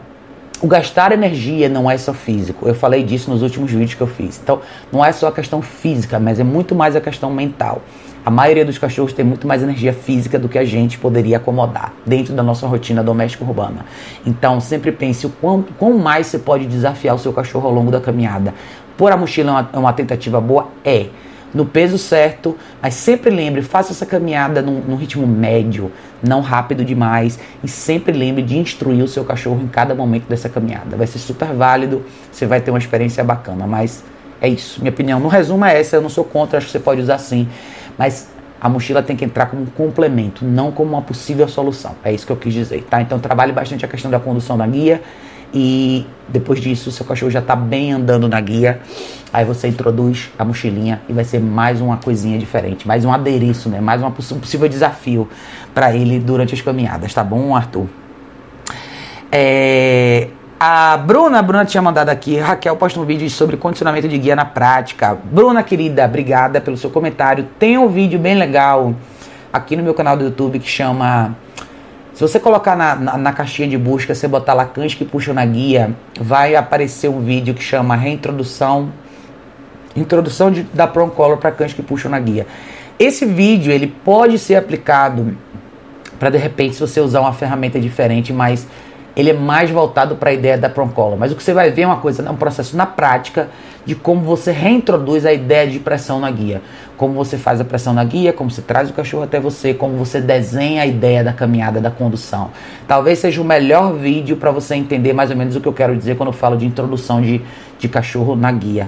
o 0.59 0.65
gastar 0.65 1.11
energia 1.11 1.69
não 1.69 1.89
é 1.89 1.95
só 1.99 2.13
físico. 2.13 2.67
Eu 2.67 2.73
falei 2.73 3.03
disso 3.03 3.29
nos 3.29 3.43
últimos 3.43 3.69
vídeos 3.69 3.93
que 3.93 4.01
eu 4.01 4.07
fiz. 4.07 4.39
Então, 4.41 4.59
não 4.91 5.05
é 5.05 5.11
só 5.11 5.27
a 5.27 5.31
questão 5.31 5.61
física, 5.61 6.19
mas 6.19 6.39
é 6.39 6.43
muito 6.43 6.73
mais 6.73 6.95
a 6.95 7.01
questão 7.01 7.29
mental. 7.29 7.83
A 8.27 8.29
maioria 8.29 8.65
dos 8.65 8.77
cachorros 8.77 9.13
tem 9.13 9.23
muito 9.23 9.47
mais 9.47 9.63
energia 9.63 9.93
física 9.93 10.37
do 10.37 10.49
que 10.49 10.57
a 10.57 10.65
gente 10.65 10.97
poderia 10.97 11.37
acomodar 11.37 11.93
dentro 12.05 12.33
da 12.33 12.43
nossa 12.43 12.67
rotina 12.67 13.01
doméstica 13.01 13.45
urbana. 13.45 13.85
Então, 14.25 14.59
sempre 14.59 14.91
pense 14.91 15.25
o 15.25 15.29
quão, 15.29 15.63
quão 15.79 15.97
mais 15.97 16.27
você 16.27 16.37
pode 16.37 16.65
desafiar 16.65 17.15
o 17.15 17.17
seu 17.17 17.31
cachorro 17.31 17.69
ao 17.69 17.73
longo 17.73 17.89
da 17.89 18.01
caminhada. 18.01 18.53
Por 18.97 19.13
a 19.13 19.15
mochila 19.15 19.51
é 19.51 19.53
uma, 19.53 19.69
é 19.71 19.77
uma 19.77 19.93
tentativa 19.93 20.41
boa? 20.41 20.67
É 20.83 21.05
no 21.53 21.65
peso 21.65 21.97
certo, 21.97 22.57
mas 22.81 22.95
sempre 22.95 23.29
lembre, 23.29 23.61
faça 23.61 23.93
essa 23.93 24.05
caminhada 24.05 24.61
num, 24.61 24.81
num, 24.81 24.97
ritmo 24.97 25.25
médio, 25.25 25.89
não 26.21 26.41
rápido 26.41 26.83
demais, 26.83 27.39
e 27.63 27.67
sempre 27.69 28.11
lembre 28.11 28.43
de 28.43 28.57
instruir 28.57 29.01
o 29.05 29.07
seu 29.07 29.23
cachorro 29.23 29.61
em 29.63 29.67
cada 29.69 29.95
momento 29.95 30.27
dessa 30.27 30.49
caminhada. 30.49 30.97
Vai 30.97 31.07
ser 31.07 31.19
super 31.19 31.53
válido, 31.53 32.03
você 32.29 32.45
vai 32.45 32.59
ter 32.59 32.71
uma 32.71 32.77
experiência 32.77 33.23
bacana, 33.23 33.65
mas 33.65 34.03
é 34.41 34.49
isso. 34.49 34.81
Minha 34.81 34.91
opinião, 34.91 35.17
no 35.17 35.29
resumo 35.29 35.63
é 35.63 35.79
essa, 35.79 35.95
eu 35.95 36.01
não 36.01 36.09
sou 36.09 36.25
contra, 36.25 36.57
acho 36.57 36.67
que 36.67 36.73
você 36.73 36.79
pode 36.79 36.99
usar 36.99 37.19
sim. 37.19 37.47
Mas 37.97 38.29
a 38.59 38.67
mochila 38.67 39.03
tem 39.03 39.15
que 39.15 39.23
entrar 39.23 39.47
como 39.47 39.63
um 39.63 39.65
complemento, 39.65 40.43
não 40.43 40.71
como 40.71 40.91
uma 40.91 41.01
possível 41.01 41.47
solução. 41.47 41.95
É 42.03 42.11
isso 42.11 42.25
que 42.25 42.31
eu 42.31 42.37
quis 42.37 42.53
dizer, 42.53 42.83
tá? 42.89 43.01
Então 43.01 43.19
trabalhe 43.19 43.51
bastante 43.51 43.85
a 43.85 43.87
questão 43.87 44.09
da 44.09 44.19
condução 44.19 44.57
da 44.57 44.65
guia 44.65 45.01
e 45.53 46.05
depois 46.27 46.59
disso 46.59 46.91
seu 46.91 47.05
cachorro 47.05 47.31
já 47.31 47.39
está 47.39 47.55
bem 47.55 47.93
andando 47.93 48.27
na 48.27 48.39
guia. 48.41 48.81
Aí 49.31 49.45
você 49.45 49.67
introduz 49.67 50.29
a 50.37 50.45
mochilinha 50.45 51.01
e 51.07 51.13
vai 51.13 51.23
ser 51.23 51.39
mais 51.39 51.81
uma 51.81 51.97
coisinha 51.97 52.37
diferente, 52.37 52.87
mais 52.87 53.05
um 53.05 53.11
adereço, 53.11 53.69
né? 53.69 53.79
Mais 53.79 54.01
uma, 54.01 54.09
um 54.09 54.39
possível 54.39 54.67
desafio 54.67 55.27
para 55.73 55.93
ele 55.95 56.19
durante 56.19 56.53
as 56.53 56.61
caminhadas, 56.61 57.13
tá 57.13 57.23
bom, 57.23 57.55
Arthur? 57.55 57.87
É, 59.31 60.29
a 60.59 60.97
Bruna, 60.97 61.37
a 61.37 61.41
Bruna 61.41 61.65
tinha 61.65 61.81
mandado 61.81 62.09
aqui, 62.09 62.37
Raquel 62.37 62.75
posta 62.75 62.99
um 62.99 63.05
vídeo 63.05 63.29
sobre 63.29 63.57
condicionamento 63.57 64.07
de 64.07 64.17
guia 64.17 64.35
na 64.35 64.45
prática. 64.45 65.15
Bruna, 65.31 65.61
querida, 65.61 66.05
obrigada 66.05 66.59
pelo 66.59 66.75
seu 66.75 66.89
comentário. 66.89 67.47
Tem 67.59 67.77
um 67.77 67.87
vídeo 67.87 68.17
bem 68.17 68.35
legal 68.35 68.95
aqui 69.53 69.75
no 69.75 69.83
meu 69.83 69.93
canal 69.93 70.17
do 70.17 70.23
YouTube 70.23 70.57
que 70.57 70.67
chama. 70.67 71.35
Se 72.11 72.21
você 72.21 72.39
colocar 72.39 72.75
na, 72.75 72.95
na, 72.95 73.17
na 73.17 73.33
caixinha 73.33 73.67
de 73.67 73.77
busca, 73.77 74.15
você 74.15 74.27
botar 74.27 74.55
lá 74.55 74.65
cães 74.65 74.95
que 74.95 75.05
puxam 75.05 75.35
na 75.35 75.45
guia, 75.45 75.95
vai 76.19 76.55
aparecer 76.55 77.07
um 77.07 77.21
vídeo 77.21 77.53
que 77.53 77.63
chama 77.63 77.95
Reintrodução. 77.95 78.91
Introdução 79.95 80.49
de, 80.49 80.63
da 80.63 80.87
Color 80.87 81.37
para 81.37 81.51
cães 81.51 81.73
que 81.73 81.83
puxam 81.83 82.09
na 82.09 82.19
guia. 82.19 82.47
Esse 82.97 83.25
vídeo 83.25 83.71
ele 83.71 83.85
pode 83.85 84.39
ser 84.39 84.55
aplicado 84.55 85.37
para 86.17 86.31
de 86.31 86.37
repente 86.39 86.73
se 86.73 86.81
você 86.81 86.99
usar 86.99 87.21
uma 87.21 87.33
ferramenta 87.33 87.79
diferente, 87.79 88.33
mas 88.33 88.67
ele 89.17 89.31
é 89.31 89.33
mais 89.33 89.71
voltado 89.71 90.15
para 90.15 90.29
a 90.29 90.33
ideia 90.33 90.55
da 90.59 90.69
Proncola. 90.69 91.15
Mas 91.15 91.31
o 91.31 91.35
que 91.35 91.41
você 91.41 91.51
vai 91.51 91.71
ver 91.71 91.81
é 91.81 91.87
uma 91.87 91.97
coisa, 91.97 92.21
é 92.21 92.29
um 92.29 92.35
processo 92.35 92.77
na 92.77 92.85
prática 92.85 93.49
de 93.83 93.95
como 93.95 94.21
você 94.21 94.51
reintroduz 94.51 95.25
a 95.25 95.33
ideia 95.33 95.67
de 95.67 95.79
pressão 95.79 96.19
na 96.19 96.29
guia. 96.29 96.61
Como 96.95 97.15
você 97.15 97.35
faz 97.35 97.59
a 97.59 97.65
pressão 97.65 97.95
na 97.95 98.03
guia, 98.03 98.31
como 98.31 98.51
você 98.51 98.61
traz 98.61 98.91
o 98.91 98.93
cachorro 98.93 99.23
até 99.23 99.39
você, 99.39 99.73
como 99.73 99.97
você 99.97 100.21
desenha 100.21 100.83
a 100.83 100.85
ideia 100.85 101.23
da 101.23 101.33
caminhada, 101.33 101.81
da 101.81 101.89
condução. 101.89 102.51
Talvez 102.87 103.17
seja 103.17 103.41
o 103.41 103.43
melhor 103.43 103.93
vídeo 103.95 104.37
para 104.37 104.51
você 104.51 104.75
entender 104.75 105.13
mais 105.13 105.31
ou 105.31 105.35
menos 105.35 105.55
o 105.55 105.61
que 105.61 105.67
eu 105.67 105.73
quero 105.73 105.95
dizer 105.95 106.15
quando 106.15 106.29
eu 106.29 106.33
falo 106.33 106.55
de 106.55 106.67
introdução 106.67 107.19
de, 107.19 107.41
de 107.79 107.89
cachorro 107.89 108.35
na 108.35 108.51
guia. 108.51 108.87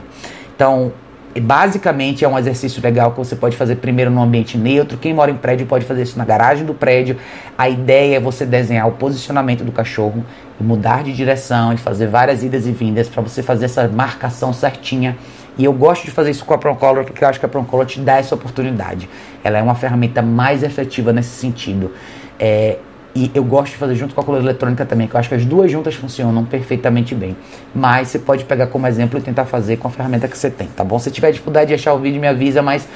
Então, 0.56 0.92
basicamente 1.40 2.26
é 2.26 2.28
um 2.28 2.38
exercício 2.40 2.82
legal 2.82 3.12
que 3.12 3.18
você 3.18 3.36
pode 3.36 3.56
fazer 3.56 3.76
primeiro 3.76 4.10
no 4.10 4.22
ambiente 4.22 4.58
neutro. 4.58 4.98
Quem 4.98 5.14
mora 5.14 5.30
em 5.30 5.36
prédio 5.36 5.68
pode 5.68 5.86
fazer 5.86 6.04
isso 6.04 6.18
na 6.18 6.26
garagem 6.26 6.66
do 6.66 6.74
prédio. 6.74 7.18
A 7.58 7.70
ideia 7.70 8.18
é 8.18 8.20
você 8.20 8.46
desenhar 8.46 8.88
o 8.88 8.94
posicionamento 8.94 9.64
do 9.64 9.72
cachorro 9.72 10.26
e 10.60 10.64
mudar 10.64 11.04
de 11.04 11.14
direção 11.14 11.74
e 11.74 11.78
fazer 11.78 12.08
várias 12.08 12.44
idas 12.44 12.66
e 12.66 12.72
vindas 12.72 13.08
para 13.08 13.22
você 13.22 13.44
fazer 13.44 13.66
essa 13.66 13.88
marcação 13.88 14.52
certinha. 14.54 15.18
E 15.58 15.66
eu 15.66 15.74
gosto 15.74 16.06
de 16.06 16.12
fazer 16.12 16.32
isso 16.32 16.46
com 16.46 16.54
a 16.54 16.58
Procolor 16.58 17.04
porque 17.04 17.24
eu 17.24 17.28
acho 17.28 17.40
que 17.40 17.46
a 17.46 17.50
Procolor 17.50 17.86
te 17.86 18.00
dá 18.00 18.18
essa 18.18 18.34
oportunidade. 18.34 19.10
Ela 19.44 19.60
é 19.60 19.62
uma 19.62 19.76
ferramenta 19.76 20.22
mais 20.22 20.64
efetiva 20.64 21.14
nesse 21.14 21.32
sentido. 21.32 21.92
É, 22.40 22.78
e 23.20 23.32
eu 23.34 23.44
gosto 23.44 23.72
de 23.74 23.78
fazer 23.78 23.96
junto 23.96 24.16
com 24.16 24.22
a 24.22 24.24
coleira 24.24 24.46
eletrônica 24.46 24.86
também, 24.86 25.08
que 25.08 25.16
eu 25.16 25.20
acho 25.20 25.28
que 25.28 25.36
as 25.36 25.46
duas 25.46 25.70
juntas 25.70 25.96
funcionam 25.96 26.46
perfeitamente 26.46 27.14
bem. 27.14 27.36
Mas 27.76 28.08
você 28.08 28.20
pode 28.20 28.46
pegar 28.46 28.68
como 28.68 28.88
exemplo 28.88 29.20
e 29.20 29.22
tentar 29.22 29.46
fazer 29.46 29.78
com 29.78 29.88
a 29.88 29.92
ferramenta 29.92 30.28
que 30.28 30.38
você 30.38 30.50
tem, 30.50 30.68
tá 30.68 30.84
bom? 30.84 30.98
Se 30.98 31.12
tiver 31.12 31.32
dificuldade 31.32 31.68
de 31.68 31.74
achar 31.74 31.94
o 31.94 32.00
vídeo, 32.00 32.22
me 32.22 32.28
avisa, 32.28 32.62
mas 32.62 32.88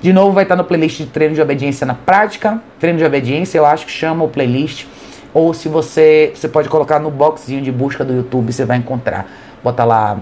de 0.00 0.12
novo 0.12 0.32
vai 0.32 0.42
estar 0.42 0.56
no 0.56 0.64
playlist 0.64 0.98
de 0.98 1.06
treino 1.06 1.34
de 1.34 1.40
obediência 1.40 1.86
na 1.86 1.94
prática. 1.94 2.60
Treino 2.80 2.98
de 2.98 3.04
obediência, 3.04 3.58
eu 3.58 3.64
acho 3.64 3.86
que 3.86 3.92
chama 3.92 4.24
o 4.24 4.28
playlist. 4.28 4.86
Ou 5.32 5.54
se 5.54 5.68
você, 5.68 6.32
você 6.34 6.48
pode 6.48 6.68
colocar 6.68 6.98
no 6.98 7.10
boxzinho 7.10 7.62
de 7.62 7.70
busca 7.70 8.04
do 8.04 8.12
YouTube, 8.12 8.52
você 8.52 8.64
vai 8.64 8.78
encontrar. 8.78 9.26
Bota 9.62 9.84
lá 9.84 10.18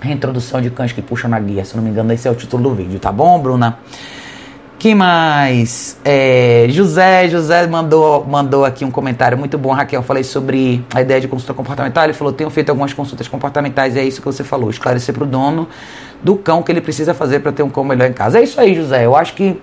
Reintrodução 0.00 0.60
de 0.60 0.70
cães 0.70 0.92
que 0.92 1.00
puxam 1.00 1.30
na 1.30 1.40
guia, 1.40 1.64
se 1.64 1.74
não 1.74 1.82
me 1.82 1.88
engano, 1.88 2.12
esse 2.12 2.28
é 2.28 2.30
o 2.30 2.34
título 2.34 2.62
do 2.62 2.74
vídeo, 2.74 2.98
tá 3.00 3.10
bom, 3.10 3.38
Bruna? 3.40 3.78
Que 4.78 4.94
mais? 4.94 5.98
É, 6.04 6.66
José, 6.68 7.28
José 7.28 7.66
mandou, 7.66 8.26
mandou 8.26 8.64
aqui 8.64 8.84
um 8.84 8.90
comentário 8.90 9.36
muito 9.36 9.56
bom, 9.56 9.72
Raquel. 9.72 10.02
Falei 10.02 10.22
sobre 10.22 10.84
a 10.94 11.00
ideia 11.00 11.18
de 11.18 11.26
consulta 11.26 11.54
comportamental. 11.54 12.04
Ele 12.04 12.12
falou: 12.12 12.32
tenho 12.32 12.50
feito 12.50 12.68
algumas 12.68 12.92
consultas 12.92 13.26
comportamentais 13.26 13.96
e 13.96 14.00
é 14.00 14.04
isso 14.04 14.20
que 14.20 14.26
você 14.26 14.44
falou. 14.44 14.68
Esclarecer 14.68 15.14
para 15.14 15.24
o 15.24 15.26
dono 15.26 15.66
do 16.22 16.36
cão 16.36 16.62
que 16.62 16.70
ele 16.70 16.82
precisa 16.82 17.14
fazer 17.14 17.40
para 17.40 17.52
ter 17.52 17.62
um 17.62 17.70
cão 17.70 17.84
melhor 17.84 18.08
em 18.08 18.12
casa. 18.12 18.38
É 18.38 18.42
isso 18.42 18.60
aí, 18.60 18.74
José. 18.74 19.06
Eu 19.06 19.16
acho 19.16 19.34
que 19.34 19.58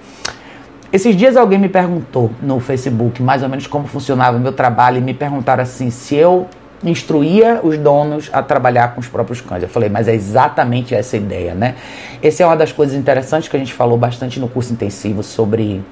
esses 0.91 1.16
dias 1.16 1.38
alguém 1.38 1.59
me 1.59 1.70
perguntou 1.70 2.32
no 2.41 2.59
Facebook 2.59 3.22
mais 3.22 3.43
ou 3.43 3.49
menos 3.49 3.68
como 3.68 3.88
funcionava 3.88 4.38
o 4.38 4.39
meu 4.39 4.51
trabalho 4.51 4.97
e 4.97 5.01
me 5.01 5.14
perguntaram 5.14 5.61
assim 5.61 5.91
se 5.91 6.16
eu 6.16 6.47
instruía 6.84 7.60
os 7.64 7.78
donos 7.78 8.30
a 8.34 8.42
trabalhar 8.42 8.94
com 8.94 9.00
os 9.00 9.08
próprios 9.08 9.42
cães. 9.42 9.64
Eu 9.64 9.70
falei, 9.70 9.90
mas 9.90 10.08
é 10.08 10.14
exatamente 10.14 10.94
essa 10.94 11.16
ideia, 11.18 11.54
né? 11.54 11.76
Essa 12.22 12.44
é 12.44 12.46
uma 12.46 12.58
das 12.58 12.72
coisas 12.72 12.96
interessantes 12.96 13.50
que 13.50 13.56
a 13.56 13.60
gente 13.60 13.74
falou 13.74 13.98
bastante 13.98 14.40
no 14.40 14.48
curso 14.48 14.74
intensivo 14.74 15.24
sobre 15.24 15.84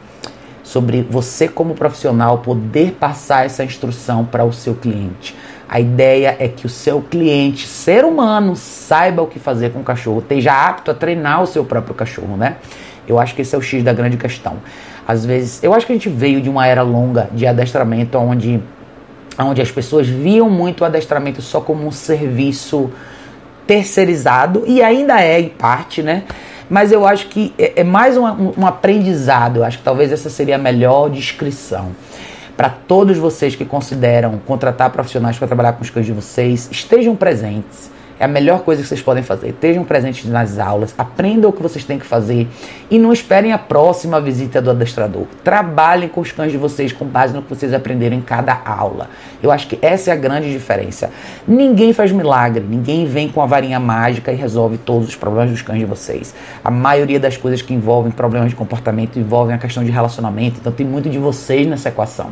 sobre 0.64 1.02
você 1.10 1.50
como 1.50 1.74
profissional 1.74 2.38
poder 2.38 2.94
passar 2.94 3.46
essa 3.46 3.62
instrução 3.62 4.24
para 4.24 4.46
o 4.46 4.54
seu 4.54 4.74
cliente. 4.74 5.36
A 5.68 5.82
ideia 5.82 6.36
é 6.40 6.48
que 6.48 6.66
o 6.66 6.70
seu 6.70 7.02
cliente, 7.02 7.68
ser 7.68 8.06
humano, 8.06 8.56
saiba 8.56 9.22
o 9.22 9.28
que 9.28 9.40
fazer 9.40 9.72
com 9.72 9.80
o 9.80 9.84
cachorro, 9.84 10.20
esteja 10.20 10.54
apto 10.54 10.92
a 10.92 10.94
treinar 10.94 11.42
o 11.42 11.46
seu 11.46 11.66
próprio 11.66 11.94
cachorro, 11.94 12.38
né? 12.38 12.56
Eu 13.08 13.20
acho 13.20 13.36
que 13.36 13.42
esse 13.42 13.54
é 13.54 13.58
o 13.58 13.62
X 13.62 13.84
da 13.84 13.92
grande 13.92 14.16
questão. 14.16 14.58
Às 15.08 15.26
vezes, 15.26 15.64
eu 15.64 15.74
acho 15.74 15.86
que 15.86 15.92
a 15.92 15.96
gente 15.96 16.10
veio 16.10 16.40
de 16.42 16.50
uma 16.50 16.66
era 16.68 16.82
longa 16.84 17.30
de 17.34 17.46
adestramento 17.48 18.18
onde 18.18 18.62
onde 19.44 19.62
as 19.62 19.72
pessoas 19.72 20.08
viam 20.08 20.50
muito 20.50 20.82
o 20.82 20.86
adestramento 20.86 21.42
só 21.42 21.62
como 21.62 21.86
um 21.86 21.92
serviço 21.92 22.92
terceirizado, 23.68 24.64
e 24.68 24.82
ainda 24.82 25.22
é 25.22 25.40
em 25.40 25.50
parte, 25.50 26.02
né? 26.02 26.24
Mas 26.70 26.92
eu 26.92 27.06
acho 27.06 27.28
que 27.28 27.54
é, 27.58 27.82
é 27.82 27.84
mais 27.84 28.18
um, 28.18 28.24
um, 28.58 28.66
aprendizado, 28.66 29.58
eu 29.58 29.64
acho 29.64 29.78
que 29.78 29.84
talvez 29.84 30.12
essa 30.12 30.30
seria 30.30 30.56
a 30.56 30.58
melhor 30.58 31.10
descrição. 31.10 31.92
Para 32.56 32.70
todos 32.70 33.18
vocês 33.18 33.56
que 33.56 33.66
consideram 33.66 34.40
contratar 34.46 34.90
profissionais 34.90 35.38
para 35.38 35.48
trabalhar 35.48 35.74
com 35.74 35.82
os 35.82 35.90
cães 35.90 36.06
de 36.06 36.12
vocês, 36.12 36.70
estejam 36.72 37.16
presentes 37.16 37.92
é 38.22 38.26
a 38.26 38.28
melhor 38.28 38.60
coisa 38.60 38.84
que 38.84 38.88
vocês 38.88 39.02
podem 39.02 39.24
fazer. 39.24 39.48
Estejam 39.48 39.84
presentes 39.84 40.30
nas 40.30 40.60
aulas, 40.60 40.94
aprendam 40.96 41.50
o 41.50 41.54
que 41.54 41.60
vocês 41.60 41.84
têm 41.84 41.98
que 41.98 42.06
fazer 42.06 42.48
e 42.88 43.00
não 43.00 43.12
esperem 43.12 43.52
a 43.52 43.58
próxima 43.58 44.22
visita 44.22 44.62
do 44.62 44.70
adestrador. 44.70 45.26
Trabalhem 45.44 46.08
com 46.08 46.22
os 46.22 46.32
cães 46.32 46.52
de 46.52 46.58
vocês 46.58 46.94
com 46.94 47.04
base 47.04 47.34
no 47.34 47.42
que 47.42 47.50
vocês 47.50 47.74
aprenderam 47.74 48.16
em 48.16 48.22
cada 48.22 48.62
aula. 48.64 49.10
Eu 49.42 49.52
acho 49.52 49.68
que 49.68 49.80
essa 49.82 50.12
é 50.12 50.14
a 50.14 50.16
grande 50.16 50.52
diferença. 50.52 51.10
Ninguém 51.48 51.94
faz 51.94 52.12
milagre, 52.12 52.64
ninguém 52.64 53.08
vem 53.08 53.28
com 53.28 53.42
a 53.42 53.48
varinha 53.48 53.80
mágica 53.80 54.32
e 54.32 54.36
resolve 54.36 54.78
todos 54.78 55.08
os 55.08 55.16
problemas 55.16 55.50
dos 55.50 55.64
cães 55.64 55.80
de 55.80 55.86
vocês. 55.86 56.36
A 56.64 56.70
maioria 56.70 57.20
das 57.20 57.38
coisas 57.38 57.64
que 57.64 57.74
envolvem 57.74 58.12
problemas 58.12 58.52
de 58.52 58.56
comportamento 58.56 59.18
envolvem 59.18 59.56
a 59.56 59.58
questão 59.58 59.84
de 59.84 59.90
relacionamento, 59.90 60.60
então 60.62 60.72
tem 60.72 60.86
muito 60.86 61.10
de 61.10 61.18
vocês 61.18 61.66
nessa 61.66 61.90
equação. 61.90 62.30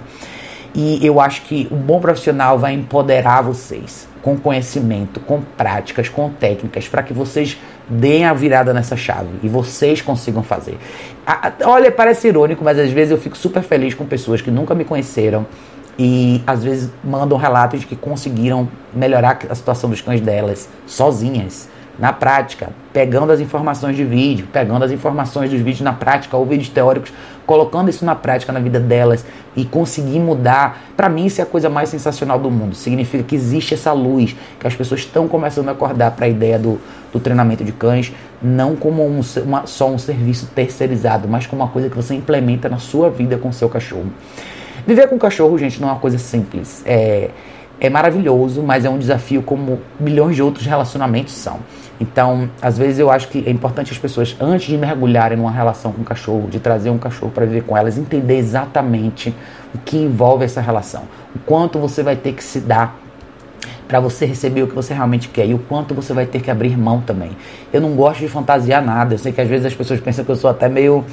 E 0.74 1.06
eu 1.06 1.20
acho 1.20 1.42
que 1.44 1.68
o 1.72 1.76
bom 1.76 2.00
profissional 2.00 2.58
vai 2.60 2.74
empoderar 2.74 3.42
vocês 3.42 4.08
com 4.22 4.38
conhecimento, 4.38 5.20
com 5.20 5.42
práticas, 5.42 6.10
com 6.10 6.30
técnicas, 6.30 6.88
para 6.88 7.02
que 7.02 7.14
vocês 7.14 7.58
deem 7.88 8.26
a 8.26 8.34
virada 8.34 8.74
nessa 8.74 8.96
chave 8.96 9.30
e 9.42 9.50
vocês 9.50 10.02
consigam 10.02 10.44
fazer. 10.44 10.78
Olha, 11.66 11.92
parece 11.92 12.28
irônico, 12.28 12.64
mas 12.64 12.78
às 12.78 12.92
vezes 12.92 13.12
eu 13.12 13.18
fico 13.18 13.38
super 13.38 13.64
feliz 13.64 13.94
com 13.94 14.06
pessoas 14.06 14.42
que 14.42 14.52
nunca 14.52 14.76
me 14.76 14.86
conheceram 14.86 15.46
e 15.98 16.42
às 16.46 16.64
vezes 16.64 16.90
mandam 17.04 17.38
relatos 17.38 17.82
de 17.82 17.86
que 17.86 17.96
conseguiram 17.96 18.70
melhorar 18.94 19.40
a 19.50 19.56
situação 19.56 19.90
dos 19.90 20.02
cães 20.02 20.22
delas 20.22 20.70
sozinhas 20.86 21.68
na 22.00 22.14
prática, 22.14 22.70
pegando 22.94 23.32
as 23.32 23.40
informações 23.40 23.96
de 23.96 24.06
vídeo, 24.06 24.48
pegando 24.52 24.86
as 24.86 24.92
informações 24.92 25.50
dos 25.50 25.60
vídeos 25.60 25.82
na 25.82 25.92
prática 25.92 26.38
ou 26.38 26.46
vídeos 26.46 26.70
teóricos, 26.70 27.12
colocando 27.46 27.90
isso 27.90 28.06
na 28.06 28.16
prática 28.16 28.54
na 28.54 28.60
vida 28.60 28.80
delas 28.80 29.26
e 29.56 29.66
conseguir 29.66 30.20
mudar. 30.20 30.82
Para 30.96 31.10
mim, 31.10 31.26
isso 31.26 31.42
é 31.42 31.44
a 31.44 31.48
coisa 31.48 31.70
mais 31.70 31.90
sensacional 31.90 32.40
do 32.40 32.50
mundo. 32.50 32.76
Significa 32.76 33.24
que 33.24 33.36
existe 33.36 33.74
essa 33.74 33.92
luz, 33.92 34.36
que 34.60 34.66
as 34.66 34.76
pessoas 34.76 35.02
estão 35.02 35.28
começando 35.28 35.68
a 35.68 35.74
acordar 35.74 36.12
para 36.12 36.26
a 36.26 36.30
ideia 36.30 36.58
do, 36.58 36.80
do 37.12 37.20
treinamento 37.20 37.64
de 37.64 37.72
cães, 37.74 38.14
não 38.42 38.76
como 38.76 39.06
um, 39.06 39.20
uma, 39.44 39.66
só 39.66 39.90
um 39.90 39.98
serviço 39.98 40.48
terceirizado, 40.56 41.28
mas 41.28 41.46
como 41.46 41.62
uma 41.62 41.70
coisa 41.70 41.90
que 41.90 41.96
você 41.96 42.14
implementa 42.14 42.70
na 42.70 42.78
sua 42.78 43.10
vida 43.10 43.38
com 43.38 43.50
o 43.50 43.54
seu 43.54 43.68
cachorro. 43.68 44.08
Viver 44.88 45.10
com 45.10 45.20
cachorro, 45.20 45.58
gente, 45.58 45.82
não 45.82 45.90
é 45.90 45.92
uma 45.92 46.00
coisa 46.00 46.18
simples. 46.18 46.82
É, 46.86 47.30
é 47.80 47.90
maravilhoso, 47.90 48.62
mas 48.62 48.86
é 48.86 48.90
um 48.90 48.98
desafio 48.98 49.42
como 49.42 49.80
milhões 50.00 50.36
de 50.36 50.44
outros 50.44 50.66
relacionamentos 50.66 51.34
são. 51.34 51.60
Então, 52.00 52.50
às 52.62 52.78
vezes 52.78 52.98
eu 52.98 53.12
acho 53.12 53.28
que 53.28 53.44
é 53.46 53.52
importante 53.52 53.92
as 53.92 53.98
pessoas, 53.98 54.36
antes 54.40 54.68
de 54.68 54.78
mergulharem 54.78 55.38
numa 55.38 55.52
relação 55.52 55.92
com 55.92 56.02
o 56.02 56.06
cachorro, 56.06 56.48
de 56.50 56.60
trazer 56.60 56.90
um 56.90 56.98
cachorro 56.98 57.32
para 57.32 57.46
viver 57.46 57.64
com 57.64 57.76
elas, 57.76 57.98
entender 57.98 58.38
exatamente 58.38 59.36
o 59.76 59.78
que 59.80 59.98
envolve 59.98 60.46
essa 60.46 60.62
relação, 60.62 61.04
o 61.36 61.40
quanto 61.40 61.78
você 61.78 62.02
vai 62.02 62.16
ter 62.16 62.34
que 62.34 62.44
se 62.44 62.62
dar 62.62 62.98
para 63.90 64.00
você 64.00 64.24
receber 64.24 64.62
o 64.62 64.68
que 64.68 64.76
você 64.76 64.94
realmente 64.94 65.28
quer 65.30 65.48
e 65.48 65.54
o 65.56 65.58
quanto 65.58 65.96
você 65.96 66.14
vai 66.14 66.28
ter 66.28 66.44
que 66.44 66.52
abrir 66.52 66.78
mão 66.78 67.02
também. 67.02 67.32
Eu 67.74 67.82
não 67.82 67.96
gosto 67.96 68.20
de 68.20 68.28
fantasiar 68.28 68.86
nada. 68.86 69.16
Eu 69.16 69.18
sei 69.18 69.32
que 69.32 69.42
às 69.42 69.48
vezes 69.48 69.66
as 69.66 69.74
pessoas 69.74 70.00
pensam 70.00 70.24
que 70.24 70.30
eu 70.30 70.36
sou 70.36 70.48
até 70.48 70.70
meio, 70.70 71.04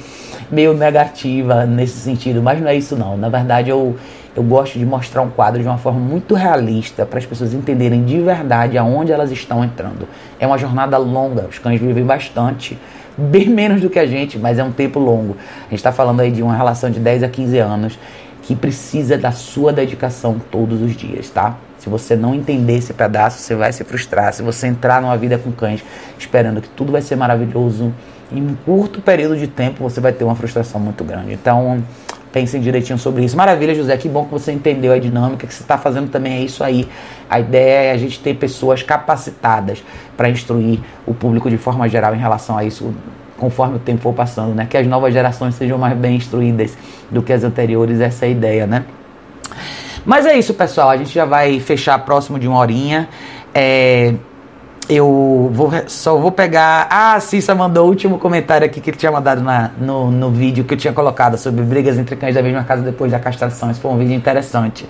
meio 0.51 0.75
negativa 0.75 1.65
nesse 1.65 1.97
sentido, 1.97 2.39
mas 2.39 2.61
não 2.61 2.67
é 2.67 2.75
isso 2.75 2.95
não. 2.95 3.17
Na 3.17 3.29
verdade, 3.29 3.71
eu, 3.71 3.95
eu 4.37 4.43
gosto 4.43 4.77
de 4.77 4.85
mostrar 4.85 5.23
um 5.23 5.31
quadro 5.31 5.59
de 5.59 5.67
uma 5.67 5.79
forma 5.79 5.99
muito 5.99 6.35
realista 6.35 7.07
para 7.07 7.17
as 7.17 7.25
pessoas 7.25 7.55
entenderem 7.55 8.05
de 8.05 8.19
verdade 8.19 8.77
aonde 8.77 9.11
elas 9.11 9.31
estão 9.31 9.65
entrando. 9.65 10.07
É 10.39 10.45
uma 10.45 10.59
jornada 10.59 10.95
longa, 10.95 11.47
os 11.49 11.57
cães 11.57 11.81
vivem 11.81 12.05
bastante, 12.05 12.77
bem 13.17 13.49
menos 13.49 13.81
do 13.81 13.89
que 13.89 13.97
a 13.97 14.05
gente, 14.05 14.37
mas 14.37 14.59
é 14.59 14.63
um 14.63 14.71
tempo 14.71 14.99
longo. 14.99 15.35
A 15.61 15.69
gente 15.71 15.79
está 15.79 15.91
falando 15.91 16.19
aí 16.19 16.29
de 16.31 16.43
uma 16.43 16.55
relação 16.55 16.91
de 16.91 16.99
10 16.99 17.23
a 17.23 17.29
15 17.29 17.57
anos 17.57 17.99
que 18.43 18.55
precisa 18.55 19.17
da 19.17 19.31
sua 19.31 19.73
dedicação 19.73 20.39
todos 20.51 20.83
os 20.83 20.95
dias, 20.95 21.31
tá? 21.31 21.57
Se 21.79 21.89
você 21.89 22.15
não 22.15 22.35
entender 22.35 22.77
esse 22.77 22.93
pedaço, 22.93 23.39
você 23.39 23.55
vai 23.55 23.73
se 23.73 23.83
frustrar. 23.83 24.31
Se 24.33 24.43
você 24.43 24.67
entrar 24.67 25.01
numa 25.01 25.17
vida 25.17 25.39
com 25.39 25.51
cães 25.51 25.83
esperando 26.19 26.61
que 26.61 26.69
tudo 26.69 26.91
vai 26.91 27.01
ser 27.01 27.15
maravilhoso, 27.15 27.91
em 28.31 28.41
um 28.41 28.55
curto 28.55 29.01
período 29.01 29.35
de 29.35 29.47
tempo 29.47 29.81
você 29.83 29.99
vai 29.99 30.11
ter 30.11 30.23
uma 30.23 30.35
frustração 30.35 30.79
muito 30.79 31.03
grande. 31.03 31.33
Então, 31.33 31.83
pensem 32.37 32.61
direitinho 32.61 32.99
sobre 32.99 33.25
isso. 33.25 33.35
Maravilha, 33.35 33.73
José, 33.73 33.97
que 33.97 34.07
bom 34.07 34.25
que 34.25 34.31
você 34.31 34.51
entendeu 34.51 34.93
a 34.93 34.99
dinâmica, 34.99 35.47
que 35.47 35.53
você 35.53 35.63
está 35.63 35.75
fazendo 35.75 36.09
também 36.09 36.33
é 36.33 36.41
isso 36.41 36.63
aí. 36.63 36.87
A 37.27 37.39
ideia 37.39 37.89
é 37.89 37.91
a 37.91 37.97
gente 37.97 38.19
ter 38.19 38.35
pessoas 38.35 38.83
capacitadas 38.83 39.83
para 40.15 40.29
instruir 40.29 40.79
o 41.07 41.15
público 41.15 41.49
de 41.49 41.57
forma 41.57 41.89
geral 41.89 42.13
em 42.13 42.19
relação 42.19 42.55
a 42.55 42.63
isso, 42.63 42.93
conforme 43.37 43.77
o 43.77 43.79
tempo 43.79 44.01
for 44.01 44.13
passando, 44.13 44.53
né? 44.53 44.67
Que 44.69 44.77
as 44.77 44.85
novas 44.85 45.11
gerações 45.11 45.55
sejam 45.55 45.79
mais 45.79 45.97
bem 45.97 46.15
instruídas 46.17 46.77
do 47.09 47.23
que 47.23 47.33
as 47.33 47.43
anteriores, 47.43 47.99
essa 47.99 48.25
é 48.25 48.27
a 48.27 48.31
ideia, 48.31 48.67
né? 48.67 48.85
Mas 50.05 50.27
é 50.27 50.37
isso, 50.37 50.53
pessoal. 50.53 50.91
A 50.91 50.97
gente 50.97 51.11
já 51.11 51.25
vai 51.25 51.59
fechar 51.59 51.97
próximo 52.05 52.37
de 52.37 52.47
uma 52.47 52.59
horinha. 52.59 53.09
É, 53.51 54.13
eu 54.89 55.49
vou, 55.53 55.69
só 55.87 56.17
vou 56.17 56.31
pegar. 56.31 56.87
Ah, 56.89 57.15
a 57.15 57.19
Cissa 57.19 57.53
mandou 57.53 57.85
o 57.85 57.89
último 57.89 58.17
comentário 58.17 58.65
aqui 58.65 58.79
que 58.79 58.89
ele 58.89 58.97
tinha 58.97 59.11
mandado 59.11 59.41
na, 59.41 59.71
no, 59.79 60.09
no 60.09 60.31
vídeo 60.31 60.63
que 60.63 60.73
eu 60.73 60.77
tinha 60.77 60.93
colocado 60.93 61.37
sobre 61.37 61.61
brigas 61.63 61.97
entre 61.97 62.15
cães 62.15 62.33
da 62.33 62.41
mesma 62.41 62.63
casa 62.63 62.81
depois 62.81 63.11
da 63.11 63.19
castração. 63.19 63.69
Esse 63.69 63.79
foi 63.79 63.91
um 63.91 63.97
vídeo 63.97 64.13
interessante. 64.13 64.87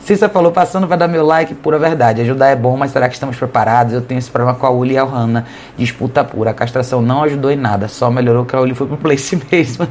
Cissa 0.00 0.28
falou: 0.28 0.52
passando 0.52 0.86
para 0.86 0.96
dar 0.96 1.08
meu 1.08 1.26
like, 1.26 1.54
pura 1.54 1.78
verdade. 1.78 2.20
Ajudar 2.20 2.48
é 2.48 2.56
bom, 2.56 2.76
mas 2.76 2.92
será 2.92 3.08
que 3.08 3.14
estamos 3.14 3.36
preparados? 3.36 3.92
Eu 3.92 4.00
tenho 4.00 4.18
esse 4.18 4.30
problema 4.30 4.56
com 4.56 4.66
a 4.66 4.70
Uli 4.70 4.94
e 4.94 4.98
a 4.98 5.04
Hanna. 5.04 5.44
Disputa 5.76 6.22
pura. 6.22 6.50
A 6.50 6.54
castração 6.54 7.02
não 7.02 7.24
ajudou 7.24 7.50
em 7.50 7.56
nada, 7.56 7.88
só 7.88 8.08
melhorou 8.08 8.44
que 8.44 8.54
a 8.54 8.60
Uli 8.60 8.74
foi 8.74 8.86
pro 8.86 8.96
place 8.96 9.40
mesmo. 9.50 9.86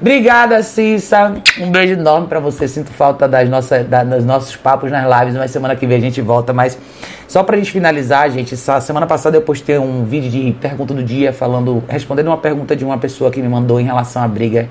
Obrigada, 0.00 0.62
Cissa. 0.62 1.42
Um 1.60 1.72
beijo 1.72 1.94
enorme 1.94 2.28
para 2.28 2.38
você. 2.38 2.68
Sinto 2.68 2.90
falta 2.92 3.26
das 3.26 3.48
nossas, 3.48 3.84
da, 3.84 4.04
dos 4.04 4.24
nossos 4.24 4.54
papos 4.54 4.92
nas 4.92 5.04
lives, 5.04 5.36
mas 5.36 5.50
semana 5.50 5.74
que 5.74 5.86
vem 5.88 5.98
a 5.98 6.00
gente 6.00 6.20
volta. 6.20 6.52
Mas 6.52 6.78
só 7.26 7.42
pra 7.42 7.56
gente 7.56 7.72
finalizar, 7.72 8.30
gente, 8.30 8.54
essa 8.54 8.80
semana 8.80 9.08
passada 9.08 9.36
eu 9.36 9.42
postei 9.42 9.76
um 9.76 10.04
vídeo 10.04 10.30
de 10.30 10.52
pergunta 10.52 10.94
do 10.94 11.02
dia 11.02 11.32
falando, 11.32 11.82
respondendo 11.88 12.28
uma 12.28 12.38
pergunta 12.38 12.76
de 12.76 12.84
uma 12.84 12.96
pessoa 12.96 13.28
que 13.30 13.42
me 13.42 13.48
mandou 13.48 13.80
em 13.80 13.84
relação 13.84 14.22
a 14.22 14.28
briga, 14.28 14.68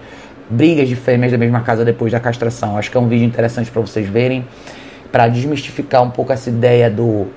brigas 0.50 0.88
de 0.88 0.96
fêmeas 0.96 1.34
da 1.34 1.38
mesma 1.38 1.60
casa 1.60 1.84
depois 1.84 2.14
da 2.14 2.22
castração. 2.22 2.78
Acho 2.78 2.90
que 2.90 2.96
é 2.96 3.00
um 3.00 3.10
vídeo 3.10 3.26
interessante 3.26 3.70
para 3.70 3.82
vocês 3.82 4.08
verem, 4.08 4.48
para 5.12 5.28
desmistificar 5.28 6.04
um 6.04 6.10
pouco 6.10 6.32
essa 6.32 6.50
ideia 6.50 6.90
do 6.90 7.28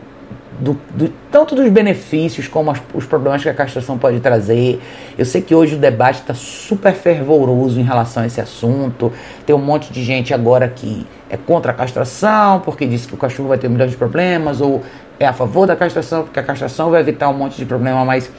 do, 0.61 0.79
do, 0.95 1.09
tanto 1.31 1.55
dos 1.55 1.69
benefícios 1.71 2.47
como 2.47 2.71
as, 2.71 2.81
os 2.93 3.07
problemas 3.07 3.43
que 3.43 3.49
a 3.49 3.55
castração 3.55 3.99
pode 3.99 4.21
trazer. 4.21 4.81
Eu 5.17 5.25
sei 5.25 5.41
que 5.41 5.55
hoje 5.55 5.75
o 5.75 5.79
debate 5.79 6.21
está 6.21 6.35
super 6.35 6.93
fervoroso 6.93 7.81
em 7.81 7.83
relação 7.83 8.23
a 8.23 8.27
esse 8.27 8.41
assunto. 8.41 9.13
Tem 9.47 9.57
um 9.57 9.59
monte 9.59 9.93
de 9.93 10.05
gente 10.05 10.35
agora 10.35 10.69
que 10.69 11.07
é 11.31 11.37
contra 11.37 11.73
a 11.73 11.75
castração 11.75 12.61
porque 12.61 12.87
diz 12.87 13.07
que 13.07 13.15
o 13.15 13.17
cachorro 13.17 13.49
vai 13.49 13.59
ter 13.59 13.69
milhões 13.69 13.91
de 13.91 13.97
problemas, 13.97 14.61
ou 14.61 14.83
é 15.19 15.27
a 15.27 15.33
favor 15.33 15.67
da 15.67 15.75
castração 15.75 16.25
porque 16.25 16.39
a 16.39 16.43
castração 16.43 16.91
vai 16.91 17.01
evitar 17.01 17.29
um 17.29 17.35
monte 17.35 17.57
de 17.57 17.65
problema, 17.65 18.05
mas 18.05 18.31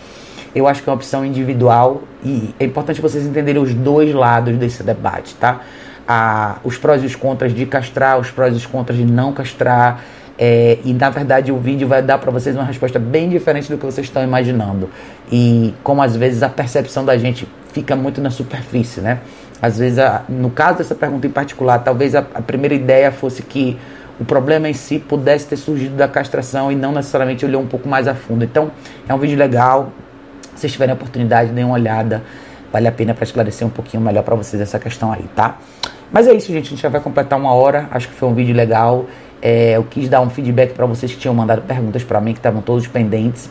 eu 0.53 0.67
acho 0.67 0.83
que 0.83 0.89
é 0.89 0.91
uma 0.91 0.97
opção 0.97 1.25
individual 1.25 2.03
e 2.23 2.53
é 2.59 2.65
importante 2.65 3.01
vocês 3.01 3.25
entenderem 3.25 3.61
os 3.61 3.73
dois 3.73 4.13
lados 4.13 4.55
desse 4.57 4.83
debate, 4.83 5.33
tá? 5.35 5.61
Ah, 6.07 6.57
os 6.63 6.77
prós 6.77 7.01
e 7.03 7.05
os 7.05 7.15
contras 7.15 7.53
de 7.53 7.65
castrar, 7.65 8.19
os 8.19 8.29
prós 8.29 8.53
e 8.53 8.57
os 8.57 8.65
contras 8.65 8.97
de 8.97 9.05
não 9.05 9.31
castrar 9.31 10.01
É, 10.43 10.79
e 10.83 10.91
na 10.91 11.11
verdade 11.11 11.51
o 11.51 11.57
vídeo 11.59 11.87
vai 11.87 12.01
dar 12.01 12.17
para 12.17 12.31
vocês 12.31 12.55
uma 12.55 12.65
resposta 12.65 12.97
bem 12.97 13.29
diferente 13.29 13.69
do 13.69 13.77
que 13.77 13.85
vocês 13.85 14.07
estão 14.07 14.23
imaginando. 14.23 14.89
E 15.31 15.71
como 15.83 16.01
às 16.01 16.15
vezes 16.15 16.41
a 16.41 16.49
percepção 16.49 17.05
da 17.05 17.15
gente 17.15 17.47
fica 17.71 17.95
muito 17.95 18.19
na 18.19 18.31
superfície, 18.31 19.01
né? 19.01 19.19
Às 19.61 19.77
vezes, 19.77 19.99
a, 19.99 20.23
no 20.27 20.49
caso 20.49 20.79
dessa 20.79 20.95
pergunta 20.95 21.27
em 21.27 21.29
particular, 21.29 21.77
talvez 21.79 22.15
a, 22.15 22.25
a 22.33 22.41
primeira 22.41 22.73
ideia 22.73 23.11
fosse 23.11 23.43
que 23.43 23.77
o 24.19 24.25
problema 24.25 24.67
em 24.67 24.73
si 24.73 24.97
pudesse 24.97 25.45
ter 25.45 25.57
surgido 25.57 25.95
da 25.95 26.07
castração 26.07 26.71
e 26.71 26.75
não 26.75 26.91
necessariamente 26.91 27.45
olhou 27.45 27.61
um 27.61 27.67
pouco 27.67 27.87
mais 27.87 28.07
a 28.07 28.15
fundo. 28.15 28.43
Então, 28.43 28.71
é 29.07 29.13
um 29.13 29.19
vídeo 29.19 29.37
legal. 29.37 29.91
Se 30.55 30.61
vocês 30.61 30.71
tiverem 30.71 30.93
a 30.93 30.95
oportunidade, 30.95 31.51
deem 31.51 31.65
uma 31.65 31.75
olhada. 31.75 32.23
Vale 32.73 32.87
a 32.87 32.91
pena 32.91 33.13
para 33.13 33.23
esclarecer 33.23 33.67
um 33.67 33.69
pouquinho 33.69 34.01
melhor 34.01 34.23
para 34.23 34.33
vocês 34.33 34.59
essa 34.59 34.79
questão 34.79 35.11
aí, 35.11 35.25
tá? 35.35 35.59
Mas 36.11 36.27
é 36.27 36.33
isso, 36.33 36.51
gente. 36.51 36.65
A 36.65 36.69
gente 36.71 36.81
já 36.81 36.89
vai 36.89 36.99
completar 36.99 37.37
uma 37.37 37.53
hora. 37.53 37.87
Acho 37.91 38.07
que 38.09 38.15
foi 38.15 38.27
um 38.27 38.33
vídeo 38.33 38.55
legal. 38.55 39.05
É, 39.41 39.75
eu 39.75 39.83
quis 39.83 40.07
dar 40.07 40.21
um 40.21 40.29
feedback 40.29 40.73
para 40.73 40.85
vocês 40.85 41.11
que 41.11 41.17
tinham 41.17 41.33
mandado 41.33 41.61
perguntas 41.63 42.03
para 42.03 42.21
mim, 42.21 42.33
que 42.33 42.39
estavam 42.39 42.61
todos 42.61 42.85
pendentes. 42.87 43.49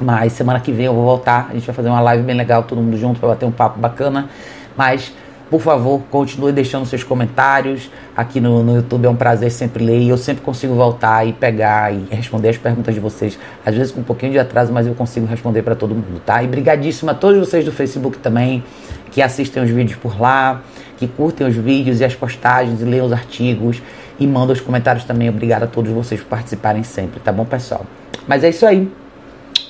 Mas 0.00 0.32
semana 0.32 0.58
que 0.58 0.72
vem 0.72 0.86
eu 0.86 0.94
vou 0.94 1.04
voltar. 1.04 1.48
A 1.50 1.54
gente 1.54 1.66
vai 1.66 1.74
fazer 1.74 1.88
uma 1.88 2.00
live 2.00 2.22
bem 2.22 2.36
legal, 2.36 2.62
todo 2.62 2.80
mundo 2.80 2.96
junto, 2.96 3.20
para 3.20 3.28
bater 3.28 3.46
um 3.46 3.52
papo 3.52 3.78
bacana. 3.78 4.28
Mas 4.76 5.12
por 5.52 5.60
favor, 5.60 6.00
continue 6.10 6.50
deixando 6.50 6.86
seus 6.86 7.04
comentários. 7.04 7.90
Aqui 8.16 8.40
no, 8.40 8.62
no 8.62 8.76
YouTube 8.76 9.04
é 9.04 9.10
um 9.10 9.14
prazer 9.14 9.50
sempre 9.50 9.84
ler 9.84 10.00
e 10.00 10.08
eu 10.08 10.16
sempre 10.16 10.42
consigo 10.42 10.74
voltar 10.74 11.28
e 11.28 11.34
pegar 11.34 11.92
e 11.92 12.06
responder 12.10 12.48
as 12.48 12.56
perguntas 12.56 12.94
de 12.94 13.00
vocês. 13.00 13.38
Às 13.62 13.74
vezes 13.74 13.92
com 13.92 14.00
um 14.00 14.02
pouquinho 14.02 14.32
de 14.32 14.38
atraso, 14.38 14.72
mas 14.72 14.86
eu 14.86 14.94
consigo 14.94 15.26
responder 15.26 15.60
para 15.62 15.74
todo 15.74 15.94
mundo, 15.94 16.22
tá? 16.24 16.42
E 16.42 16.46
brigadíssimo 16.46 17.10
a 17.10 17.14
todos 17.14 17.38
vocês 17.38 17.66
do 17.66 17.70
Facebook 17.70 18.16
também, 18.16 18.64
que 19.10 19.20
assistem 19.20 19.62
os 19.62 19.68
vídeos 19.68 19.98
por 19.98 20.18
lá, 20.18 20.62
que 20.96 21.06
curtem 21.06 21.46
os 21.46 21.54
vídeos 21.54 22.00
e 22.00 22.04
as 22.06 22.14
postagens 22.14 22.80
e 22.80 22.84
leem 22.84 23.02
os 23.02 23.12
artigos 23.12 23.82
e 24.22 24.26
mandam 24.26 24.52
os 24.52 24.60
comentários 24.60 25.04
também. 25.04 25.28
Obrigado 25.28 25.64
a 25.64 25.66
todos 25.66 25.90
vocês 25.90 26.20
por 26.20 26.28
participarem 26.28 26.84
sempre, 26.84 27.18
tá 27.18 27.32
bom, 27.32 27.44
pessoal? 27.44 27.84
Mas 28.26 28.44
é 28.44 28.50
isso 28.50 28.64
aí. 28.64 28.90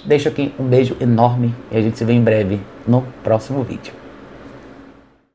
Deixo 0.05 0.29
aqui 0.29 0.53
um 0.59 0.65
beijo 0.65 0.97
enorme 1.01 1.55
e 1.71 1.77
a 1.77 1.81
gente 1.81 1.97
se 1.97 2.05
vê 2.05 2.13
em 2.13 2.23
breve 2.23 2.61
no 2.87 3.03
próximo 3.23 3.63
vídeo. 3.63 4.02